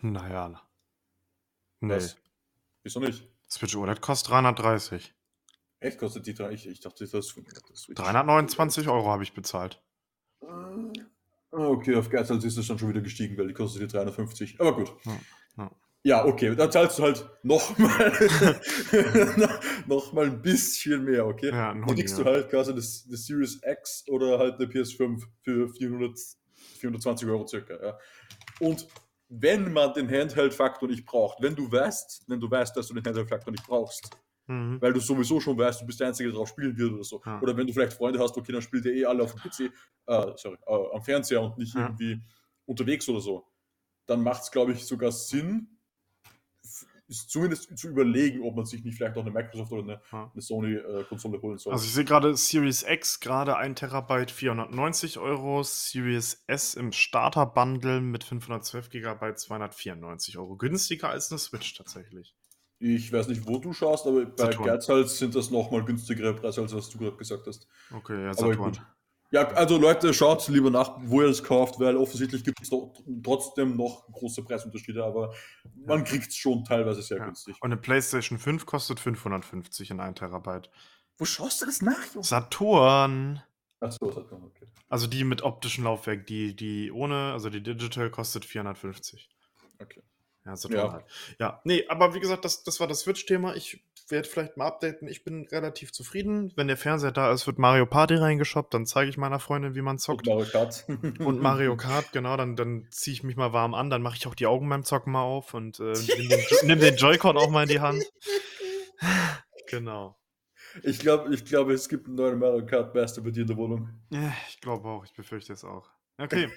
Naja. 0.00 0.60
Nee. 1.80 1.96
Was? 1.96 2.16
Wieso 2.82 3.00
nicht? 3.00 3.26
Switch 3.50 3.76
OLED 3.76 4.00
kostet 4.00 4.30
330. 4.30 5.14
Echt 5.80 5.98
kostet 5.98 6.26
die 6.26 6.34
drei? 6.34 6.52
Ich, 6.52 6.66
ich 6.66 6.80
dachte, 6.80 7.04
das 7.04 7.12
ist 7.12 7.14
das 7.14 7.78
Switch. 7.82 7.96
329 8.00 8.88
Euro 8.88 9.10
habe 9.10 9.22
ich 9.22 9.34
bezahlt. 9.34 9.82
Ah, 10.42 10.74
Okay, 11.50 11.94
auf 11.94 12.10
Geizhals 12.10 12.42
ist 12.44 12.56
es 12.56 12.66
dann 12.66 12.80
schon 12.80 12.88
wieder 12.88 13.00
gestiegen, 13.00 13.38
weil 13.38 13.46
die 13.46 13.54
kostet 13.54 13.82
die 13.82 13.86
350. 13.86 14.60
Aber 14.60 14.74
gut. 14.74 14.92
Ja, 15.04 15.20
ja. 15.58 15.70
Ja, 16.06 16.26
okay, 16.26 16.54
dann 16.54 16.70
zahlst 16.70 16.98
du 16.98 17.02
halt 17.02 17.26
nochmal 17.42 18.12
noch 19.86 20.12
mal 20.12 20.26
ein 20.26 20.42
bisschen 20.42 21.04
mehr, 21.04 21.26
okay? 21.26 21.48
Ja, 21.48 21.72
Dann 21.72 21.86
kriegst 21.86 22.18
ja. 22.18 22.24
du 22.24 22.30
halt 22.30 22.50
quasi 22.50 22.74
das, 22.74 23.06
das 23.10 23.24
Series 23.24 23.60
X 23.64 24.04
oder 24.08 24.38
halt 24.38 24.56
eine 24.56 24.66
PS5 24.66 25.22
für 25.42 25.68
400, 25.70 26.18
420 26.78 27.26
Euro 27.28 27.46
circa, 27.46 27.82
ja. 27.82 27.98
Und 28.60 28.86
wenn 29.30 29.72
man 29.72 29.94
den 29.94 30.10
Handheld-Faktor 30.10 30.88
nicht 30.88 31.06
braucht, 31.06 31.40
wenn 31.40 31.54
du 31.54 31.72
weißt, 31.72 32.24
wenn 32.28 32.38
du 32.38 32.50
weißt, 32.50 32.76
dass 32.76 32.88
du 32.88 32.94
den 32.94 33.04
Handheld-Faktor 33.04 33.50
nicht 33.50 33.66
brauchst, 33.66 34.10
Mhm. 34.46 34.78
weil 34.82 34.92
du 34.92 35.00
sowieso 35.00 35.40
schon 35.40 35.56
weißt, 35.56 35.80
du 35.80 35.86
bist 35.86 36.00
der 36.00 36.08
Einzige, 36.08 36.28
der 36.28 36.36
drauf 36.36 36.50
spielen 36.50 36.76
wird 36.76 36.92
oder 36.92 37.02
so. 37.02 37.22
Ja. 37.24 37.40
Oder 37.40 37.56
wenn 37.56 37.66
du 37.66 37.72
vielleicht 37.72 37.94
Freunde 37.94 38.18
hast, 38.18 38.36
okay, 38.36 38.52
dann 38.52 38.60
spielt 38.60 38.84
ihr 38.84 38.92
eh 38.92 39.06
alle 39.06 39.22
auf 39.22 39.32
dem 39.34 39.40
PC, 39.40 39.72
äh, 40.06 40.32
sorry, 40.36 40.58
äh, 40.66 40.94
am 40.94 41.02
Fernseher 41.02 41.40
und 41.40 41.56
nicht 41.56 41.74
Ja. 41.74 41.86
irgendwie 41.86 42.20
unterwegs 42.66 43.08
oder 43.08 43.20
so. 43.20 43.46
Dann 44.04 44.22
macht 44.22 44.42
es, 44.42 44.50
glaube 44.50 44.72
ich, 44.72 44.84
sogar 44.84 45.12
Sinn, 45.12 45.73
ist 47.16 47.30
zumindest 47.30 47.76
zu 47.78 47.88
überlegen, 47.88 48.42
ob 48.42 48.56
man 48.56 48.64
sich 48.66 48.84
nicht 48.84 48.96
vielleicht 48.96 49.16
auch 49.16 49.22
eine 49.22 49.30
Microsoft 49.30 49.72
oder 49.72 49.82
eine, 49.82 50.00
Ja. 50.12 50.30
eine 50.32 50.42
Sony-Konsole 50.42 51.40
holen 51.42 51.58
soll. 51.58 51.72
Also 51.72 51.84
ich 51.84 51.92
sehe 51.92 52.04
gerade 52.04 52.36
Series 52.36 52.84
X, 52.88 53.20
gerade 53.20 53.56
1 53.56 53.78
Terabyte 53.80 54.30
490 54.30 55.18
Euro, 55.18 55.62
Series 55.62 56.44
S 56.46 56.74
im 56.74 56.92
Starter-Bundle 56.92 58.00
mit 58.00 58.24
512 58.24 58.90
GB 58.90 59.34
294 59.34 60.38
Euro. 60.38 60.56
Günstiger 60.56 61.08
als 61.10 61.30
eine 61.30 61.38
Switch 61.38 61.74
tatsächlich. 61.74 62.34
ich 62.80 63.12
weiß 63.12 63.28
nicht, 63.28 63.46
wo 63.46 63.58
du 63.58 63.72
schaust, 63.72 64.06
aber 64.06 64.26
bei 64.26 64.44
Saturn. 64.44 64.64
Geizhals 64.66 65.18
sind 65.18 65.34
das 65.34 65.50
nochmal 65.50 65.84
günstigere 65.84 66.34
Preise, 66.34 66.60
als 66.60 66.74
was 66.74 66.90
du 66.90 66.98
gerade 66.98 67.16
gesagt 67.16 67.46
hast. 67.46 67.66
Okay, 67.92 68.20
ja, 68.22 68.30
Aber 68.30 68.34
Saturn. 68.34 68.56
gut. 68.72 68.82
Ja, 69.34 69.48
also 69.48 69.78
Leute, 69.78 70.14
schaut 70.14 70.46
lieber 70.46 70.70
nach, 70.70 70.92
wo 71.02 71.20
ihr 71.20 71.26
es 71.28 71.42
kauft, 71.42 71.80
weil 71.80 71.96
offensichtlich 71.96 72.44
gibt 72.44 72.62
es 72.62 72.70
trotzdem 73.24 73.76
noch 73.76 74.06
große 74.12 74.44
Preisunterschiede, 74.44 75.04
aber 75.04 75.34
man 75.74 76.04
kriegt 76.04 76.28
es 76.28 76.36
schon 76.36 76.64
teilweise 76.64 77.02
sehr 77.02 77.18
Ja. 77.18 77.24
günstig. 77.24 77.56
Und 77.60 77.72
eine 77.72 77.80
PlayStation 77.80 78.38
5 78.38 78.64
kostet 78.64 79.00
550 79.00 79.90
in 79.90 79.98
1 79.98 80.20
Terabyte. 80.20 80.70
Wo 81.18 81.24
schaust 81.24 81.60
du 81.60 81.66
das 81.66 81.82
nach, 81.82 82.14
Junge? 82.14 82.24
Saturn. 82.24 83.42
Achso, 83.80 84.06
man, 84.06 84.44
okay. 84.44 84.66
Also 84.88 85.08
die 85.08 85.24
mit 85.24 85.42
optischem 85.42 85.82
Laufwerk, 85.82 86.28
die, 86.28 86.54
die 86.54 86.92
ohne, 86.92 87.32
also 87.32 87.50
die 87.50 87.60
Digital 87.62 88.10
kostet 88.10 88.44
450. 88.44 89.28
okay. 89.80 90.00
Ja, 90.44 90.56
Saturn 90.56 90.78
Ja. 90.86 90.92
halt. 90.92 91.04
Ja, 91.38 91.60
nee, 91.64 91.84
aber 91.88 92.14
wie 92.14 92.20
gesagt, 92.20 92.44
das, 92.44 92.62
das 92.64 92.78
war 92.80 92.86
das 92.86 93.00
Switch-Thema. 93.00 93.54
Ich 93.56 93.82
werde 94.08 94.28
vielleicht 94.28 94.58
mal 94.58 94.66
updaten. 94.66 95.08
Ich 95.08 95.24
bin 95.24 95.46
relativ 95.50 95.90
zufrieden. 95.92 96.52
Wenn 96.56 96.68
der 96.68 96.76
Fernseher 96.76 97.12
da 97.12 97.32
ist, 97.32 97.46
wird 97.46 97.58
Mario 97.58 97.86
Party 97.86 98.16
reingeshoppt. 98.16 98.74
Dann 98.74 98.84
zeige 98.84 99.08
ich 99.08 99.16
meiner 99.16 99.40
Freundin, 99.40 99.74
wie 99.74 99.80
man 99.80 99.94
Und 99.94 99.98
zockt. 100.00 100.26
Mario 100.26 100.44
Kart. 100.44 100.84
Und 100.88 101.40
Mario 101.40 101.74
Kart, 101.78 102.12
genau, 102.12 102.36
dann, 102.36 102.54
dann 102.56 102.86
ziehe 102.90 103.14
ich 103.14 103.22
mich 103.22 103.36
mal 103.36 103.54
warm 103.54 103.72
an, 103.72 103.88
dann 103.88 104.02
mache 104.02 104.16
ich 104.16 104.26
auch 104.26 104.34
die 104.34 104.44
Augen 104.46 104.68
beim 104.68 104.84
Zocken 104.84 105.12
mal 105.12 105.22
auf 105.22 105.54
und 105.54 105.80
äh, 105.80 105.92
nimm 106.18 106.28
den, 106.28 106.40
nimm 106.64 106.80
den 106.80 106.96
Joy-Con 106.96 107.38
auch 107.38 107.48
mal 107.48 107.62
in 107.62 107.68
die 107.70 107.80
Hand. 107.80 108.04
Genau. 109.68 110.16
Ich 110.82 110.98
glaube, 110.98 111.34
ich 111.34 111.44
glaub, 111.44 111.68
es 111.68 111.88
gibt 111.88 112.06
einen 112.06 112.16
neuen 112.16 112.38
Mario 112.38 112.64
Kart 112.66 112.94
Master 112.94 113.22
bei 113.22 113.30
dir 113.30 113.42
in 113.42 113.46
der 113.48 113.56
Wohnung. 113.56 113.88
Ja, 114.10 114.32
ich 114.48 114.60
glaube 114.60 114.86
auch, 114.88 115.04
ich 115.04 115.14
befürchte 115.14 115.52
es 115.52 115.64
auch. 115.64 115.88
Okay. 116.18 116.48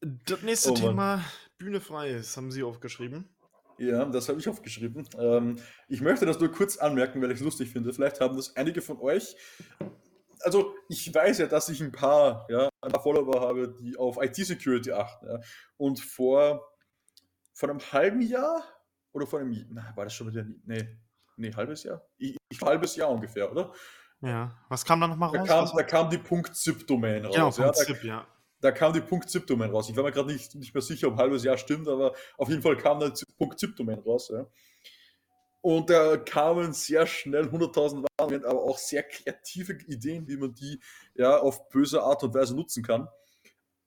Das 0.00 0.42
nächste 0.42 0.70
Oh. 0.72 0.74
Thema, 0.74 1.22
Bühne 1.60 1.80
frei, 1.80 2.14
das 2.14 2.34
haben 2.38 2.50
Sie 2.50 2.62
aufgeschrieben. 2.62 3.28
Ja, 3.78 4.04
das 4.06 4.28
habe 4.30 4.38
ich 4.40 4.48
aufgeschrieben. 4.48 5.06
Ähm, 5.18 5.58
ich 5.88 6.00
möchte 6.00 6.24
das 6.26 6.40
nur 6.40 6.50
kurz 6.50 6.78
anmerken, 6.78 7.20
weil 7.22 7.30
ich 7.30 7.38
es 7.38 7.44
lustig 7.44 7.70
finde. 7.70 7.92
Vielleicht 7.92 8.18
haben 8.20 8.34
das 8.36 8.56
einige 8.56 8.80
von 8.82 8.98
euch. 8.98 9.36
Also, 10.40 10.74
ich 10.88 11.14
weiß 11.14 11.38
ja, 11.38 11.46
dass 11.46 11.68
ich 11.68 11.82
ein 11.82 11.92
paar, 11.92 12.46
ja, 12.50 12.68
ein 12.80 12.92
paar 12.92 13.02
Follower 13.02 13.40
habe, 13.42 13.74
die 13.78 13.96
auf 13.98 14.16
IT-Security 14.22 14.90
achten. 14.92 15.26
Ja. 15.26 15.38
Und 15.76 16.00
vor, 16.00 16.66
vor 17.52 17.68
einem 17.68 17.80
halben 17.92 18.22
Jahr 18.22 18.62
oder 19.12 19.26
vor 19.26 19.40
einem. 19.40 19.66
Na, 19.70 19.92
war 19.96 20.04
das 20.04 20.14
schon 20.14 20.28
wieder. 20.32 20.46
Nee, 20.64 20.98
nee, 21.36 21.52
halbes 21.54 21.82
Jahr? 21.82 22.02
Ich, 22.16 22.36
ich, 22.48 22.60
halbes 22.62 22.96
Jahr 22.96 23.10
ungefähr, 23.10 23.50
oder? 23.52 23.72
Ja, 24.22 24.58
was 24.70 24.82
kam 24.84 25.00
da 25.00 25.08
nochmal 25.08 25.30
Da 25.32 25.38
raus? 25.40 25.48
kam, 25.48 25.64
Was- 25.64 25.72
da 25.74 25.82
kam 25.82 26.08
die 26.10 26.20
.zip-Domain 26.52 27.24
raus. 27.26 27.34
genau, 27.34 27.50
ja, 27.50 27.66
da, 27.66 27.72
Zip, 27.74 28.02
ja. 28.04 28.26
Da 28.60 28.72
kam 28.72 28.92
die 28.92 29.02
.zip-Domain 29.26 29.70
raus. 29.70 29.88
Ich 29.88 29.96
war 29.96 30.04
mir 30.04 30.12
gerade 30.12 30.32
nicht, 30.32 30.54
nicht 30.54 30.74
mehr 30.74 30.82
sicher, 30.82 31.08
ob 31.08 31.16
halbes 31.16 31.44
Jahr 31.44 31.56
stimmt, 31.56 31.88
aber 31.88 32.14
auf 32.36 32.48
jeden 32.48 32.62
Fall 32.62 32.76
kam 32.76 33.00
da 33.00 33.12
.zip-Domain 33.14 33.98
raus. 34.00 34.30
Ja. 34.32 34.46
Und 35.62 35.90
da 35.90 36.16
kamen 36.16 36.72
sehr 36.72 37.06
schnell 37.06 37.44
100.000 37.44 38.06
Warnungen, 38.18 38.44
aber 38.44 38.62
auch 38.62 38.78
sehr 38.78 39.02
kreative 39.02 39.74
Ideen, 39.86 40.26
wie 40.26 40.36
man 40.36 40.54
die 40.54 40.80
ja 41.14 41.38
auf 41.38 41.68
böse 41.68 42.02
Art 42.02 42.22
und 42.22 42.34
Weise 42.34 42.54
nutzen 42.54 42.82
kann. 42.82 43.08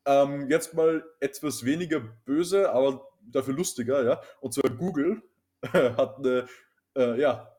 Ähm, 0.06 0.50
jetzt 0.50 0.74
mal 0.74 1.04
etwas 1.20 1.64
weniger 1.64 2.00
böse, 2.00 2.72
aber 2.72 3.08
dafür 3.22 3.54
lustiger, 3.54 4.04
ja. 4.04 4.22
Und 4.42 4.54
zwar 4.54 4.70
Google 4.70 5.24
hat 5.64 6.18
eine, 6.18 6.46
äh, 6.96 7.20
ja, 7.20 7.53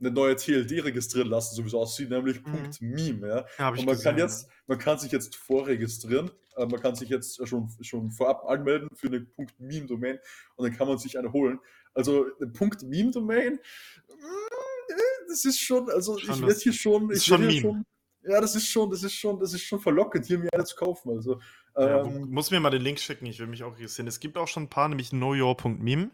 eine 0.00 0.10
neue 0.10 0.34
TLD 0.36 0.84
registrieren 0.84 1.28
lassen, 1.28 1.54
so 1.54 1.62
wie 1.62 1.68
es 1.68 1.74
aussieht, 1.74 2.10
nämlich 2.10 2.42
Mhm. 2.44 2.70
.meme, 2.80 3.28
ja. 3.28 3.46
ja 3.58 3.68
Und 3.68 3.76
man 3.76 3.86
kann 3.86 4.16
gesehen, 4.16 4.18
jetzt, 4.18 4.48
man 4.66 4.78
kann 4.78 4.98
sich 4.98 5.12
jetzt 5.12 5.36
vorregistrieren, 5.36 6.30
äh, 6.56 6.66
man 6.66 6.80
kann 6.80 6.94
sich 6.94 7.08
jetzt 7.08 7.46
schon, 7.46 7.68
schon 7.82 8.10
vorab 8.10 8.44
anmelden 8.46 8.88
für 8.94 9.08
eine 9.08 9.26
.meme-Domain 9.58 10.18
und 10.56 10.66
dann 10.68 10.76
kann 10.76 10.88
man 10.88 10.98
sich 10.98 11.18
eine 11.18 11.32
holen. 11.32 11.58
Also 11.94 12.26
eine 12.40 12.50
.meme-Domain, 12.84 13.54
mm, 13.54 14.16
äh, 14.16 15.28
das 15.28 15.44
ist 15.44 15.60
schon, 15.60 15.90
also 15.90 16.18
Schon 16.18 16.34
ich 16.34 16.40
werde 16.42 16.60
hier 16.60 16.72
schon, 16.72 17.10
ich 17.10 17.24
schon 17.24 17.42
werd 17.42 17.52
hier 17.52 17.62
Meme. 17.62 17.74
schon, 17.74 18.30
ja, 18.30 18.40
das 18.40 18.54
ist 18.54 18.68
schon, 18.68 18.90
das 18.90 19.02
ist 19.02 19.14
schon, 19.14 19.38
das 19.40 19.52
ist 19.54 19.62
schon 19.62 19.80
verlockend, 19.80 20.26
hier 20.26 20.38
mir 20.38 20.52
eine 20.52 20.64
zu 20.64 20.76
kaufen. 20.76 21.10
Also, 21.10 21.40
Ja, 21.76 22.04
ähm, 22.04 22.30
muss 22.30 22.50
mir 22.50 22.60
mal 22.60 22.70
den 22.70 22.82
Link 22.82 22.98
schicken, 22.98 23.26
ich 23.26 23.38
will 23.38 23.46
mich 23.46 23.62
auch 23.62 23.72
interessieren. 23.76 24.06
Es 24.08 24.20
gibt 24.20 24.36
auch 24.36 24.48
schon 24.48 24.64
ein 24.64 24.68
paar, 24.68 24.88
nämlich 24.88 25.10
knowyour.meme. 25.10 26.10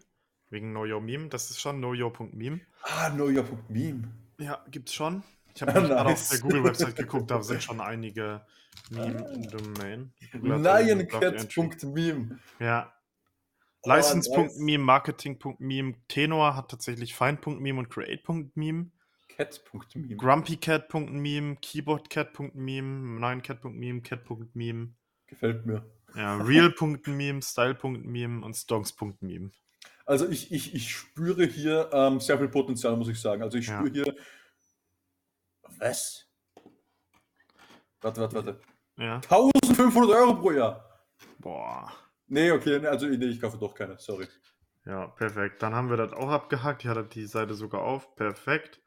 Wegen 0.51 0.71
Know 0.71 0.85
Your 0.85 1.01
Meme, 1.01 1.29
das 1.29 1.51
ist 1.51 1.61
schon 1.61 1.79
knowyour.meme. 1.79 2.61
ah, 2.83 3.11
knowyour.meme. 3.11 4.09
Ja, 4.39 4.65
gibt's 4.71 4.95
schon. 4.95 5.23
Ich 5.55 5.63
habe 5.63 5.73
gerade 5.73 5.99
auf 6.01 6.07
Nice. 6.07 6.29
der 6.29 6.39
Google-Website 6.41 6.97
geguckt, 6.97 7.31
da 7.31 7.43
sind 7.43 7.63
schon 7.63 7.81
einige 7.81 8.43
hat 8.95 9.07
irgendwie 9.09 9.49
Block 9.49 11.23
Entry. 11.23 11.61
Lioncat.meme. 11.61 12.39
Ja. 12.61 12.93
Oh, 13.83 13.89
nice. 13.89 14.15
License.meme, 14.15 14.85
Marketing.meme, 14.85 15.95
Tenor 16.09 16.57
hat 16.57 16.71
tatsächlich 16.71 17.15
Find.meme 17.15 17.79
und 17.79 17.89
Create.meme, 17.89 18.91
Cat.meme. 19.29 20.17
GrumpyCat.meme, 20.17 21.57
KeyboardCat.meme, 21.57 23.21
NineCat.meme, 23.21 24.01
Cat.meme, 24.03 24.95
Gefällt 25.27 25.67
mir. 25.67 25.85
ja, 26.15 26.37
Real.meme, 26.37 27.43
Style.meme 27.43 28.45
und 28.45 28.55
Stonks.meme. 28.55 29.51
Also 30.07 30.29
ich, 30.29 30.53
ich, 30.53 30.75
ich 30.75 30.91
spüre 30.95 31.45
hier 31.45 31.91
ähm, 31.93 32.21
sehr 32.21 32.39
viel 32.39 32.49
Potenzial, 32.49 32.97
muss 32.97 33.09
ich 33.09 33.21
sagen. 33.21 33.43
Also 33.43 33.59
ich 33.59 33.67
Ja. 33.67 33.79
spüre 33.79 33.93
hier. 33.93 34.17
Was? 35.79 36.27
Warte, 38.01 38.21
warte, 38.21 38.37
warte. 38.37 38.61
Ja. 38.97 39.17
1500 39.17 40.11
Euro 40.17 40.37
pro 40.37 40.53
Jahr. 40.53 41.05
Boah. 41.39 41.93
Nee, 42.29 42.51
okay, 42.51 42.79
nee, 42.79 42.87
also 42.87 43.07
nee, 43.07 43.25
ich 43.27 43.41
kaufe 43.41 43.59
doch 43.59 43.75
keine, 43.75 43.99
sorry. 43.99 44.27
Ja, 44.85 45.09
perfekt. 45.09 45.63
Dann 45.63 45.75
haben 45.75 45.91
wir 45.91 45.97
das 45.97 46.13
auch 46.13 46.31
abgehakt. 46.31 46.85
Ich 46.85 46.89
hatte 46.89 47.05
die 47.05 47.27
Seite 47.27 47.55
sogar 47.55 47.83
auf. 47.83 48.15
Perfekt. 48.15 48.81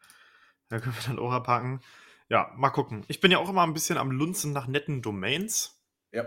Dann 0.70 0.82
können 0.82 0.96
wir 0.96 1.04
dann 1.08 1.20
auch 1.20 1.32
abhaken. 1.34 1.82
Ja, 2.30 2.54
mal 2.56 2.70
gucken. 2.70 3.04
Ich 3.08 3.20
bin 3.20 3.32
ja 3.32 3.40
auch 3.40 3.50
immer 3.50 3.64
ein 3.64 3.74
bisschen 3.74 3.98
am 3.98 4.12
Lunzen 4.12 4.54
nach 4.54 4.68
netten 4.68 5.02
Domains. 5.02 5.82
Ja. 6.12 6.26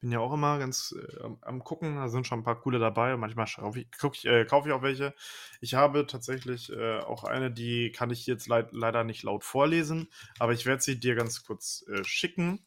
Bin 0.00 0.12
ja 0.12 0.18
auch 0.20 0.32
immer 0.32 0.58
ganz 0.58 0.94
äh, 0.98 1.24
am, 1.42 1.62
gucken. 1.62 1.96
Da 1.96 2.08
sind 2.08 2.26
schon 2.26 2.40
ein 2.40 2.44
paar 2.44 2.58
coole 2.58 2.78
dabei. 2.78 3.16
Manchmal 3.18 3.46
ich, 3.74 3.86
ich, 4.14 4.24
äh, 4.26 4.44
kaufe 4.46 4.68
ich 4.68 4.74
auch 4.74 4.80
welche. 4.82 5.14
Ich 5.60 5.74
habe 5.74 6.06
tatsächlich 6.06 6.72
äh, 6.72 7.00
auch 7.00 7.24
eine, 7.24 7.50
die 7.50 7.92
kann 7.92 8.08
ich 8.10 8.26
jetzt 8.26 8.48
leid, 8.48 8.68
leider 8.72 9.04
nicht 9.04 9.22
laut 9.24 9.44
vorlesen, 9.44 10.08
aber 10.38 10.52
ich 10.54 10.64
werde 10.64 10.82
sie 10.82 10.98
dir 10.98 11.14
ganz 11.16 11.44
kurz 11.44 11.84
äh, 11.88 12.02
schicken. 12.02 12.64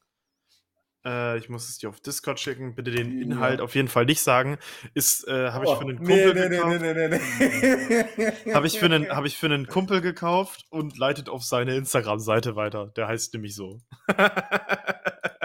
Äh, 1.06 1.38
ich 1.40 1.50
muss 1.50 1.68
es 1.68 1.80
dir 1.80 1.90
auf 1.90 2.00
Discord 2.02 2.40
schicken. 2.40 2.76
Bitte 2.76 2.92
den 2.92 3.18
Ja. 3.18 3.24
Inhalt 3.26 3.62
auf 3.62 3.74
jeden 3.74 3.88
Fall 3.88 4.06
nicht 4.06 4.22
sagen. 4.22 4.60
Ist, 4.94 5.28
äh, 5.28 5.50
habe 5.50 5.66
ich 5.66 5.72
Oh, 5.72 5.76
für 5.76 5.82
einen 5.82 5.98
Kumpel 5.98 6.34
nee, 6.36 6.50
nee, 6.50 6.50
gekauft. 6.50 6.82
nee, 6.82 6.94
nee, 6.94 7.08
nee, 7.08 8.34
nee. 8.46 8.54
Habe 8.54 8.68
ich, 8.68 8.78
für 8.80 8.86
einen- 8.86 9.26
ich 9.26 9.38
für 9.38 9.48
einen 9.48 9.66
Kumpel 9.68 10.02
gekauft 10.02 10.66
und 10.70 10.98
leitet 11.00 11.30
auf 11.30 11.44
seine 11.44 11.76
Instagram-Seite 11.76 12.56
weiter. 12.56 12.88
Der 12.96 13.08
heißt 13.08 13.34
nämlich 13.34 13.56
so. 13.56 13.82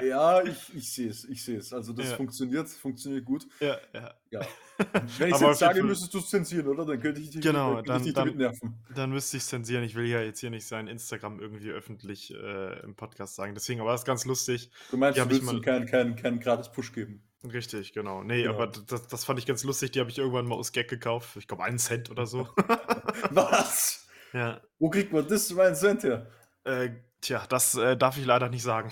Ja, 0.09 0.43
ich, 0.43 0.75
ich 0.75 0.93
sehe 0.93 1.09
es, 1.11 1.25
ich 1.25 1.45
sehe 1.45 1.59
es. 1.59 1.73
Also 1.73 1.93
das 1.93 2.11
Ja. 2.11 2.17
funktioniert, 2.17 2.69
funktioniert 2.69 3.25
gut. 3.25 3.47
ja, 3.61 3.77
ja. 3.95 4.15
Ja. 4.31 4.41
Wenn 5.19 5.29
ich 5.31 5.35
es 5.35 5.41
jetzt 5.41 5.59
sage, 5.59 5.83
müsstest 5.83 6.13
du 6.15 6.19
es 6.19 6.29
zensieren, 6.31 6.69
oder? 6.69 6.85
Dann 6.85 7.01
könnte 7.01 7.21
ich 7.21 7.31
dich, 7.31 7.41
Genau, 7.41 7.81
dann- 7.83 7.99
ich 7.99 8.05
dich 8.05 8.15
dann- 8.15 8.27
damit 8.29 8.39
nerven. 8.39 8.75
Dann 8.95 9.11
müsste 9.11 9.37
ich 9.39 9.45
zensieren. 9.45 9.83
Ich 9.85 9.95
will 9.95 10.07
ja 10.07 10.21
jetzt 10.21 10.39
hier 10.41 10.51
nicht 10.51 10.67
sein 10.67 10.87
Instagram 10.87 11.41
irgendwie 11.41 11.71
öffentlich 11.71 12.33
äh, 12.35 12.81
im 12.81 12.95
Podcast 12.95 13.35
sagen. 13.37 13.55
Deswegen, 13.55 13.81
aber 13.81 13.93
das 13.93 14.03
ist 14.03 14.07
ganz 14.07 14.25
lustig. 14.25 14.71
Du 14.91 14.97
meinst, 14.97 15.19
du 15.19 15.29
willst 15.29 15.43
mal- 15.45 15.61
keinen 15.61 15.87
keinen 15.87 16.17
keinen 16.17 16.41
gratis 16.41 16.71
Push 16.71 16.93
geben. 16.93 17.23
Richtig, 17.53 17.93
genau. 17.93 18.23
Nee, 18.25 18.43
Genau. 18.43 18.55
aber 18.55 18.67
das, 18.67 19.07
das 19.07 19.25
fand 19.25 19.39
ich 19.39 19.47
ganz 19.47 19.63
lustig. 19.65 19.93
Die 19.93 20.01
habe 20.01 20.11
ich 20.11 20.19
irgendwann 20.19 20.47
mal 20.47 20.57
aus 20.57 20.73
Gag 20.73 20.89
gekauft. 20.89 21.37
Ich 21.37 21.47
glaube, 21.49 21.65
einen 21.65 21.79
Cent 21.79 22.11
oder 22.11 22.27
so. 22.27 22.49
Was? 23.31 24.07
ja. 24.33 24.61
Wo 24.79 24.91
kriegt 24.91 25.13
man 25.13 25.27
das 25.27 25.51
für 25.53 25.63
einen 25.63 25.75
Cent 25.77 26.03
her? 26.03 26.27
Äh, 26.65 26.91
tja, 27.21 27.45
das 27.49 27.75
äh, 27.77 27.97
darf 27.97 28.19
ich 28.19 28.27
leider 28.27 28.49
nicht 28.49 28.63
sagen. 28.63 28.91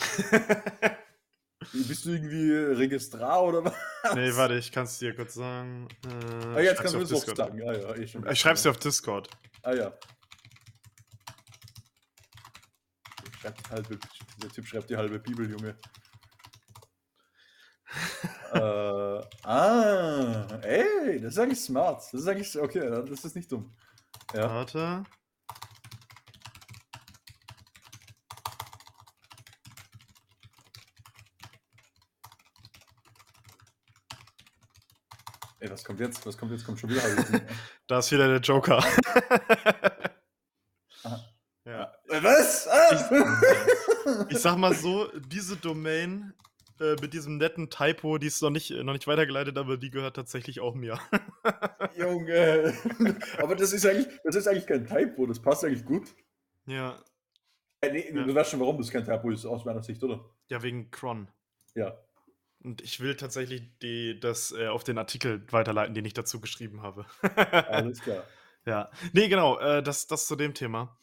Bist 1.72 2.04
du 2.04 2.10
irgendwie 2.10 2.52
Registrar 2.52 3.42
oder 3.42 3.64
was? 3.64 3.74
nee, 4.14 4.30
warte, 4.36 4.54
ich 4.56 4.70
kann 4.70 4.84
es 4.84 4.98
dir 4.98 5.14
kurz 5.14 5.34
sagen. 5.34 5.88
Äh, 6.06 6.46
Ah, 6.56 6.60
jetzt 6.60 6.78
kannst 6.80 6.94
du 6.94 6.98
auf 6.98 7.04
es 7.04 7.12
auch 7.12 7.16
Discord. 7.24 7.36
sagen. 7.36 7.62
Ah, 7.62 7.72
ja, 7.72 7.94
eh 7.94 8.06
schon. 8.06 8.30
Ich 8.30 8.40
schreib's 8.40 8.62
dir 8.62 8.70
auf 8.70 8.78
Discord. 8.78 9.28
Ah 9.62 9.72
ja. 9.72 9.92
Halbe, 13.70 13.98
der 14.42 14.50
Typ 14.50 14.66
schreibt 14.66 14.90
die 14.90 14.96
halbe 14.96 15.18
Bibel, 15.20 15.48
Junge. 15.48 15.76
äh, 18.52 18.58
ah, 19.44 20.46
ey, 20.62 21.20
das 21.20 21.34
ist 21.34 21.38
eigentlich 21.38 21.60
smart. 21.60 22.02
Das 22.12 22.20
ist 22.20 22.26
eigentlich, 22.26 22.58
okay, 22.58 22.90
das 23.08 23.24
ist 23.24 23.36
nicht 23.36 23.50
dumm. 23.50 23.74
Ja. 24.34 24.50
Warte. 24.50 25.04
Was 35.76 35.84
kommt 35.84 36.00
jetzt? 36.00 36.24
Was 36.24 36.38
kommt 36.38 36.52
jetzt? 36.52 36.64
Kommt 36.64 36.80
schon 36.80 36.88
wieder. 36.88 37.02
da 37.86 37.98
ist 37.98 38.10
wieder 38.10 38.28
der 38.28 38.40
Joker. 38.40 38.82
ja. 41.66 41.92
Äh, 42.08 42.22
was? 42.22 42.66
Ah! 42.66 42.94
Ich, 42.94 43.02
ich, 44.30 44.38
sag 44.38 44.56
mal 44.56 44.72
so, 44.72 45.10
diese 45.18 45.56
Domain 45.56 46.32
äh, 46.80 46.96
mit 47.02 47.12
diesem 47.12 47.36
netten 47.36 47.68
Typo, 47.68 48.16
die 48.16 48.28
ist 48.28 48.40
noch 48.40 48.48
nicht, 48.48 48.70
noch 48.70 48.94
nicht 48.94 49.06
weitergeleitet, 49.06 49.58
aber 49.58 49.76
die 49.76 49.90
gehört 49.90 50.16
tatsächlich 50.16 50.60
auch 50.60 50.74
mir. 50.74 50.98
Junge. 51.94 52.72
aber 53.36 53.54
das 53.54 53.74
ist, 53.74 53.84
eigentlich, 53.84 54.08
das 54.24 54.34
ist 54.34 54.48
eigentlich 54.48 54.66
kein 54.66 54.86
Typo, 54.86 55.26
das 55.26 55.42
passt 55.42 55.62
eigentlich 55.62 55.84
gut. 55.84 56.08
Ja. 56.64 56.98
Äh, 57.82 57.92
nee, 57.92 58.10
ja. 58.14 58.24
Du 58.24 58.34
weißt 58.34 58.52
schon, 58.52 58.60
warum 58.60 58.78
das 58.78 58.90
kein 58.90 59.04
Typo 59.04 59.30
ist, 59.30 59.44
aus 59.44 59.66
meiner 59.66 59.82
Sicht, 59.82 60.02
oder? 60.02 60.24
Ja, 60.48 60.62
wegen 60.62 60.90
Cron. 60.90 61.28
Ja. 61.74 61.98
Und 62.66 62.80
ich 62.80 62.98
will 62.98 63.14
tatsächlich 63.14 63.62
die, 63.80 64.18
das 64.18 64.50
äh, 64.50 64.66
auf 64.66 64.82
den 64.82 64.98
Artikel 64.98 65.46
weiterleiten, 65.52 65.94
den 65.94 66.04
ich 66.04 66.14
dazu 66.14 66.40
geschrieben 66.40 66.82
habe. 66.82 67.06
Alles 67.22 68.00
klar. 68.00 68.24
Ja. 68.68 68.90
Nee, 69.12 69.28
genau, 69.28 69.60
äh, 69.60 69.80
das, 69.80 70.08
das 70.08 70.26
zu 70.26 70.34
dem 70.34 70.52
Thema. 70.52 70.98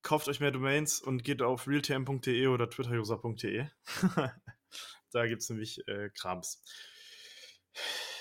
Kauft 0.00 0.28
euch 0.28 0.40
mehr 0.40 0.50
Domains 0.50 0.98
und 0.98 1.22
geht 1.22 1.42
auf 1.42 1.68
realtm.de 1.68 2.46
oder 2.46 2.70
twitteruser.de. 2.70 3.66
da 5.12 5.26
gibt 5.26 5.42
es 5.42 5.50
nämlich 5.50 5.86
äh, 5.88 6.08
Krams. 6.08 6.64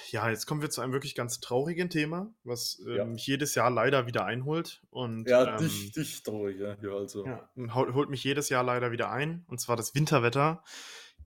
Ja, 0.10 0.30
jetzt 0.30 0.46
kommen 0.46 0.62
wir 0.62 0.70
zu 0.70 0.82
einem 0.82 0.92
wirklich 0.92 1.16
ganz 1.16 1.40
traurigen 1.40 1.90
Thema, 1.90 2.36
was 2.44 2.84
ähm, 2.86 2.96
ja. 2.98 3.06
mich 3.06 3.26
jedes 3.26 3.56
Jahr 3.56 3.72
leider 3.72 4.08
wieder 4.08 4.26
einholt. 4.26 4.82
Und, 4.90 5.26
ja, 5.30 5.54
ähm, 5.54 5.58
dich, 5.58 5.94
dich 5.94 6.24
traurig, 6.24 6.60
ja. 6.60 6.76
ja 6.82 6.92
also. 6.92 7.26
Ja, 7.26 7.50
holt 7.74 8.10
mich 8.10 8.26
jedes 8.26 8.50
Jahr 8.50 8.66
leider 8.66 8.92
wieder 8.92 9.10
ein, 9.10 9.46
und 9.48 9.62
zwar 9.62 9.78
das 9.78 9.96
Winterwetter. 9.96 10.66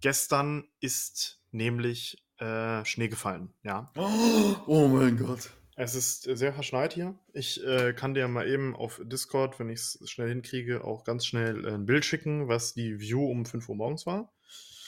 Gestern 0.01 0.67
ist 0.81 1.41
nämlich 1.55 2.17
äh, 2.37 2.83
Schnee 2.85 3.07
gefallen, 3.07 3.53
ja. 3.63 3.91
Oh 4.67 4.87
mein 4.87 5.17
Gott. 5.17 5.49
Es 5.77 5.93
ist 5.93 6.23
sehr 6.23 6.53
verschneit 6.53 6.93
hier. 6.93 7.19
Ich 7.33 7.61
äh, 7.65 7.93
kann 7.93 8.13
dir 8.13 8.27
mal 8.29 8.47
eben 8.47 8.75
auf 8.75 9.01
Discord, 9.03 9.59
wenn 9.59 9.69
ich 9.69 9.79
es 9.79 9.99
schnell 10.09 10.29
hinkriege, 10.29 10.85
auch 10.85 11.03
ganz 11.03 11.25
schnell 11.25 11.67
ein 11.67 11.85
Bild 11.85 12.05
schicken, 12.05 12.47
was 12.47 12.73
die 12.73 12.99
View 12.99 13.25
um 13.25 13.45
5 13.45 13.67
Uhr 13.67 13.75
morgens 13.75 14.05
war. 14.05 14.33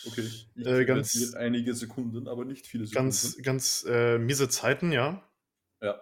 Okay, 0.06 0.22
ich 0.22 0.66
äh, 0.66 0.86
ganz, 0.86 1.34
einige 1.34 1.74
Sekunden, 1.74 2.30
aber 2.30 2.46
nicht 2.46 2.68
viele 2.68 2.86
Sekunden. 2.86 3.08
Ganz, 3.08 3.38
ganz 3.42 3.86
äh, 3.90 4.18
miese 4.18 4.48
Zeiten, 4.48 4.94
ja. 4.94 5.22
Ja. 5.82 6.00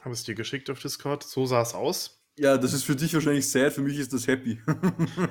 Habe 0.00 0.12
es 0.12 0.22
dir 0.22 0.36
geschickt 0.36 0.70
auf 0.70 0.80
Discord. 0.80 1.24
So 1.24 1.46
sah 1.46 1.62
es 1.62 1.74
aus. 1.74 2.23
Ja, 2.36 2.58
das 2.58 2.72
ist 2.72 2.82
für 2.82 2.96
dich 2.96 3.14
wahrscheinlich 3.14 3.48
sad, 3.48 3.72
für 3.72 3.82
mich 3.82 3.96
ist 3.98 4.12
das 4.12 4.26
happy. 4.26 4.60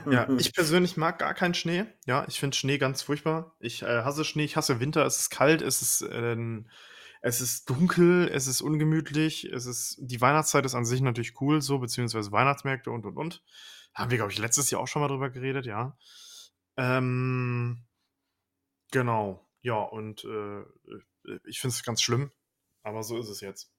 ja, 0.10 0.30
ich 0.38 0.54
persönlich 0.54 0.96
mag 0.96 1.20
gar 1.20 1.34
keinen 1.34 1.54
Schnee. 1.54 1.86
Ja, 2.06 2.26
ich 2.30 2.40
finde 2.40 2.56
Schnee 2.56 2.78
ganz 2.78 3.02
furchtbar. 3.02 3.56
Ich 3.60 3.82
äh, 3.82 4.04
hasse 4.04 4.24
Schnee, 4.24 4.46
ich 4.46 4.56
hasse 4.56 4.80
Winter. 4.80 5.06
Es 5.06 5.20
ist 5.20 5.30
kalt, 5.30 5.62
es 5.62 5.82
ist, 5.82 6.02
äh, 6.02 6.38
es 7.22 7.42
ist 7.42 7.70
dunkel, 7.70 8.30
es 8.34 8.48
ist 8.48 8.62
ungemütlich. 8.62 9.46
Es 9.46 9.66
ist, 9.66 9.98
die 10.00 10.22
Weihnachtszeit 10.22 10.66
ist 10.66 10.76
an 10.76 10.86
sich 10.86 11.02
natürlich 11.02 11.42
cool, 11.42 11.62
so, 11.62 11.80
beziehungsweise 11.80 12.32
Weihnachtsmärkte 12.32 12.90
und 12.90 13.06
und 13.06 13.18
und. 13.18 13.44
Haben 13.94 14.12
wir, 14.12 14.18
glaube 14.18 14.32
ich, 14.32 14.40
letztes 14.40 14.72
Jahr 14.72 14.82
auch 14.82 14.88
schon 14.88 15.02
mal 15.02 15.10
drüber 15.10 15.30
geredet, 15.30 15.66
ja. 15.66 15.98
Ähm, 16.78 17.86
genau, 18.92 19.48
ja, 19.62 19.76
und 19.76 20.24
äh, 20.26 20.64
ich 21.46 21.60
finde 21.60 21.76
es 21.76 21.84
ganz 21.84 22.02
schlimm, 22.02 22.32
aber 22.82 23.04
so 23.04 23.18
ist 23.20 23.30
es 23.30 23.42
jetzt. 23.42 23.73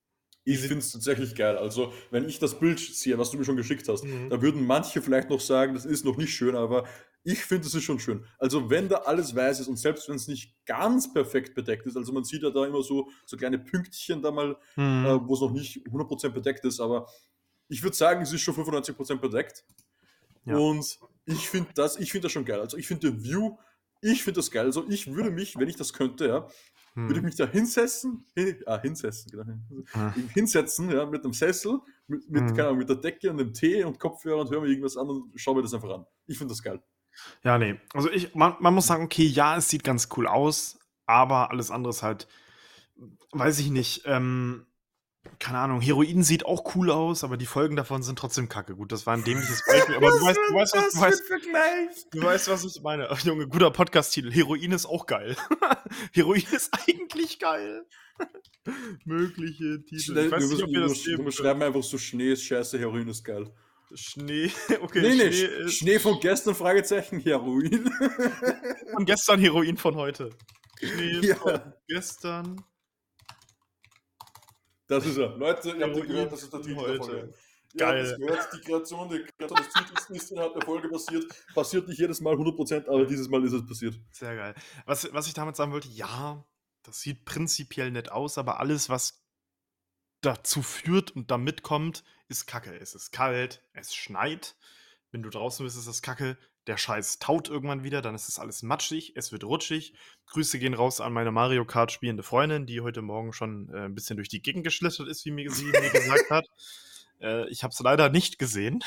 Ich 0.44 0.58
finde 0.58 0.78
es 0.78 0.92
tatsächlich 0.92 1.34
geil. 1.34 1.56
Also, 1.56 1.92
wenn 2.10 2.28
ich 2.28 2.38
das 2.38 2.58
Bild 2.58 2.78
sehe, 2.78 3.16
was 3.16 3.30
du 3.30 3.38
mir 3.38 3.44
schon 3.44 3.56
geschickt 3.56 3.88
hast, 3.88 4.04
mhm. 4.04 4.28
da 4.28 4.42
würden 4.42 4.66
manche 4.66 5.00
vielleicht 5.00 5.30
noch 5.30 5.40
sagen, 5.40 5.74
das 5.74 5.86
ist 5.86 6.04
noch 6.04 6.18
nicht 6.18 6.34
schön, 6.34 6.54
aber 6.54 6.84
ich 7.22 7.42
finde, 7.42 7.66
es 7.66 7.74
ist 7.74 7.84
schon 7.84 7.98
schön. 7.98 8.26
Also, 8.38 8.68
wenn 8.68 8.90
da 8.90 8.96
alles 8.98 9.34
weiß 9.34 9.60
ist 9.60 9.68
und 9.68 9.78
selbst 9.78 10.06
wenn 10.08 10.16
es 10.16 10.28
nicht 10.28 10.54
ganz 10.66 11.10
perfekt 11.12 11.54
bedeckt 11.54 11.86
ist, 11.86 11.96
also 11.96 12.12
man 12.12 12.24
sieht 12.24 12.42
ja 12.42 12.50
da 12.50 12.66
immer 12.66 12.82
so, 12.82 13.08
so 13.24 13.38
kleine 13.38 13.58
Pünktchen 13.58 14.20
da 14.20 14.30
mal, 14.30 14.58
mhm. 14.76 15.06
äh, 15.06 15.26
wo 15.26 15.32
es 15.32 15.40
noch 15.40 15.50
nicht 15.50 15.86
100% 15.86 16.28
bedeckt 16.28 16.64
ist, 16.66 16.78
aber 16.78 17.08
ich 17.68 17.82
würde 17.82 17.96
sagen, 17.96 18.20
es 18.20 18.32
ist 18.32 18.42
schon 18.42 18.54
95% 18.54 19.16
bedeckt. 19.16 19.64
Ja. 20.44 20.58
Und 20.58 20.98
ich 21.24 21.48
finde 21.48 21.70
das, 21.74 21.96
ich 21.96 22.12
das 22.12 22.30
schon 22.30 22.44
geil. 22.44 22.60
Also, 22.60 22.76
ich 22.76 22.86
finde 22.86 23.10
die 23.10 23.24
View, 23.24 23.56
ich 24.02 24.22
finde 24.22 24.40
das 24.40 24.50
geil. 24.50 24.66
Also, 24.66 24.86
ich 24.90 25.06
würde 25.06 25.30
mich, 25.30 25.58
wenn 25.58 25.68
ich 25.68 25.76
das 25.76 25.94
könnte, 25.94 26.26
ja, 26.26 26.48
hm. 26.94 27.08
würde 27.08 27.20
ich 27.20 27.24
mich 27.24 27.36
da 27.36 27.46
hinsetzen, 27.46 28.24
hin, 28.34 28.56
ah, 28.66 28.80
hinsetzen, 28.80 29.30
genau, 29.30 29.44
ah. 29.94 30.12
hinsetzen, 30.32 30.90
ja, 30.90 31.06
mit 31.06 31.24
einem 31.24 31.32
Sessel, 31.32 31.80
mit, 32.06 32.28
mit, 32.30 32.50
hm. 32.50 32.60
Ahnung, 32.60 32.78
mit 32.78 32.88
der 32.88 32.96
Decke 32.96 33.30
und 33.30 33.38
dem 33.38 33.52
Tee 33.52 33.84
und 33.84 33.98
Kopfhörer 33.98 34.40
und 34.40 34.50
höre 34.50 34.60
mir 34.60 34.68
irgendwas 34.68 34.96
an 34.96 35.08
und 35.08 35.32
schaue 35.34 35.56
mir 35.56 35.62
das 35.62 35.74
einfach 35.74 35.90
an. 35.90 36.06
Ich 36.26 36.38
finde 36.38 36.52
das 36.52 36.62
geil. 36.62 36.82
Ja, 37.42 37.58
nee. 37.58 37.78
Also 37.92 38.10
ich, 38.10 38.34
man, 38.34 38.56
man 38.60 38.74
muss 38.74 38.86
sagen, 38.86 39.04
okay, 39.04 39.24
ja, 39.24 39.56
es 39.56 39.68
sieht 39.68 39.84
ganz 39.84 40.08
cool 40.16 40.26
aus, 40.26 40.78
aber 41.06 41.50
alles 41.50 41.70
andere 41.70 41.90
ist 41.90 42.02
halt, 42.02 42.28
weiß 43.32 43.58
ich 43.58 43.70
nicht, 43.70 44.02
ähm, 44.06 44.66
keine 45.38 45.58
Ahnung, 45.58 45.80
Heroin 45.80 46.22
sieht 46.22 46.46
auch 46.46 46.74
cool 46.74 46.90
aus, 46.90 47.24
aber 47.24 47.36
die 47.36 47.46
Folgen 47.46 47.76
davon 47.76 48.02
sind 48.02 48.18
trotzdem 48.18 48.48
kacke. 48.48 48.76
Gut, 48.76 48.92
das 48.92 49.06
war 49.06 49.14
ein 49.14 49.24
dämliches 49.24 49.64
Beispiel, 49.66 49.96
aber 49.96 50.08
du 50.10 50.24
weißt, 50.24 50.38
du 50.48 50.54
weißt, 50.54 50.76
was, 50.76 50.92
du 50.92 51.00
weißt, 51.00 52.06
du 52.12 52.22
weißt, 52.22 52.48
was 52.48 52.64
ich 52.64 52.82
meine. 52.82 53.10
Ach, 53.10 53.20
Junge, 53.20 53.46
guter 53.48 53.70
Podcast-Titel. 53.70 54.30
Heroin 54.30 54.72
ist 54.72 54.86
auch 54.86 55.06
geil. 55.06 55.36
Heroin 56.12 56.42
ist 56.52 56.72
eigentlich 56.88 57.38
geil. 57.38 57.86
Mögliche 59.04 59.84
Titel. 59.84 60.00
Schnell, 60.00 60.26
ich 60.26 60.32
weiß 60.32 60.48
nicht, 60.48 60.62
ob 60.62 60.70
wir 60.70 60.80
das 60.80 61.04
wir 61.04 61.32
schreiben 61.32 61.62
einfach 61.62 61.82
so 61.82 61.98
Schnee 61.98 62.32
ist 62.32 62.44
scheiße, 62.44 62.78
Heroin 62.78 63.08
ist 63.08 63.24
geil. 63.24 63.50
Schnee, 63.94 64.50
okay. 64.80 65.02
Nee, 65.02 65.14
nee, 65.14 65.32
Schnee, 65.32 65.64
ist 65.64 65.74
Schnee 65.74 65.98
von 65.98 66.18
gestern, 66.20 66.54
Fragezeichen, 66.54 67.20
Heroin. 67.20 67.90
Von 68.92 69.04
gestern, 69.04 69.40
Heroin 69.40 69.76
von 69.76 69.94
heute. 69.94 70.30
Schnee 70.78 71.28
ja. 71.28 71.36
von 71.36 71.60
gestern, 71.86 72.64
das 74.86 75.06
ist 75.06 75.16
er. 75.16 75.36
Leute, 75.36 75.70
ihr 75.70 75.84
habt 75.84 75.96
ja 75.96 76.04
gehört, 76.04 76.32
das 76.32 76.42
ist 76.42 76.52
der 76.52 76.62
Titel 76.62 76.86
der 76.86 76.96
Folge. 76.96 77.34
Geil. 77.76 78.06
Ja, 78.06 78.16
gehört, 78.16 78.48
die 78.54 78.60
Kreation, 78.60 79.08
die 79.08 79.24
Kreation 79.36 79.58
des 79.58 79.68
Titels 79.72 80.10
ist 80.10 80.30
innerhalb 80.30 80.54
der 80.54 80.62
Folge 80.62 80.88
passiert. 80.88 81.24
Passiert 81.54 81.88
nicht 81.88 81.98
jedes 81.98 82.20
Mal 82.20 82.34
100%, 82.34 82.86
aber 82.86 83.04
dieses 83.04 83.28
Mal 83.28 83.44
ist 83.44 83.52
es 83.52 83.66
passiert. 83.66 83.98
Sehr 84.12 84.36
geil. 84.36 84.54
Was, 84.86 85.12
was 85.12 85.26
ich 85.26 85.34
damit 85.34 85.56
sagen 85.56 85.72
wollte, 85.72 85.88
ja, 85.88 86.44
das 86.84 87.00
sieht 87.00 87.24
prinzipiell 87.24 87.90
nett 87.90 88.12
aus, 88.12 88.38
aber 88.38 88.60
alles, 88.60 88.88
was 88.88 89.24
dazu 90.20 90.62
führt 90.62 91.10
und 91.16 91.30
da 91.30 91.38
mitkommt, 91.38 92.04
ist 92.28 92.46
kacke. 92.46 92.78
Es 92.78 92.94
ist 92.94 93.10
kalt, 93.10 93.62
es 93.72 93.94
schneit. 93.94 94.56
Wenn 95.10 95.22
du 95.22 95.30
draußen 95.30 95.64
bist, 95.64 95.76
ist 95.76 95.88
das 95.88 96.02
kacke 96.02 96.38
der 96.66 96.76
Scheiß 96.76 97.18
taut 97.18 97.48
irgendwann 97.48 97.82
wieder, 97.82 98.02
dann 98.02 98.14
ist 98.14 98.28
es 98.28 98.38
alles 98.38 98.62
matschig, 98.62 99.12
es 99.16 99.32
wird 99.32 99.44
rutschig. 99.44 99.94
Grüße 100.26 100.58
gehen 100.58 100.74
raus 100.74 101.00
an 101.00 101.12
meine 101.12 101.30
Mario 101.30 101.64
Kart 101.64 101.92
spielende 101.92 102.22
Freundin, 102.22 102.66
die 102.66 102.80
heute 102.80 103.02
Morgen 103.02 103.32
schon 103.32 103.68
äh, 103.72 103.84
ein 103.84 103.94
bisschen 103.94 104.16
durch 104.16 104.28
die 104.28 104.42
Gegend 104.42 104.64
geschlittert 104.64 105.08
ist, 105.08 105.24
wie 105.24 105.30
mir 105.30 105.50
sie 105.50 105.66
mir 105.66 105.90
gesagt 105.90 106.30
hat. 106.30 106.46
Äh, 107.20 107.48
ich 107.48 107.62
habe 107.62 107.72
es 107.72 107.80
leider 107.80 108.08
nicht 108.08 108.38
gesehen. 108.38 108.80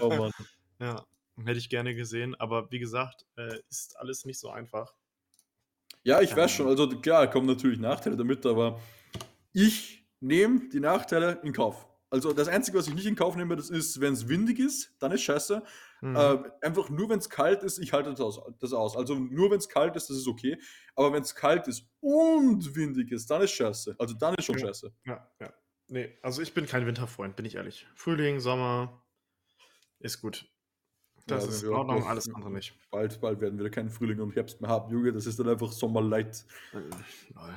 oh 0.00 0.08
Mann. 0.16 0.32
Ja, 0.78 1.04
hätte 1.44 1.58
ich 1.58 1.68
gerne 1.68 1.94
gesehen, 1.94 2.34
aber 2.34 2.70
wie 2.70 2.78
gesagt, 2.78 3.26
äh, 3.36 3.58
ist 3.70 3.96
alles 3.98 4.24
nicht 4.24 4.38
so 4.38 4.50
einfach. 4.50 4.94
Ja, 6.02 6.20
ich 6.20 6.36
weiß 6.36 6.50
schon, 6.50 6.68
also 6.68 6.88
klar, 7.00 7.30
kommen 7.30 7.46
natürlich 7.46 7.78
Nachteile 7.78 8.16
damit, 8.16 8.44
aber 8.44 8.78
ich 9.52 10.06
nehme 10.20 10.68
die 10.68 10.80
Nachteile 10.80 11.40
in 11.42 11.52
Kauf. 11.52 11.88
Also 12.14 12.32
das 12.32 12.46
Einzige, 12.46 12.78
was 12.78 12.86
ich 12.86 12.94
nicht 12.94 13.06
in 13.06 13.16
Kauf 13.16 13.34
nehme, 13.34 13.56
das 13.56 13.70
ist, 13.70 14.00
wenn 14.00 14.12
es 14.12 14.28
windig 14.28 14.60
ist, 14.60 14.94
dann 15.00 15.10
ist 15.10 15.22
scheiße. 15.22 15.64
Mhm. 16.00 16.14
Äh, 16.14 16.38
einfach 16.60 16.88
nur, 16.88 17.08
wenn 17.08 17.18
es 17.18 17.28
kalt 17.28 17.64
ist, 17.64 17.80
ich 17.80 17.92
halte 17.92 18.10
das 18.10 18.20
aus, 18.20 18.40
das 18.60 18.72
aus. 18.72 18.96
Also 18.96 19.16
nur, 19.16 19.50
wenn 19.50 19.58
es 19.58 19.68
kalt 19.68 19.96
ist, 19.96 20.08
das 20.08 20.18
ist 20.18 20.28
okay. 20.28 20.56
Aber 20.94 21.12
wenn 21.12 21.22
es 21.22 21.34
kalt 21.34 21.66
ist 21.66 21.88
und 21.98 22.76
windig 22.76 23.10
ist, 23.10 23.28
dann 23.28 23.42
ist 23.42 23.50
scheiße. 23.50 23.96
Also 23.98 24.14
dann 24.14 24.36
ist 24.36 24.44
schon 24.44 24.56
ja. 24.58 24.66
scheiße. 24.68 24.94
Ja, 25.06 25.28
ja. 25.40 25.52
Nee, 25.88 26.16
also 26.22 26.40
ich 26.40 26.54
bin 26.54 26.66
kein 26.66 26.86
Winterfreund, 26.86 27.34
bin 27.34 27.46
ich 27.46 27.56
ehrlich. 27.56 27.84
Frühling, 27.96 28.38
Sommer 28.38 29.04
ist 29.98 30.20
gut. 30.20 30.48
Das 31.26 31.42
ja, 31.42 31.50
ist 31.50 31.62
in 31.64 31.70
Ordnung, 31.70 32.04
alles 32.04 32.32
andere 32.32 32.52
nicht. 32.52 32.78
Bald, 32.92 33.20
bald 33.20 33.40
werden 33.40 33.58
wir 33.58 33.68
keinen 33.70 33.90
Frühling 33.90 34.20
und 34.20 34.36
Herbst 34.36 34.60
mehr 34.60 34.70
haben, 34.70 34.92
Junge. 34.92 35.10
Das 35.10 35.26
ist 35.26 35.40
dann 35.40 35.48
einfach 35.48 35.72
Sommerlight. 35.72 36.46
Äh, 36.74 37.50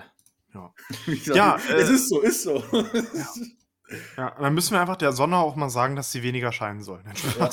ja, 0.56 0.74
ja 1.36 1.56
äh, 1.58 1.74
es 1.76 1.90
ist 1.92 2.10
so, 2.10 2.22
ist 2.22 2.42
so. 2.42 2.56
Ja. 2.74 3.28
Ja, 4.18 4.36
dann 4.40 4.54
müssen 4.54 4.74
wir 4.74 4.82
einfach 4.82 4.98
der 4.98 5.12
Sonne 5.14 5.38
auch 5.38 5.56
mal 5.56 5.70
sagen, 5.70 5.96
dass 5.96 6.12
sie 6.12 6.24
weniger 6.24 6.52
scheinen 6.52 6.82
soll. 6.82 7.02
Ja, 7.40 7.50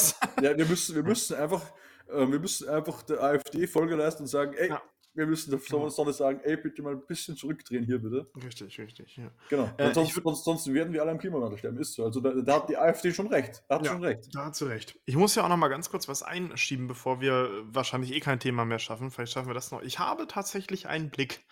ja, 0.50 0.56
wir, 0.58 0.66
müssen, 0.66 0.94
wir 0.96 1.02
müssen 1.02 1.36
einfach, 1.36 1.62
äh, 2.08 2.26
wir 2.28 2.40
müssen 2.40 2.68
einfach 2.68 3.02
der 3.02 3.22
AfD 3.22 3.66
Folge 3.66 3.94
leisten 3.94 4.24
und 4.24 4.28
sagen, 4.28 4.52
ey, 4.54 4.70
ja. 4.70 4.82
wir 5.14 5.26
müssen 5.26 5.50
der 5.52 5.60
Genau. 5.60 5.88
Sonne 5.90 6.12
sagen, 6.12 6.40
ey, 6.42 6.56
bitte 6.56 6.82
mal 6.82 6.94
ein 6.94 7.06
bisschen 7.06 7.36
zurückdrehen 7.36 7.84
hier, 7.84 7.98
bitte. 7.98 8.26
Richtig, 8.44 8.80
richtig, 8.80 9.16
ja. 9.16 9.30
Genau. 9.48 9.70
Äh, 9.76 9.94
sonst, 9.94 10.14
sonst, 10.14 10.44
sonst 10.44 10.72
werden 10.74 10.92
wir 10.92 11.02
alle 11.02 11.12
am 11.12 11.18
Klimawandel 11.18 11.56
sterben, 11.58 11.78
ist 11.78 11.92
so. 11.94 12.04
Also 12.04 12.20
da, 12.20 12.32
da 12.32 12.54
hat 12.56 12.68
die 12.68 12.76
AfD 12.76 13.12
schon 13.12 13.28
recht. 13.28 13.62
Da 13.68 13.76
hat 13.76 13.86
Ja. 13.86 13.92
schon 13.92 14.04
recht. 14.04 14.34
Da 14.34 14.46
hast 14.46 14.60
du 14.60 14.64
recht. 14.64 14.98
Ich 15.04 15.14
muss 15.16 15.36
ja 15.36 15.44
auch 15.44 15.48
noch 15.48 15.56
mal 15.56 15.68
ganz 15.68 15.88
kurz 15.88 16.08
was 16.08 16.24
einschieben, 16.24 16.88
bevor 16.88 17.20
wir 17.20 17.32
äh, 17.44 17.48
wahrscheinlich 17.72 18.12
eh 18.12 18.18
kein 18.20 18.40
Thema 18.40 18.64
mehr 18.64 18.80
schaffen. 18.80 19.12
Vielleicht 19.12 19.32
schaffen 19.32 19.48
wir 19.48 19.54
das 19.54 19.70
noch. 19.70 19.82
Ich 19.82 20.00
habe 20.00 20.26
tatsächlich 20.26 20.88
einen 20.88 21.10
Blick 21.10 21.44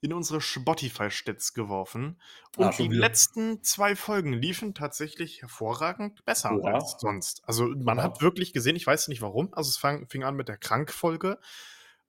in 0.00 0.12
unsere 0.12 0.40
Spotify-Stats 0.40 1.54
geworfen. 1.54 2.20
Und 2.56 2.64
Ah, 2.66 2.70
die 2.70 2.90
wieder. 2.90 3.00
letzten 3.00 3.62
zwei 3.62 3.96
Folgen 3.96 4.32
liefen 4.32 4.74
tatsächlich 4.74 5.42
hervorragend 5.42 6.24
besser 6.24 6.52
Oha. 6.52 6.74
als 6.74 6.96
sonst. 6.98 7.42
Also 7.46 7.66
man 7.68 7.98
Oha. 7.98 8.04
hat 8.04 8.20
wirklich 8.22 8.52
gesehen, 8.52 8.76
ich 8.76 8.86
weiß 8.86 9.08
nicht 9.08 9.22
warum, 9.22 9.52
also 9.54 9.68
es 9.68 9.76
fang, 9.78 10.08
fing 10.08 10.22
an 10.24 10.36
mit 10.36 10.48
der 10.48 10.58
Krankfolge. 10.58 11.38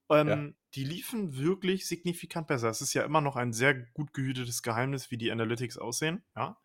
Ähm, 0.09 0.55
Die 0.75 0.83
liefen 0.85 1.37
wirklich 1.37 1.87
signifikant 1.87 2.47
besser. 2.47 2.69
Es 2.69 2.81
ist 2.81 2.93
ja 2.93 3.03
immer 3.03 3.19
noch 3.21 3.35
ein 3.35 3.51
sehr 3.51 3.73
gut 3.73 4.13
gehütetes 4.13 4.61
Geheimnis, 4.61 5.11
wie 5.11 5.17
die 5.17 5.31
Analytics 5.31 5.77
aussehen. 5.77 6.23
Ja. 6.35 6.57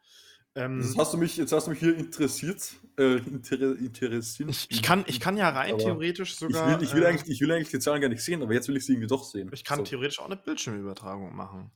Ähm, 0.55 0.81
Jetzt 0.83 0.99
hast 0.99 1.15
du 1.15 1.19
mich, 1.19 1.37
jetzt 1.39 1.53
hast 1.53 1.67
du 1.67 1.71
mich 1.71 1.81
hier 1.81 1.97
interessiert. 1.97 2.75
Äh, 2.99 3.17
inter, 3.19 3.59
interessiert. 3.79 4.51
Ich, 4.51 4.67
ich, 4.71 4.83
kann, 4.83 5.03
ich 5.07 5.19
kann 5.19 5.37
ja 5.39 5.49
rein 5.49 5.79
theoretisch 5.79 6.33
Ich 6.33 6.39
sogar. 6.39 6.79
will, 6.79 6.87
ich, 6.87 6.95
will 6.95 7.03
äh, 7.03 7.07
eigentlich, 7.07 7.31
ich 7.31 7.41
will 7.41 7.51
eigentlich 7.53 7.71
die 7.71 7.79
Zahlen 7.79 8.03
gar 8.03 8.09
nicht 8.09 8.23
sehen, 8.23 8.43
aber 8.43 8.53
jetzt 8.53 8.69
will 8.69 8.77
ich 8.77 8.85
sie 8.85 8.93
irgendwie 8.93 9.07
doch 9.09 9.25
sehen. 9.25 9.51
ich 9.55 9.65
kann 9.65 9.79
So. 9.79 9.85
theoretisch 9.85 10.19
auch 10.21 10.27
eine 10.27 10.37
Bildschirmübertragung 10.37 11.35
machen. 11.35 11.71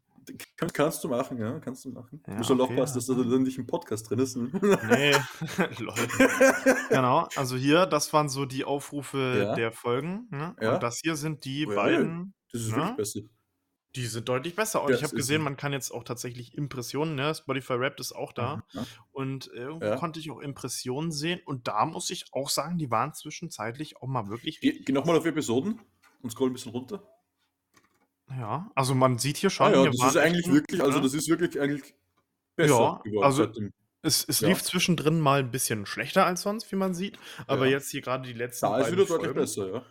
Kann, 0.56 0.72
kannst 0.72 1.04
du 1.04 1.08
machen, 1.08 1.38
ja, 1.38 1.58
kannst 1.60 1.84
du 1.84 1.90
machen. 1.90 2.20
Ja, 2.26 2.32
du 2.32 2.38
musst 2.38 2.50
okay, 2.50 2.60
aufpassen, 2.62 2.94
dass 2.96 3.06
ja. 3.08 3.14
da 3.14 3.22
dann 3.22 3.44
nicht 3.44 3.58
im 3.58 3.66
Podcast 3.66 4.10
drin 4.10 4.18
ist. 4.18 4.36
Ne? 4.36 4.50
Nee, 4.90 5.12
lol. 5.78 5.94
Genau, 6.90 7.28
also 7.36 7.56
hier, 7.56 7.86
das 7.86 8.12
waren 8.12 8.28
so 8.28 8.44
die 8.44 8.64
Aufrufe 8.64 9.42
Ja. 9.44 9.54
der 9.54 9.70
Folgen. 9.72 10.26
Ne? 10.30 10.54
Ja. 10.60 10.74
Und 10.74 10.82
das 10.82 10.98
hier 11.02 11.14
sind 11.16 11.44
die 11.44 11.60
Ja, 11.60 11.74
beiden, 11.74 12.34
Das 12.52 12.60
ist 12.62 12.70
Ja. 12.72 12.76
wirklich 12.78 12.96
besser. 12.96 13.20
Die 13.96 14.06
sind 14.06 14.28
deutlich 14.28 14.54
besser. 14.54 14.82
Und 14.82 14.90
Ja, 14.90 14.96
ich 14.96 15.02
habe 15.02 15.16
gesehen, 15.16 15.42
man 15.42 15.56
kann 15.56 15.72
jetzt 15.72 15.90
auch 15.90 16.04
tatsächlich 16.04 16.54
Impressionen, 16.54 17.14
ne? 17.14 17.34
Spotify 17.34 17.80
Wrapped 17.80 17.98
ist 18.00 18.12
auch 18.12 18.32
da. 18.32 18.62
Ja. 18.72 18.86
Und 19.12 19.48
irgendwo 19.48 19.86
Ja. 19.86 19.96
konnte 19.96 20.20
ich 20.20 20.30
auch 20.30 20.40
Impressionen 20.40 21.10
sehen. 21.10 21.40
Und 21.44 21.66
da 21.66 21.84
muss 21.86 22.10
ich 22.10 22.26
auch 22.32 22.50
sagen, 22.50 22.78
die 22.78 22.90
waren 22.90 23.14
zwischenzeitlich 23.14 23.96
auch 23.96 24.06
mal 24.06 24.28
wirklich 24.28 24.60
Geh, 24.60 24.80
geh 24.84 24.92
nochmal 24.92 25.16
auf 25.16 25.24
Episoden 25.26 25.80
und 26.22 26.30
scroll 26.30 26.50
ein 26.50 26.52
bisschen 26.52 26.72
runter. 26.72 27.02
Ja, 28.28 28.70
also 28.74 28.94
man 28.94 29.18
sieht 29.18 29.36
hier 29.36 29.50
schon. 29.50 29.66
Ah 29.68 29.84
ja, 29.84 29.86
das 29.86 30.02
ist 30.02 30.16
eigentlich 30.16 30.46
wirklich, 30.50 30.82
also 30.82 31.00
das 31.00 31.14
ist 31.14 31.28
wirklich 31.28 31.60
eigentlich 31.60 31.94
besser 32.56 32.74
Ja, 32.74 33.00
geworden. 33.04 33.24
also-. 33.24 33.52
Es, 34.02 34.24
es 34.28 34.40
Ja. 34.40 34.48
lief 34.48 34.62
zwischendrin 34.62 35.18
mal 35.20 35.40
ein 35.40 35.50
bisschen 35.50 35.84
schlechter 35.84 36.26
als 36.26 36.42
sonst, 36.42 36.70
wie 36.70 36.76
man 36.76 36.94
sieht. 36.94 37.18
Aber 37.48 37.64
Ja. 37.66 37.72
jetzt 37.72 37.90
hier 37.90 38.02
gerade 38.02 38.26
die 38.28 38.34
letzten 38.34 38.66
Da 38.66 38.78
ist 38.78 38.86
wieder 38.92 39.04
deutlich 39.04 39.08
Folgen, 39.26 39.34
besser, 39.34 39.72
ja. 39.72 39.82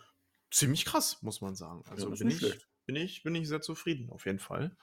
ziemlich 0.52 0.86
krass, 0.86 1.22
muss 1.22 1.42
man 1.42 1.56
sagen. 1.56 1.84
Also 1.90 2.10
das 2.10 2.14
ist 2.14 2.20
bin, 2.20 2.30
ich, 2.30 2.38
schlecht. 2.38 2.68
Bin, 2.86 2.96
ich, 2.96 3.24
bin 3.24 3.36
ich 3.36 3.48
sehr 3.48 3.62
zufrieden, 3.62 4.10
auf 4.10 4.26
jeden 4.26 4.40
Fall. 4.40 4.76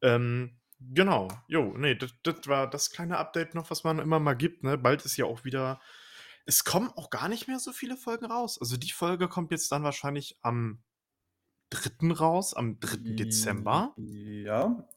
Ähm, 0.00 0.58
genau. 0.80 1.28
Jo, 1.48 1.76
nee, 1.76 1.94
das, 1.94 2.12
war 2.46 2.68
das 2.68 2.90
kleine 2.90 3.18
Update 3.18 3.54
noch, 3.54 3.70
was 3.70 3.84
man 3.84 3.98
immer 3.98 4.18
mal 4.18 4.34
gibt. 4.34 4.64
Ne? 4.64 4.78
Bald 4.78 5.04
ist 5.04 5.16
ja 5.16 5.24
auch 5.24 5.44
wieder. 5.44 5.80
Es 6.44 6.64
kommen 6.64 6.90
auch 6.96 7.10
gar 7.10 7.28
nicht 7.28 7.46
mehr 7.46 7.60
so 7.60 7.72
viele 7.72 7.96
Folgen 7.96 8.26
raus. 8.26 8.58
Also 8.60 8.76
die 8.76 8.90
Folge 8.90 9.28
kommt 9.28 9.52
jetzt 9.52 9.70
dann 9.70 9.84
wahrscheinlich 9.84 10.38
am 10.42 10.82
3. 11.70 12.12
raus, 12.12 12.54
am 12.54 12.80
3. 12.80 13.14
Dezember. 13.14 13.94
Ja, 13.96 14.02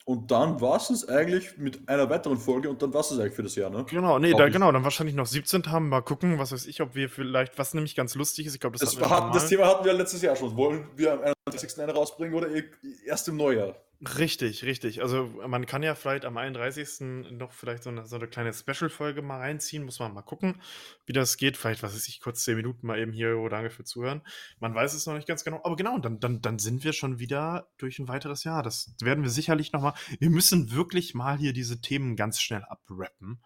und 0.05 0.31
dann 0.31 0.61
war 0.61 0.77
es 0.77 1.07
eigentlich 1.07 1.57
mit 1.57 1.87
einer 1.87 2.09
weiteren 2.09 2.37
Folge 2.37 2.69
und 2.69 2.81
dann 2.81 2.93
war 2.93 3.01
es 3.01 3.11
eigentlich 3.11 3.33
für 3.33 3.43
das 3.43 3.55
Jahr, 3.55 3.69
ne? 3.69 3.85
Genau, 3.89 4.19
nee, 4.19 4.33
da, 4.33 4.49
genau, 4.49 4.71
dann 4.71 4.83
wahrscheinlich 4.83 5.15
noch 5.15 5.25
17 5.25 5.71
haben. 5.71 5.89
Mal 5.89 6.01
gucken, 6.01 6.37
was 6.39 6.51
weiß 6.51 6.65
ich, 6.67 6.81
ob 6.81 6.95
wir 6.95 7.09
vielleicht, 7.09 7.57
was 7.57 7.73
nämlich 7.73 7.95
ganz 7.95 8.15
lustig 8.15 8.45
ist, 8.47 8.55
ich 8.55 8.59
glaube, 8.59 8.77
das, 8.77 8.95
Das, 8.95 8.95
hatten 8.95 9.01
wir 9.01 9.07
schon 9.09 9.23
hatten, 9.25 9.33
das. 9.33 9.47
Thema 9.49 9.65
hatten 9.67 9.85
wir 9.85 9.93
letztes 9.93 10.21
Jahr 10.21 10.35
schon. 10.35 10.55
Wollen 10.55 10.87
wir 10.95 11.13
am 11.13 11.19
31. 11.47 11.81
eine 11.81 11.93
rausbringen 11.93 12.35
oder 12.35 12.49
eh- 12.49 12.69
erst 13.05 13.27
im 13.27 13.37
Neujahr? 13.37 13.75
Richtig, 14.01 14.63
richtig. 14.65 15.01
Also 15.01 15.31
man 15.47 15.65
kann 15.65 15.81
ja 15.81 15.95
vielleicht 15.95 16.25
am 16.25 16.35
31. 16.35 17.31
noch 17.31 17.53
vielleicht 17.53 17.83
so 17.83 17.89
eine, 17.89 18.05
so 18.05 18.17
eine 18.17 18.27
kleine 18.27 18.53
Special-Folge 18.53 19.21
mal 19.21 19.37
reinziehen. 19.37 19.85
Muss 19.85 19.99
man 19.99 20.13
mal 20.13 20.21
gucken, 20.21 20.61
wie 21.05 21.13
das 21.13 21.37
geht. 21.37 21.55
Vielleicht, 21.55 21.81
was 21.81 21.95
weiß 21.95 22.07
ich, 22.09 22.19
kurz 22.19 22.43
10 22.43 22.57
Minuten 22.57 22.85
mal 22.87 22.99
eben 22.99 23.13
hier 23.13 23.37
oder 23.37 23.57
danke 23.57 23.69
für 23.69 23.85
Zuhören. 23.85 24.21
Man 24.59 24.75
weiß 24.75 24.93
es 24.93 25.05
noch 25.05 25.13
nicht 25.13 25.27
ganz 25.27 25.45
genau. 25.45 25.61
Aber 25.63 25.77
genau, 25.77 25.97
dann, 25.97 26.19
dann, 26.19 26.41
dann 26.41 26.59
sind 26.59 26.83
wir 26.83 26.91
schon 26.91 27.19
wieder 27.19 27.69
durch 27.77 27.97
ein 27.99 28.09
weiteres 28.09 28.43
Jahr. 28.43 28.63
Das 28.63 28.93
werden 29.01 29.23
wir 29.23 29.31
sicherlich 29.31 29.71
noch 29.71 29.81
mal. 29.81 29.93
Wir 30.19 30.29
müssen 30.29 30.71
wirklich 30.71 31.13
mal 31.13 31.37
hier 31.37 31.53
diese 31.53 31.79
Themen 31.79 32.17
ganz 32.17 32.41
schnell 32.41 32.63
abrappen. 32.65 33.41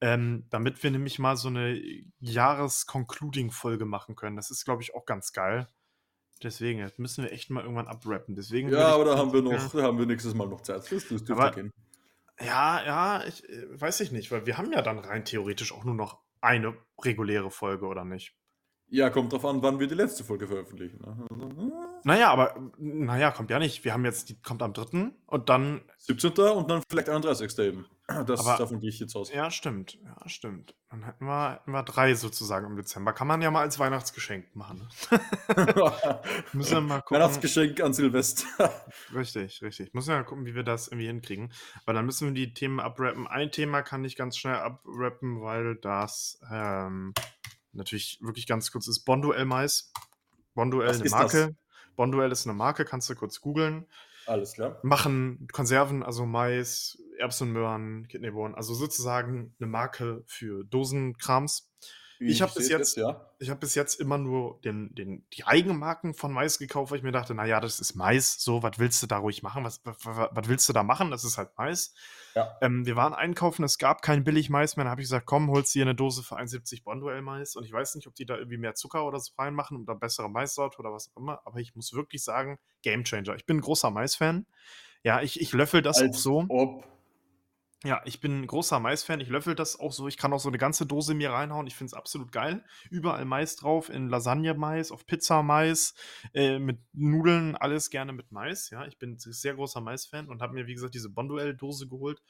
Ähm, 0.00 0.46
damit 0.50 0.82
wir 0.82 0.90
nämlich 0.90 1.18
mal 1.18 1.36
so 1.36 1.48
eine 1.48 1.80
Jahres-Concluding-Folge 2.20 3.84
machen 3.84 4.14
können. 4.14 4.36
Das 4.36 4.50
ist, 4.50 4.64
glaube 4.64 4.82
ich, 4.82 4.94
auch 4.94 5.04
ganz 5.04 5.32
geil. 5.32 5.66
Deswegen, 6.42 6.80
das 6.80 6.98
müssen 6.98 7.24
wir 7.24 7.32
echt 7.32 7.50
mal 7.50 7.62
irgendwann 7.62 7.88
abrappen. 7.88 8.34
Deswegen 8.34 8.68
Ja, 8.70 8.88
aber 8.88 9.04
da 9.06 9.16
haben 9.16 9.32
wir 9.32 9.42
noch, 9.42 9.70
da 9.72 9.82
haben 9.82 9.98
wir 9.98 10.06
nächstes 10.06 10.34
Mal 10.34 10.46
noch 10.48 10.60
Zeit. 10.60 10.90
Das, 10.90 11.08
das 11.08 11.30
Aber- 11.30 11.50
gehen. 11.52 11.72
Ja, 12.38 12.84
ja, 12.84 13.24
ich 13.26 13.48
äh, 13.48 13.80
weiß 13.80 14.00
ich 14.00 14.12
nicht, 14.12 14.30
weil 14.30 14.44
wir 14.44 14.58
haben 14.58 14.70
ja 14.70 14.82
dann 14.82 14.98
rein 14.98 15.24
theoretisch 15.24 15.72
auch 15.72 15.84
nur 15.84 15.94
noch 15.94 16.18
eine 16.42 16.76
reguläre 17.02 17.50
Folge, 17.50 17.86
oder 17.86 18.04
nicht? 18.04 18.34
Ja, 18.88 19.10
kommt 19.10 19.32
drauf 19.32 19.44
an, 19.44 19.62
wann 19.62 19.80
wir 19.80 19.88
die 19.88 19.94
letzte 19.96 20.22
Folge 20.22 20.46
veröffentlichen. 20.46 21.00
ne? 21.00 21.72
Naja, 22.04 22.30
aber 22.30 22.54
naja, 22.78 23.32
kommt 23.32 23.50
ja 23.50 23.58
nicht. 23.58 23.84
Wir 23.84 23.92
haben 23.92 24.04
jetzt, 24.04 24.28
die 24.28 24.40
kommt 24.40 24.62
am 24.62 24.72
3. 24.72 25.10
und 25.26 25.48
dann, 25.48 25.80
17. 25.98 26.30
und 26.54 26.70
dann 26.70 26.82
vielleicht 26.88 27.08
31. 27.08 27.58
eben. 27.58 27.86
Das, 28.26 28.46
Aber- 28.46 28.56
davon 28.56 28.78
gehe 28.78 28.88
ich 28.90 29.00
jetzt 29.00 29.16
aus. 29.16 29.32
ja, 29.32 29.50
stimmt, 29.50 29.94
ja, 30.04 30.16
stimmt. 30.28 30.76
Dann 30.90 31.02
hätten 31.02 31.24
wir, 31.26 31.54
hätten 31.54 31.72
wir 31.72 31.82
drei 31.82 32.14
sozusagen 32.14 32.66
im 32.66 32.76
Dezember. 32.76 33.12
Kann 33.12 33.26
man 33.26 33.42
ja 33.42 33.50
mal 33.50 33.62
als 33.62 33.80
Weihnachtsgeschenk 33.80 34.54
machen. 34.54 34.88
Müssen 36.52 36.74
wir 36.74 36.80
mal 36.80 37.00
gucken. 37.00 37.16
Weihnachtsgeschenk 37.16 37.80
an 37.82 37.92
Silvester. 37.92 38.72
Richtig, 39.12 39.60
richtig. 39.62 39.92
Müssen 39.94 40.10
wir 40.10 40.16
mal 40.18 40.24
gucken, 40.24 40.46
wie 40.46 40.54
wir 40.54 40.62
das 40.62 40.86
irgendwie 40.86 41.08
hinkriegen. 41.08 41.52
Weil 41.84 41.96
dann 41.96 42.06
müssen 42.06 42.28
wir 42.28 42.34
die 42.34 42.54
Themen 42.54 42.78
abrappen. 42.78 43.26
Ein 43.26 43.50
Thema 43.50 43.82
kann 43.82 44.04
ich 44.04 44.14
ganz 44.16 44.36
schnell 44.36 44.54
abrappen, 44.54 45.40
weil 45.42 45.74
das 45.74 46.38
ähm, 46.52 47.12
natürlich 47.76 48.18
wirklich 48.22 48.46
ganz 48.46 48.70
kurz 48.72 48.88
ist. 48.88 49.04
Bonduell 49.04 49.44
Mais. 49.44 49.92
Bonduell 50.54 50.90
eine 50.90 51.04
ist 51.04 51.12
Marke. 51.12 51.56
Bonduell 51.96 52.32
ist 52.32 52.46
eine 52.46 52.54
Marke, 52.54 52.84
kannst 52.84 53.08
du 53.08 53.14
kurz 53.14 53.40
googeln. 53.40 53.86
Alles 54.26 54.54
klar. 54.54 54.78
Machen 54.82 55.46
Konserven, 55.52 56.02
also 56.02 56.26
Mais, 56.26 56.98
Erbsenmöhren, 57.18 58.08
Kidneybohnen, 58.08 58.54
also 58.54 58.74
sozusagen 58.74 59.54
eine 59.58 59.68
Marke 59.68 60.24
für 60.26 60.64
Dosenkrams. 60.64 61.70
Ich 62.18 62.40
hab 62.42 62.54
bis 62.54 62.68
jetzt- 62.68 62.96
ja. 62.96 63.30
Ich 63.38 63.50
habe 63.50 63.60
bis 63.60 63.74
jetzt 63.74 64.00
immer 64.00 64.16
nur 64.16 64.58
den, 64.62 64.94
den, 64.94 65.26
die 65.34 65.44
Eigenmarken 65.44 66.14
von 66.14 66.32
Mais 66.32 66.58
gekauft, 66.58 66.90
weil 66.90 66.98
ich 66.98 67.04
mir 67.04 67.12
dachte, 67.12 67.34
naja, 67.34 67.60
das 67.60 67.80
ist 67.80 67.94
Mais, 67.94 68.36
so, 68.40 68.62
was 68.62 68.78
willst 68.78 69.02
du 69.02 69.06
da 69.06 69.18
ruhig 69.18 69.42
machen? 69.42 69.64
Was, 69.64 69.80
was, 69.84 69.96
was 70.04 70.48
willst 70.48 70.68
du 70.68 70.72
da 70.72 70.82
machen? 70.82 71.10
Das 71.10 71.24
ist 71.24 71.36
halt 71.36 71.50
Mais. 71.58 71.92
Ja. 72.34 72.56
Ähm, 72.62 72.86
wir 72.86 72.96
waren 72.96 73.12
einkaufen, 73.14 73.62
es 73.64 73.76
gab 73.78 74.00
kein 74.02 74.24
Billig-Mais 74.24 74.76
mehr. 74.76 74.84
Dann 74.84 74.90
habe 74.90 75.02
ich 75.02 75.06
gesagt, 75.06 75.26
komm, 75.26 75.50
holst 75.50 75.74
dir 75.74 75.82
eine 75.82 75.94
Dose 75.94 76.22
für 76.22 76.36
71 76.36 76.84
Bonduell-Mais. 76.84 77.56
Und 77.56 77.64
ich 77.64 77.72
weiß 77.72 77.94
nicht, 77.96 78.06
ob 78.06 78.14
die 78.14 78.24
da 78.26 78.36
irgendwie 78.36 78.58
mehr 78.58 78.74
Zucker 78.74 79.04
oder 79.06 79.20
so 79.20 79.32
reinmachen 79.38 79.82
oder 79.82 79.94
bessere 79.94 80.30
Maissorte 80.30 80.78
oder 80.78 80.92
was 80.92 81.10
auch 81.12 81.20
immer. 81.20 81.40
Aber 81.44 81.58
ich 81.60 81.74
muss 81.74 81.92
wirklich 81.92 82.22
sagen, 82.24 82.58
Gamechanger. 82.82 83.34
Ich 83.36 83.44
bin 83.46 83.58
ein 83.58 83.62
großer 83.62 83.90
Mais-Fan. 83.90 84.46
Ja, 85.02 85.20
ich, 85.22 85.40
ich 85.40 85.52
löffel 85.52 85.82
das 85.82 85.98
auch 85.98 86.02
Als 86.02 86.22
so. 86.22 86.44
ob. 86.48 86.84
Ja, 87.84 88.00
ich 88.06 88.20
bin 88.20 88.40
ein 88.40 88.46
großer 88.46 88.80
Mais-Fan. 88.80 89.20
Ich 89.20 89.28
löffel 89.28 89.54
das 89.54 89.78
auch 89.78 89.92
so. 89.92 90.08
Ich 90.08 90.16
kann 90.16 90.32
auch 90.32 90.40
so 90.40 90.48
eine 90.48 90.58
ganze 90.58 90.86
Dose 90.86 91.14
mir 91.14 91.30
reinhauen. 91.30 91.66
Ich 91.66 91.76
finde 91.76 91.90
es 91.90 91.94
absolut 91.94 92.32
geil. 92.32 92.64
Überall 92.90 93.26
Mais 93.26 93.56
drauf, 93.56 93.90
in 93.90 94.08
Lasagne-Mais, 94.08 94.90
auf 94.90 95.06
Pizza-Mais, 95.06 95.94
äh, 96.32 96.58
mit 96.58 96.80
Nudeln, 96.92 97.54
alles 97.54 97.90
gerne 97.90 98.12
mit 98.12 98.32
Mais. 98.32 98.70
Ja, 98.70 98.86
ich 98.86 98.98
bin 98.98 99.16
sehr 99.18 99.54
großer 99.54 99.80
Mais-Fan 99.80 100.28
und 100.28 100.40
habe 100.40 100.54
mir, 100.54 100.66
wie 100.66 100.74
gesagt, 100.74 100.94
diese 100.94 101.10
Bonduell-Dose 101.10 101.86
geholt. 101.86 102.22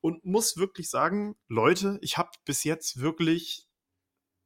Und 0.00 0.24
muss 0.24 0.56
wirklich 0.56 0.88
sagen, 0.88 1.36
Leute, 1.48 1.98
ich 2.02 2.16
habe 2.16 2.30
bis 2.44 2.64
jetzt 2.64 3.00
wirklich 3.00 3.68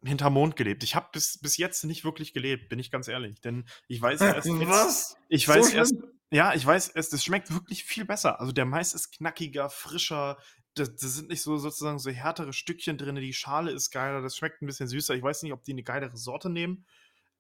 hinterm 0.05 0.35
Mond 0.35 0.57
gelebt. 0.57 0.83
Ich 0.83 0.97
habe 0.97 1.09
bis, 1.13 1.39
bis 1.39 1.57
jetzt 1.57 1.85
nicht 1.85 2.05
wirklich 2.05 2.33
gelebt, 2.33 2.69
bin 2.69 2.79
ich 2.79 2.91
ganz 2.91 3.07
ehrlich. 3.07 3.41
Denn 3.41 3.65
ich 3.87 4.03
weiß 4.03 4.21
erst 4.21 4.47
jetzt, 4.49 4.69
Was? 4.69 5.17
ich 5.29 5.47
So 5.47 5.53
weiß 5.53 5.71
schlimm? 5.71 6.13
Ja, 6.33 6.55
ich 6.55 6.65
weiß, 6.65 6.93
es, 6.95 7.13
es 7.13 7.23
schmeckt 7.23 7.53
wirklich 7.53 7.85
viel 7.85 8.07
besser. 8.07 8.41
Also 8.41 8.53
der 8.53 8.65
Mais 8.65 8.95
ist 8.95 9.13
knackiger, 9.13 9.69
frischer. 9.69 10.39
Da 10.75 10.87
sind 10.87 11.29
nicht 11.29 11.43
so 11.43 11.59
sozusagen 11.59 11.99
so 11.99 12.11
härtere 12.11 12.55
Stückchen 12.55 12.97
drin. 12.97 13.17
Die 13.17 13.35
Schale 13.35 13.71
ist 13.71 13.91
geiler, 13.91 14.23
das 14.23 14.39
schmeckt 14.39 14.63
ein 14.63 14.67
bisschen 14.67 14.89
süßer. 14.89 15.15
Ich 15.15 15.23
weiß 15.23 15.43
nicht, 15.43 15.53
ob 15.53 15.63
die 15.63 15.73
eine 15.73 15.83
geilere 15.83 16.17
Sorte 16.17 16.49
nehmen 16.49 16.87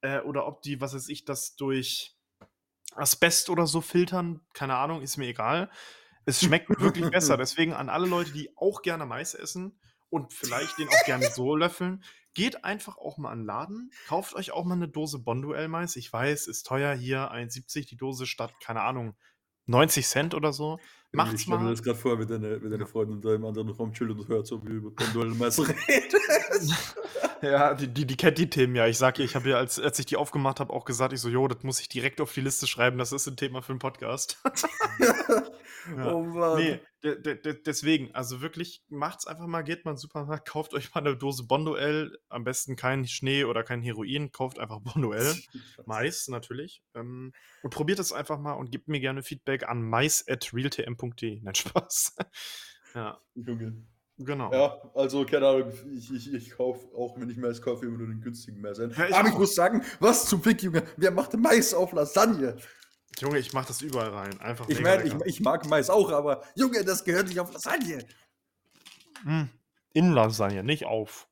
äh, 0.03 0.21
oder 0.21 0.47
ob 0.47 0.61
die, 0.61 0.83
was 0.83 0.93
weiß 0.93 1.09
ich, 1.09 1.25
das 1.25 1.57
durch 1.57 2.15
Asbest 2.95 3.49
oder 3.49 3.67
so 3.67 3.81
filtern. 3.81 4.43
Keine 4.53 4.77
Ahnung, 4.77 5.01
ist 5.01 5.17
mir 5.17 5.29
egal. 5.29 5.71
Es 6.27 6.43
schmeckt 6.43 6.69
wirklich 6.79 7.11
besser. 7.11 7.37
Deswegen 7.39 7.73
an 7.73 7.89
alle 7.89 8.07
Leute, 8.07 8.33
die 8.33 8.55
auch 8.59 8.83
gerne 8.83 9.07
Mais 9.07 9.33
essen 9.33 9.81
und 10.11 10.35
vielleicht 10.35 10.77
den 10.79 10.89
auch 10.89 11.05
gerne 11.07 11.31
so 11.31 11.57
löffeln, 11.57 12.05
geht 12.35 12.65
einfach 12.65 12.99
auch 12.99 13.19
mal 13.19 13.31
an 13.31 13.41
den 13.41 13.47
Laden, 13.47 13.91
kauft 14.07 14.35
euch 14.35 14.53
auch 14.53 14.65
mal 14.65 14.75
eine 14.75 14.89
Dose 14.89 15.19
Bonduell-Mais. 15.19 15.97
Ich 15.97 16.13
weiß, 16.13 16.47
ist 16.47 16.67
teuer 16.67 16.95
hier, 16.95 17.33
1,70 17.33 17.89
die 17.89 17.97
Dose 17.97 18.27
statt, 18.27 18.55
keine 18.61 18.83
Ahnung, 18.83 19.15
90 19.67 20.07
Cent 20.07 20.35
oder 20.35 20.53
so. 20.53 20.79
Macht's 21.13 21.35
ich 21.35 21.43
stelle 21.43 21.59
mir 21.59 21.65
mal. 21.65 21.71
das 21.71 21.83
gerade 21.83 21.99
vor, 21.99 22.19
wie 22.19 22.27
deine, 22.27 22.63
wie 22.63 22.71
deine 22.71 22.87
Freundin 22.87 23.21
da 23.21 23.35
im 23.35 23.45
anderen 23.45 23.69
Raum 23.69 23.93
chillt 23.93 24.11
und 24.11 24.29
hört, 24.29 24.47
so 24.47 24.65
wie 24.67 24.73
über 24.73 24.91
Penduelmeister 24.91 25.69
redest. 25.89 26.97
Ja, 27.43 27.75
die, 27.75 27.89
die, 27.89 28.07
die 28.07 28.17
kennt 28.17 28.39
die 28.39 28.49
Themen 28.49 28.77
ja. 28.77 28.87
Ich 28.87 28.99
sag 28.99 29.19
ihr, 29.19 29.25
ich 29.25 29.35
habe 29.35 29.51
ja, 29.51 29.57
als, 29.57 29.81
als 29.81 29.99
ich 29.99 30.07
die 30.07 30.17
aufgemacht 30.17 30.61
habe, 30.61 30.73
auch 30.73 30.85
gesagt, 30.85 31.13
ich 31.13 31.21
so, 31.21 31.29
jo, 31.29 31.49
das 31.49 31.65
muss 31.65 31.81
ich 31.81 31.89
direkt 31.89 32.21
auf 32.21 32.33
die 32.33 32.41
Liste 32.41 32.69
schreiben, 32.69 32.99
das 32.99 33.11
ist 33.11 33.27
ein 33.27 33.37
Thema 33.37 33.63
für 33.63 33.73
einen 33.73 33.81
Podcast. 33.81 34.41
Ja. 35.97 36.13
Oh 36.13 36.23
Mann. 36.23 36.59
Nee, 36.59 36.81
de, 37.03 37.21
de, 37.21 37.41
de, 37.41 37.61
deswegen, 37.61 38.15
also 38.15 38.41
wirklich, 38.41 38.85
macht's 38.89 39.27
einfach 39.27 39.47
mal, 39.47 39.63
geht 39.63 39.85
mal 39.85 39.93
in 39.93 39.97
den 39.97 40.01
Supermarkt, 40.01 40.49
kauft 40.49 40.75
euch 40.75 40.95
mal 40.95 41.01
eine 41.01 41.17
Dose 41.17 41.45
Bonduell, 41.45 42.19
am 42.29 42.45
besten 42.45 42.77
kein 42.77 43.07
Schnee 43.07 43.45
oder 43.45 43.65
kein 43.65 43.83
Heroin, 43.83 44.31
kauft 44.31 44.59
einfach 44.59 44.81
Bonduell. 44.81 45.35
Mais 45.85 46.29
natürlich. 46.29 46.83
Ähm, 46.95 47.33
und 47.63 47.71
probiert 47.71 47.99
es 47.99 48.13
einfach 48.13 48.39
mal 48.39 48.53
und 48.53 48.71
gebt 48.71 48.89
mir 48.89 49.01
gerne 49.01 49.23
Feedback 49.23 49.69
an 49.69 49.83
mais.realtm.de. 51.03 51.41
Nein, 51.43 51.55
Spaß. 51.55 52.17
ja, 52.95 53.21
Junge. 53.35 53.85
genau. 54.19 54.53
Ja, 54.53 54.81
also 54.95 55.25
keine 55.25 55.47
Ahnung, 55.49 55.73
ich, 55.95 56.13
ich, 56.13 56.33
ich 56.33 56.51
kaufe, 56.51 56.87
auch 56.97 57.19
wenn 57.19 57.29
ich 57.31 57.37
Mais 57.37 57.61
kaufe, 57.61 57.87
immer 57.87 57.99
nur 57.99 58.07
den 58.09 58.21
günstigen 58.21 58.61
Mais 58.61 58.79
ein. 58.79 58.91
Ja, 58.97 59.07
ich 59.09 59.15
Aber 59.15 59.29
ich 59.29 59.35
muss 59.39 59.55
sagen, 59.55 59.85
was 60.01 60.27
zum 60.27 60.43
Fick, 60.43 60.63
Junge, 60.63 60.83
wer 60.97 61.11
macht 61.11 61.35
Mais 61.35 61.75
auf 61.75 61.93
Lasagne? 61.93 62.57
Junge, 63.21 63.39
ich 63.39 63.53
mach 63.53 63.67
das 63.67 63.83
überall 63.83 64.09
rein. 64.11 64.41
Einfach 64.41 64.69
Ich 64.69 64.81
meine, 64.81 65.05
ich, 65.05 65.15
ich 65.27 65.41
mag 65.41 65.69
Mais 65.69 65.91
auch, 65.91 66.11
aber 66.11 66.43
Junge, 66.57 66.85
das 66.85 67.05
gehört 67.05 67.29
nicht 67.29 67.41
auf 67.41 67.53
Lasagne. 67.53 68.05
Mm, 69.25 69.45
In 69.93 70.13
Lasagne, 70.13 70.63
nicht 70.65 70.87
auf. 70.87 71.29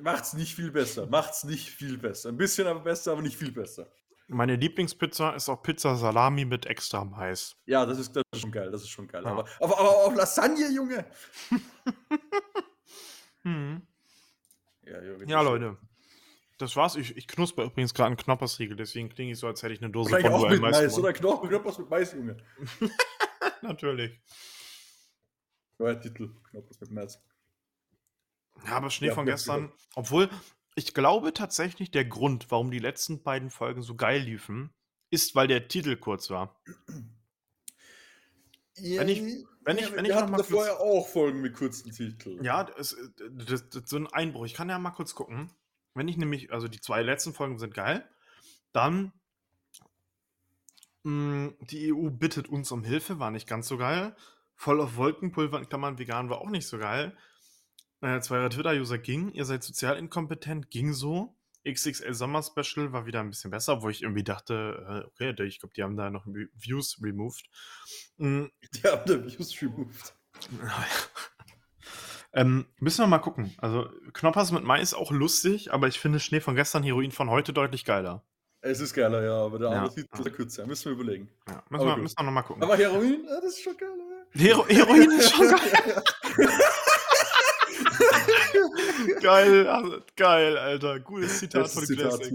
Macht's 0.00 0.34
nicht 0.34 0.54
viel 0.54 0.70
besser, 0.70 1.06
macht's 1.06 1.44
nicht 1.44 1.70
viel 1.70 1.96
besser. 1.98 2.28
Ein 2.28 2.36
bisschen 2.36 2.66
aber 2.66 2.80
besser, 2.80 3.12
aber 3.12 3.22
nicht 3.22 3.36
viel 3.36 3.52
besser. 3.52 3.90
Meine 4.30 4.56
Lieblingspizza 4.56 5.30
ist 5.30 5.48
auch 5.48 5.62
Pizza 5.62 5.96
Salami 5.96 6.44
mit 6.44 6.66
extra 6.66 7.02
Mais. 7.04 7.56
Ja, 7.64 7.86
das 7.86 7.98
ist, 7.98 8.14
das 8.14 8.22
ist 8.32 8.40
schon 8.42 8.52
geil, 8.52 8.70
das 8.70 8.82
ist 8.82 8.90
schon 8.90 9.08
geil. 9.08 9.22
Ja. 9.24 9.30
Aber, 9.30 9.46
aber, 9.58 9.78
aber 9.78 10.04
auf 10.06 10.14
Lasagne, 10.14 10.70
Junge. 10.70 11.04
Hm. 13.42 13.80
Ja, 14.82 15.02
Junge, 15.02 15.24
Ja, 15.26 15.40
Leute. 15.40 15.78
Das 16.58 16.74
war's. 16.74 16.96
Ich, 16.96 17.16
ich 17.16 17.28
knusper 17.28 17.64
übrigens 17.64 17.94
gerade 17.94 18.08
einen 18.08 18.16
Knoppersriegel, 18.16 18.76
deswegen 18.76 19.08
klinge 19.08 19.32
ich 19.32 19.38
so, 19.38 19.46
als 19.46 19.62
hätte 19.62 19.74
ich 19.74 19.80
eine 19.80 19.90
Dose 19.90 20.10
Wahrscheinlich 20.10 20.32
auch 20.32 20.40
Bonduell 20.40 20.60
mit 20.60 20.72
Mais 20.72 20.98
oder 20.98 21.12
Knochen, 21.12 21.48
Knoppers 21.48 21.78
mit 21.78 21.88
Mais, 21.88 22.12
Junge. 22.12 22.36
Natürlich. 23.62 24.20
Neuer 25.78 26.00
Titel, 26.00 26.34
Knoppers 26.50 26.80
mit 26.80 26.90
Mais. 26.90 27.22
Ja, 28.66 28.72
aber 28.72 28.90
Schnee 28.90 29.06
Ja, 29.06 29.14
von 29.14 29.24
gestern. 29.24 29.72
Obwohl, 29.94 30.28
ich 30.78 30.94
glaube 30.94 31.34
tatsächlich, 31.34 31.90
der 31.90 32.04
Grund, 32.04 32.50
warum 32.50 32.70
die 32.70 32.78
letzten 32.78 33.22
beiden 33.22 33.50
Folgen 33.50 33.82
so 33.82 33.94
geil 33.96 34.22
liefen, 34.22 34.70
ist, 35.10 35.34
weil 35.34 35.48
der 35.48 35.68
Titel 35.68 35.96
kurz 35.96 36.30
war. 36.30 36.60
Wenn 38.76 39.08
ich- 39.08 39.20
wenn 39.64 39.76
ich- 39.78 39.90
wenn 39.92 39.96
wir 39.96 40.02
ich 40.04 40.08
noch 40.10 40.16
hatten 40.16 40.30
mal 40.30 40.36
da 40.38 40.42
kurz- 40.44 40.48
vorher 40.48 40.80
auch 40.80 41.08
Folgen 41.08 41.40
mit 41.40 41.54
kurzen 41.54 41.90
Titeln. 41.90 42.42
Ja, 42.44 42.64
das, 42.64 42.96
das, 43.30 43.68
das, 43.68 43.82
so 43.90 43.96
ein 43.96 44.06
Einbruch. 44.06 44.46
Ich 44.46 44.54
kann 44.54 44.68
ja 44.68 44.78
mal 44.78 44.90
kurz 44.92 45.14
gucken. 45.14 45.50
Wenn 45.94 46.06
ich 46.08 46.16
nämlich, 46.16 46.52
also 46.52 46.68
die 46.68 46.80
zwei 46.80 47.02
letzten 47.02 47.34
Folgen 47.34 47.58
sind 47.58 47.74
geil, 47.74 48.08
dann 48.72 49.12
mh, 51.02 51.54
die 51.62 51.92
EU 51.92 52.10
bittet 52.10 52.48
uns 52.48 52.70
um 52.70 52.84
Hilfe, 52.84 53.18
war 53.18 53.30
nicht 53.30 53.48
ganz 53.48 53.66
so 53.68 53.78
geil. 53.78 54.14
Voll 54.54 54.80
auf 54.80 54.96
Wolkenpulver, 54.96 55.58
in 55.58 55.68
Klammern 55.68 55.98
vegan, 55.98 56.28
war 56.30 56.38
auch 56.40 56.50
nicht 56.50 56.66
so 56.66 56.78
geil. 56.78 57.16
Äh, 58.00 58.20
zwei 58.20 58.48
Twitter-User 58.48 58.98
ging, 58.98 59.32
ihr 59.32 59.44
seid 59.44 59.62
sozial 59.62 59.96
inkompetent, 59.98 60.70
ging 60.70 60.92
so. 60.92 61.34
XXL 61.68 62.14
Sommer 62.14 62.42
Special 62.42 62.92
war 62.92 63.04
wieder 63.06 63.20
ein 63.20 63.30
bisschen 63.30 63.50
besser, 63.50 63.82
wo 63.82 63.88
ich 63.88 64.02
irgendwie 64.02 64.22
dachte, 64.22 65.04
äh, 65.04 65.06
okay, 65.06 65.42
ich 65.44 65.58
glaube, 65.58 65.74
die 65.76 65.82
haben 65.82 65.96
da 65.96 66.08
noch 66.08 66.24
Views 66.26 66.98
removed. 67.02 67.44
Mm, 68.16 68.44
Die 68.72 68.82
haben 68.88 69.02
da 69.06 69.24
Views 69.24 69.60
removed. 69.60 70.14
Ähm, 72.32 72.66
müssen 72.78 73.02
wir 73.02 73.06
mal 73.08 73.18
gucken. 73.18 73.54
Also, 73.58 73.90
Knoppers 74.12 74.52
mit 74.52 74.62
Mais 74.62 74.94
auch 74.94 75.10
lustig, 75.10 75.72
aber 75.72 75.88
ich 75.88 75.98
finde 75.98 76.20
Schnee 76.20 76.40
von 76.40 76.54
gestern, 76.54 76.82
Heroin 76.84 77.10
von 77.10 77.28
heute 77.30 77.52
deutlich 77.52 77.84
geiler. 77.84 78.22
Es 78.60 78.80
ist 78.80 78.94
geiler, 78.94 79.22
ja, 79.24 79.44
aber 79.44 79.58
der 79.58 79.70
Ja. 79.70 79.76
andere 79.78 79.94
Titel 79.94 80.08
ist 80.14 80.24
der 80.24 80.32
kürzer. 80.32 80.66
Müssen 80.66 80.84
wir 80.86 80.92
überlegen. 80.92 81.28
Ja, 81.48 81.62
müssen, 81.68 81.74
Aber 81.82 81.84
wir, 81.90 81.94
gut. 81.94 82.02
müssen 82.04 82.18
wir 82.18 82.24
noch 82.24 82.32
mal 82.32 82.42
gucken. 82.42 82.62
Aber 82.62 82.76
Heroin, 82.76 83.24
ja, 83.24 83.40
das 83.40 83.52
ist 83.54 83.62
schon 83.62 83.76
geil? 83.76 83.88
Hero 84.32 84.66
Heroin 84.68 85.10
ist 85.12 85.30
schon 85.32 85.48
geil. 85.50 86.02
geil, 89.20 89.66
also, 89.66 90.00
geil, 90.16 90.56
Alter. 90.56 91.00
Gutes 91.00 91.38
Zitat 91.38 91.64
Das 91.64 91.74
von 91.74 91.86
Classic. 91.86 92.34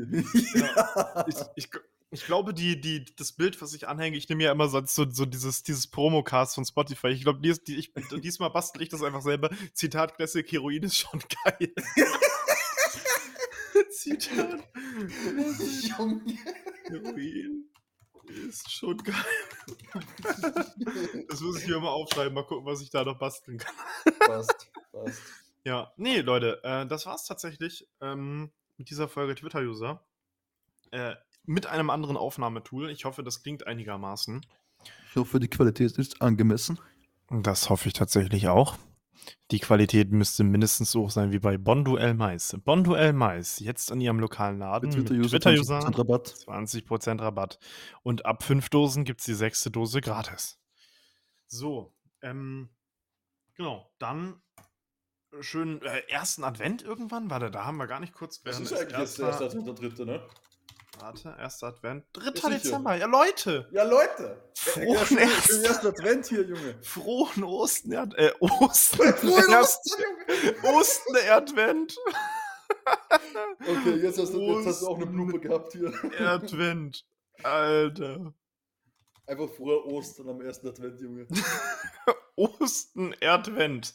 Ja. 0.55 1.25
Ich, 1.27 1.35
ich, 1.55 1.69
ich 2.11 2.25
glaube, 2.25 2.53
die, 2.53 2.79
die, 2.79 3.05
das 3.15 3.31
Bild, 3.31 3.59
was 3.61 3.73
ich 3.73 3.87
anhänge, 3.87 4.17
ich 4.17 4.29
nehme 4.29 4.43
ja 4.43 4.51
immer 4.51 4.67
so, 4.67 4.81
so, 4.85 5.09
so 5.09 5.25
dieses, 5.25 5.63
dieses 5.63 5.87
Promocast 5.87 6.55
von 6.55 6.65
Spotify. 6.65 7.07
Ich 7.07 7.23
glaube, 7.23 7.39
dies, 7.41 7.63
die, 7.63 7.75
ich, 7.75 7.91
diesmal 8.21 8.51
bastel 8.51 8.81
ich 8.81 8.89
das 8.89 9.01
einfach 9.01 9.21
selber. 9.21 9.49
Zitat 9.73 10.15
Classic, 10.15 10.49
Heroin 10.51 10.83
ist 10.83 10.97
schon 10.97 11.23
geil. 11.43 11.73
Zitat. 13.89 14.59
Junge. 15.97 16.37
Heroin 16.85 17.69
ist 18.47 18.71
schon 18.71 18.97
geil. 18.97 19.15
Das 21.29 21.41
muss 21.41 21.61
ich 21.61 21.67
mir 21.67 21.79
mal 21.79 21.89
aufschreiben, 21.89 22.33
mal 22.33 22.45
gucken, 22.45 22.65
was 22.65 22.81
ich 22.81 22.89
da 22.89 23.03
noch 23.03 23.17
basteln 23.17 23.57
kann. 23.57 23.75
Passt, 24.19 24.71
passt. 24.91 25.21
Ja, 25.65 25.93
nee, 25.95 26.19
Leute, 26.19 26.61
äh, 26.63 26.85
das 26.85 27.05
war's 27.05 27.25
tatsächlich 27.25 27.87
ähm, 28.01 28.51
mit 28.77 28.89
dieser 28.89 29.07
Folge 29.07 29.35
Twitter-User. 29.35 30.05
Äh, 30.91 31.15
mit 31.45 31.67
einem 31.67 31.89
anderen 31.89 32.17
Aufnahmetool. 32.17 32.89
Ich 32.89 33.05
hoffe, 33.05 33.23
das 33.23 33.43
klingt 33.43 33.65
einigermaßen. 33.65 34.45
Ich 35.09 35.15
hoffe, 35.15 35.39
die 35.39 35.49
Qualität 35.49 35.97
ist 35.97 36.21
angemessen. 36.21 36.79
Das 37.29 37.69
hoffe 37.69 37.87
ich 37.87 37.93
tatsächlich 37.93 38.47
auch. 38.47 38.77
Die 39.51 39.59
Qualität 39.59 40.11
müsste 40.11 40.43
mindestens 40.43 40.91
so 40.91 41.03
hoch 41.03 41.09
sein 41.09 41.31
wie 41.31 41.39
bei 41.39 41.57
Bonduell 41.57 42.13
Mais. 42.13 42.57
Bonduell 42.65 43.13
Mais, 43.13 43.59
jetzt 43.59 43.91
an 43.91 44.01
ihrem 44.01 44.19
lokalen 44.19 44.59
Laden. 44.59 44.91
Twitter-User 44.91 45.39
Twitter-User 45.39 45.79
20% 45.79 45.97
Rabatt. 45.97 46.27
20% 46.27 47.21
Rabatt. 47.21 47.59
Und 48.01 48.25
ab 48.25 48.43
fünf 48.43 48.69
Dosen 48.69 49.05
gibt 49.05 49.21
es 49.21 49.25
die 49.25 49.33
sechste 49.33 49.71
Dose 49.71 50.01
gratis. 50.01 50.59
So, 51.47 51.93
ähm, 52.21 52.69
genau, 53.55 53.91
dann 53.99 54.41
schönen 55.41 55.81
äh, 55.81 56.01
ersten 56.09 56.43
Advent 56.43 56.81
irgendwann. 56.83 57.29
Warte, 57.29 57.49
da 57.51 57.65
haben 57.65 57.77
wir 57.77 57.87
gar 57.87 57.99
nicht 57.99 58.13
kurz. 58.13 58.41
Das 58.43 58.55
während 58.55 58.71
ist 58.71 58.73
eigentlich 58.77 58.99
jetzt 58.99 59.17
der 59.19 59.27
erste, 59.27 59.43
also 59.45 59.61
der 59.61 59.73
dritte, 59.73 60.05
ne? 60.05 60.25
Warte, 60.99 61.35
erster 61.39 61.67
Advent. 61.67 62.05
3. 62.13 62.31
sicher. 62.31 62.49
Dezember. 62.51 62.95
Ja, 62.95 63.07
Leute! 63.07 63.67
Ja, 63.71 63.83
Leute! 63.83 64.43
Frohen 64.55 64.87
ja, 65.17 65.17
ersten- 65.23 65.63
erster 65.63 65.93
Trend 65.93 66.27
hier, 66.27 66.43
Junge. 66.43 66.77
Frohen 66.83 67.43
Osten, 67.43 67.91
Erd 67.93 68.13
äh, 68.17 68.31
Osten. 68.39 68.97
Frohen 69.13 69.55
Ostern, 69.59 70.01
Junge. 70.61 70.77
Osten, 70.77 71.15
Advent. 71.29 71.97
Okay, 73.59 73.95
jetzt 73.97 74.19
hast, 74.19 74.33
du, 74.33 74.57
jetzt 74.57 74.67
hast 74.67 74.81
du 74.81 74.87
auch 74.87 74.95
eine 74.95 75.03
Osten. 75.05 75.13
Blume 75.15 75.39
gehabt 75.39 75.71
hier. 75.73 75.93
Advent. 76.27 77.05
Alter. 77.43 78.33
Einfach 79.25 79.49
frohe 79.55 79.85
Ostern 79.85 80.29
am 80.29 80.41
ersten 80.41 80.67
Advent, 80.67 80.99
Junge. 80.99 81.27
Osten, 82.35 83.15
Advent. 83.21 83.93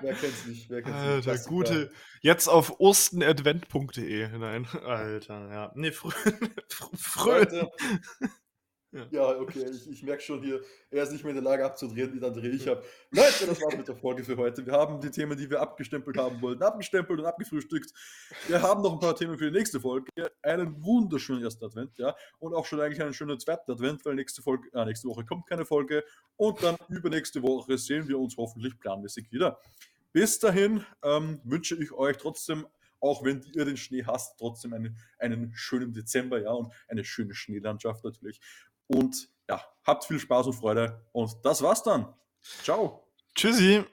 Wer 0.00 0.14
kennt's 0.14 0.46
nicht? 0.46 0.70
Wer 0.70 0.82
kennt's 0.82 0.98
nicht? 0.98 1.08
Alter, 1.10 1.30
Klassiker. 1.30 1.48
gute. 1.50 1.92
Jetzt 2.20 2.48
auf 2.48 2.80
ostenadvent.de. 2.80 4.28
Nein, 4.38 4.66
Alter, 4.84 5.48
ja. 5.50 5.72
Nee, 5.74 5.92
frö 5.92 6.10
fr 6.10 6.90
frö 6.96 7.38
Leute. 7.38 7.70
Ja. 8.96 9.06
Ja, 9.10 9.40
okay, 9.40 9.66
ich, 9.70 9.90
ich 9.90 10.02
merke 10.02 10.22
schon 10.22 10.42
hier, 10.42 10.60
er 10.90 11.02
ist 11.02 11.12
nicht 11.12 11.22
mehr 11.22 11.30
in 11.34 11.42
der 11.42 11.44
Lage 11.44 11.64
abzudrehen, 11.64 12.18
dann 12.20 12.32
drehe 12.32 12.50
ich 12.50 12.68
ab. 12.68 12.82
Leute, 13.10 13.46
das 13.46 13.60
war's 13.60 13.76
mit 13.76 13.86
der 13.86 13.96
Folge 13.96 14.24
für 14.24 14.36
heute. 14.36 14.64
Wir 14.64 14.72
haben 14.72 15.00
die 15.00 15.10
Themen, 15.10 15.36
die 15.36 15.50
wir 15.50 15.60
abgestempelt 15.60 16.16
haben 16.16 16.40
wollten, 16.40 16.62
abgestempelt 16.62 17.20
und 17.20 17.26
abgefrühstückt. 17.26 17.92
Wir 18.48 18.62
haben 18.62 18.82
noch 18.82 18.94
ein 18.94 19.00
paar 19.00 19.14
Themen 19.14 19.36
für 19.36 19.50
die 19.50 19.56
nächste 19.58 19.80
Folge. 19.80 20.10
Einen 20.42 20.82
wunderschönen 20.82 21.42
ersten 21.42 21.64
Advent, 21.64 21.98
ja. 21.98 22.16
Und 22.38 22.54
auch 22.54 22.64
schon 22.64 22.80
eigentlich 22.80 23.02
einen 23.02 23.14
schönen 23.14 23.38
zweiten 23.38 23.70
Advent, 23.70 24.04
weil 24.04 24.14
nächste 24.14 24.42
Folge, 24.42 24.68
äh, 24.72 24.84
nächste 24.84 25.08
Woche 25.08 25.24
kommt 25.24 25.46
keine 25.46 25.64
Folge. 25.64 26.04
Und 26.36 26.62
dann 26.62 26.76
übernächste 26.88 27.42
Woche 27.42 27.76
sehen 27.76 28.08
wir 28.08 28.18
uns 28.18 28.36
hoffentlich 28.36 28.78
planmäßig 28.78 29.30
wieder. 29.30 29.58
Bis 30.12 30.38
dahin 30.38 30.82
ähm, 31.02 31.40
wünsche 31.44 31.76
ich 31.76 31.92
euch 31.92 32.16
trotzdem, 32.16 32.66
auch 33.00 33.22
wenn 33.22 33.42
ihr 33.52 33.66
den 33.66 33.76
Schnee 33.76 34.04
hasst, 34.04 34.38
trotzdem 34.38 34.72
einen, 34.72 34.96
einen 35.18 35.52
schönen 35.54 35.92
Dezember, 35.92 36.40
ja, 36.40 36.52
und 36.52 36.72
eine 36.88 37.04
schöne 37.04 37.34
Schneelandschaft 37.34 38.02
natürlich. 38.02 38.40
Und 38.88 39.28
ja, 39.48 39.62
habt 39.84 40.04
viel 40.04 40.18
Spaß 40.18 40.46
und 40.48 40.52
Freude. 40.54 41.06
Und 41.12 41.36
das 41.44 41.62
war's 41.62 41.82
dann. 41.82 42.14
Ciao. 42.62 43.08
Tschüssi. 43.34 43.84